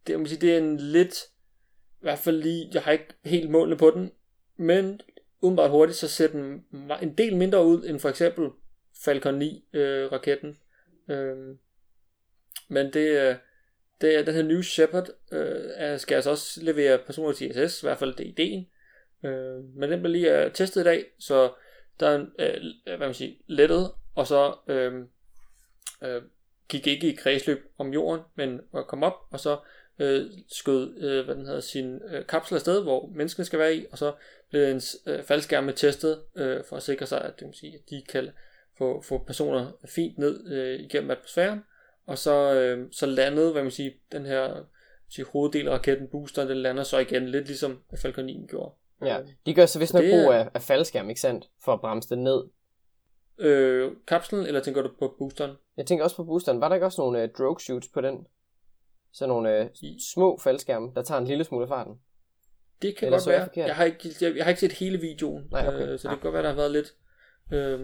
det, 0.07 0.20
må 0.20 0.26
sige, 0.26 0.40
det 0.40 0.54
er 0.54 0.59
en 0.59 0.76
lidt, 0.76 1.14
hvert 2.07 2.18
fald 2.18 2.42
lige, 2.42 2.70
jeg 2.74 2.82
har 2.82 2.92
ikke 2.92 3.14
helt 3.24 3.50
målene 3.50 3.76
på 3.76 3.90
den, 3.90 4.12
men 4.57 5.00
umiddelbart 5.40 5.70
hurtigt, 5.70 5.98
så 5.98 6.09
ser 6.09 6.28
den 6.28 6.64
en 7.02 7.14
del 7.14 7.36
mindre 7.36 7.64
ud 7.64 7.84
end 7.84 8.00
for 8.00 8.09
eksempel 8.09 8.50
Falcon 9.04 9.42
9-raketten. 9.42 10.59
Øh, 11.09 11.30
øhm, 11.30 11.59
men 12.68 12.92
det, 12.92 13.28
øh, 13.28 13.36
det 14.00 14.14
er 14.14 14.24
den 14.24 14.34
her 14.34 14.42
New 14.42 14.61
Shepard, 14.61 15.09
øh, 15.32 15.98
skal 15.98 16.14
altså 16.14 16.30
også 16.30 16.62
levere 16.62 16.98
personligt 16.98 17.38
til 17.38 17.64
ISS, 17.64 17.82
i 17.82 17.86
hvert 17.86 17.98
fald 17.98 18.14
det 18.14 18.26
er 18.26 18.30
ideen. 18.30 18.66
Øh, 19.24 19.64
men 19.76 19.90
den 19.90 20.00
bliver 20.00 20.12
lige 20.12 20.44
øh, 20.44 20.52
testet 20.52 20.80
i 20.80 20.84
dag, 20.84 21.04
så 21.18 21.52
der 22.00 22.09
er 22.09 22.26
øh, 22.38 22.54
øh, 22.86 22.96
hvad 22.96 23.07
man 23.07 23.14
siger, 23.14 23.34
lettet, 23.46 23.92
og 24.14 24.26
så 24.26 24.54
øh, 24.68 24.94
øh, 26.02 26.22
gik 26.68 26.86
ikke 26.86 27.12
i 27.12 27.14
kredsløb 27.14 27.59
om 27.78 27.92
jorden, 27.92 28.24
men 28.34 28.61
kom 28.88 29.02
op, 29.02 29.14
og 29.30 29.40
så 29.40 29.59
øh, 29.99 30.26
skød 30.49 30.97
øh, 30.99 31.24
hvad 31.24 31.34
den 31.34 31.47
hedder, 31.47 31.61
sin 31.61 32.01
øh, 32.11 32.26
kapsel 32.26 32.55
afsted, 32.55 32.82
hvor 32.82 33.11
menneskene 33.14 33.44
skal 33.44 33.59
være 33.59 33.74
i, 33.74 33.86
og 33.90 33.99
så 33.99 34.12
blev 34.51 34.68
ens 34.68 34.97
øh, 35.07 35.22
faldskærme 35.22 35.72
testet, 35.72 36.22
øh, 36.36 36.64
for 36.64 36.76
at 36.76 36.82
sikre 36.82 37.07
sig, 37.07 37.20
at, 37.20 37.40
det 37.40 37.47
vil 37.47 37.55
sige, 37.55 37.74
at 37.74 37.90
de 37.90 38.03
kan 38.09 38.28
få, 38.78 39.03
få 39.03 39.18
personer 39.18 39.72
fint 39.84 40.18
ned 40.18 40.53
øh, 40.53 40.80
igennem 40.80 41.11
atmosfæren, 41.11 41.64
og 42.07 42.18
så, 42.18 42.55
øh, 42.55 42.88
så 42.92 43.07
landede, 43.07 43.53
hvad 43.53 43.62
man 43.62 43.70
siger, 43.70 43.90
den 44.12 44.26
her 44.26 44.64
sige, 45.09 45.24
hoveddel 45.24 45.68
af 45.68 45.72
raketten, 45.72 46.09
boosteren, 46.09 46.49
den 46.49 46.57
lander 46.57 46.82
så 46.82 46.99
igen, 46.99 47.28
lidt 47.28 47.47
ligesom 47.47 47.82
Falcon 48.03 48.24
9 48.24 48.47
gjorde. 48.49 48.74
Ja, 49.05 49.18
de 49.47 49.55
gør 49.55 49.66
så 49.66 49.78
vist 49.78 49.94
nok 49.94 50.05
brug 50.11 50.32
af, 50.32 50.49
af 50.55 50.62
faldskærm, 50.62 51.09
ikke 51.09 51.20
sandt? 51.20 51.44
For 51.64 51.72
at 51.72 51.80
bremse 51.80 52.09
det 52.09 52.18
ned. 52.18 52.44
Øh, 53.38 53.92
kapslen, 54.07 54.47
eller 54.47 54.61
tænker 54.61 54.82
du 54.82 54.90
på 54.99 55.14
boosteren? 55.18 55.53
Jeg 55.76 55.86
tænker 55.86 56.05
også 56.05 56.16
på 56.16 56.24
boosteren. 56.24 56.61
Var 56.61 56.68
der 56.68 56.74
ikke 56.74 56.86
også 56.86 57.01
nogle 57.01 57.22
øh, 57.22 57.28
drogue 57.38 57.61
shoots 57.61 57.88
på 57.88 58.01
den? 58.01 58.26
Så 59.16 59.26
nogle 59.26 59.58
øh, 59.60 59.66
små 60.14 60.38
faldskærme, 60.44 60.92
der 60.94 61.02
tager 61.02 61.20
en 61.20 61.26
lille 61.26 61.44
smule 61.44 61.62
af 61.64 61.68
farten. 61.68 61.94
Det 62.82 62.96
kan 62.96 63.06
Eller 63.06 63.18
godt 63.18 63.26
jeg 63.26 63.32
være. 63.38 63.46
forkert? 63.46 63.66
Jeg 63.66 63.76
har, 63.76 63.84
ikke, 63.84 64.08
jeg, 64.20 64.36
jeg 64.36 64.44
har 64.44 64.50
ikke 64.50 64.60
set 64.60 64.72
hele 64.72 64.98
videoen, 64.98 65.48
Nej, 65.50 65.68
okay. 65.68 65.88
øh, 65.88 65.98
så 65.98 66.08
det 66.08 66.12
Ah. 66.14 66.18
kan 66.18 66.22
godt 66.22 66.32
være, 66.34 66.42
der 66.42 66.48
har 66.48 66.56
været 66.56 66.70
lidt. 66.70 66.94
Øh, 67.52 67.80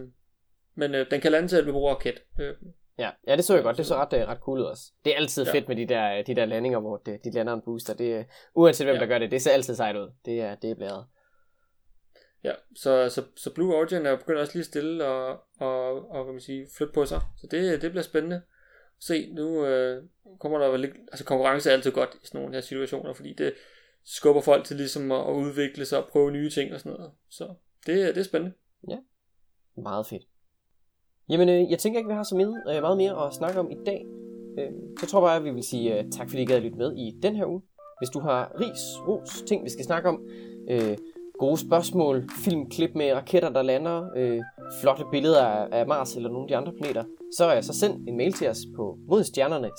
men 0.74 0.94
øh, 0.94 1.10
den 1.10 1.20
kan 1.20 1.32
lande 1.32 1.48
til, 1.48 1.56
at 1.56 1.66
vi 1.66 1.72
bruger 1.72 1.94
raket. 1.94 2.22
Øh, 2.40 2.54
Ja, 2.98 3.10
ja 3.26 3.36
det 3.36 3.44
så 3.44 3.54
jeg 3.54 3.62
godt. 3.62 3.76
Det 3.76 3.86
så 3.86 3.94
ret, 3.94 4.12
øh, 4.12 4.28
ret 4.28 4.38
cool 4.38 4.58
ud 4.58 4.64
også. 4.64 4.92
Det 5.04 5.12
er 5.12 5.16
altid 5.16 5.44
Ja. 5.46 5.52
fedt 5.52 5.68
med 5.68 5.76
de 5.76 5.86
der, 5.86 6.18
øh, 6.18 6.26
de 6.26 6.34
der 6.34 6.44
landinger, 6.44 6.80
hvor 6.80 6.96
det, 6.96 7.24
de 7.24 7.30
lander 7.30 7.52
en 7.52 7.60
booster. 7.64 7.94
Det, 7.94 8.14
er- 8.14 8.24
uanset 8.54 8.86
hvem 8.86 8.94
Ja. 8.94 9.00
der 9.00 9.06
gør 9.06 9.18
det, 9.18 9.30
det 9.30 9.42
ser 9.42 9.50
altid 9.50 9.74
sejt 9.74 9.96
ud. 9.96 10.12
Det 10.24 10.40
er, 10.40 10.54
det 10.54 10.70
er 10.70 10.74
blæret. 10.74 11.06
ja, 12.44 12.52
så, 12.76 13.08
så, 13.08 13.22
så 13.36 13.54
Blue 13.54 13.74
Origin 13.76 14.06
er 14.06 14.16
begyndt 14.16 14.38
også 14.38 14.52
lige 14.54 14.64
stille 14.64 15.04
og, 15.06 15.28
og, 15.60 16.10
og 16.10 16.24
hvad 16.24 16.32
man 16.32 16.40
siger, 16.40 16.66
flytte 16.76 16.92
på 16.94 17.04
sig. 17.06 17.20
Så 17.40 17.46
det, 17.50 17.82
det 17.82 17.90
bliver 17.90 18.02
spændende. 18.02 18.42
Se, 19.06 19.32
nu 19.32 19.66
øh, 19.66 20.02
kommer 20.40 20.58
der 20.58 20.68
vel 20.68 20.80
lidt, 20.80 20.92
altså 21.12 21.24
konkurrence 21.24 21.70
er 21.70 21.74
altid 21.74 21.92
godt 21.92 22.10
i 22.22 22.26
sådan 22.26 22.40
nogle 22.40 22.54
her 22.54 22.60
situationer, 22.60 23.14
fordi 23.14 23.32
det 23.32 23.54
skubber 24.04 24.42
folk 24.42 24.64
til 24.64 24.76
ligesom 24.76 25.12
at, 25.12 25.20
at 25.20 25.32
udvikle 25.32 25.84
sig 25.84 25.98
og 25.98 26.08
prøve 26.12 26.30
nye 26.30 26.50
ting 26.50 26.74
og 26.74 26.80
sådan 26.80 26.92
noget. 26.92 27.12
Så 27.30 27.54
det, 27.86 27.92
øh, 27.92 28.14
det 28.14 28.18
er 28.18 28.22
spændende. 28.22 28.54
Ja, 28.88 28.98
Meget 29.76 30.06
fedt. 30.06 30.22
Jamen, 31.28 31.48
øh, 31.48 31.70
jeg 31.70 31.78
tænker 31.78 31.98
ikke, 32.00 32.08
vi 32.08 32.14
har 32.14 32.22
så 32.22 32.36
meget, 32.36 32.76
øh, 32.76 32.82
meget 32.82 32.96
mere 32.96 33.26
at 33.26 33.34
snakke 33.34 33.60
om 33.60 33.70
i 33.70 33.76
dag. 33.86 34.06
Øh, 34.58 34.72
så 35.00 35.06
tror 35.06 35.20
jeg 35.20 35.26
bare, 35.26 35.36
at 35.36 35.44
vi 35.44 35.50
vil 35.50 35.62
sige 35.62 35.98
øh, 35.98 36.10
tak, 36.10 36.28
fordi 36.30 36.42
I 36.42 36.46
gad 36.46 36.56
at 36.56 36.62
lytte 36.62 36.78
med 36.78 36.96
i 36.96 37.18
den 37.22 37.36
her 37.36 37.46
uge. 37.46 37.62
Hvis 38.00 38.10
du 38.10 38.20
har 38.20 38.60
ris, 38.60 39.08
ros, 39.08 39.42
ting, 39.42 39.64
vi 39.64 39.70
skal 39.70 39.84
snakke 39.84 40.08
om, 40.08 40.28
øh, 40.70 40.98
gode 41.38 41.58
spørgsmål, 41.58 42.28
filmklip 42.44 42.94
med 42.94 43.12
raketter, 43.12 43.50
der 43.50 43.62
lander, 43.62 44.10
øh, 44.16 44.40
flotte 44.80 45.04
billeder 45.10 45.42
af, 45.46 45.86
Mars 45.86 46.16
eller 46.16 46.28
nogle 46.28 46.44
af 46.44 46.48
de 46.48 46.56
andre 46.56 46.72
planeter, 46.72 47.04
så, 47.36 47.56
øh, 47.56 47.62
så 47.62 47.72
send 47.72 48.08
en 48.08 48.16
mail 48.16 48.32
til 48.32 48.48
os 48.48 48.58
på 48.76 48.98
modstjernerne 49.08 49.70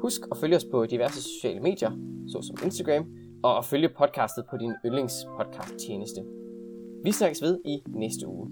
Husk 0.00 0.20
at 0.30 0.36
følge 0.36 0.56
os 0.56 0.66
på 0.70 0.86
diverse 0.86 1.22
sociale 1.22 1.60
medier, 1.60 1.90
såsom 2.28 2.56
Instagram, 2.64 3.06
og 3.42 3.58
at 3.58 3.64
følge 3.64 3.88
podcastet 3.98 4.44
på 4.50 4.56
din 4.56 4.72
yndlingspodcast 4.86 5.74
tjeneste. 5.86 6.24
Vi 7.04 7.12
snakkes 7.12 7.42
ved 7.42 7.60
i 7.64 7.82
næste 7.88 8.28
uge. 8.28 8.50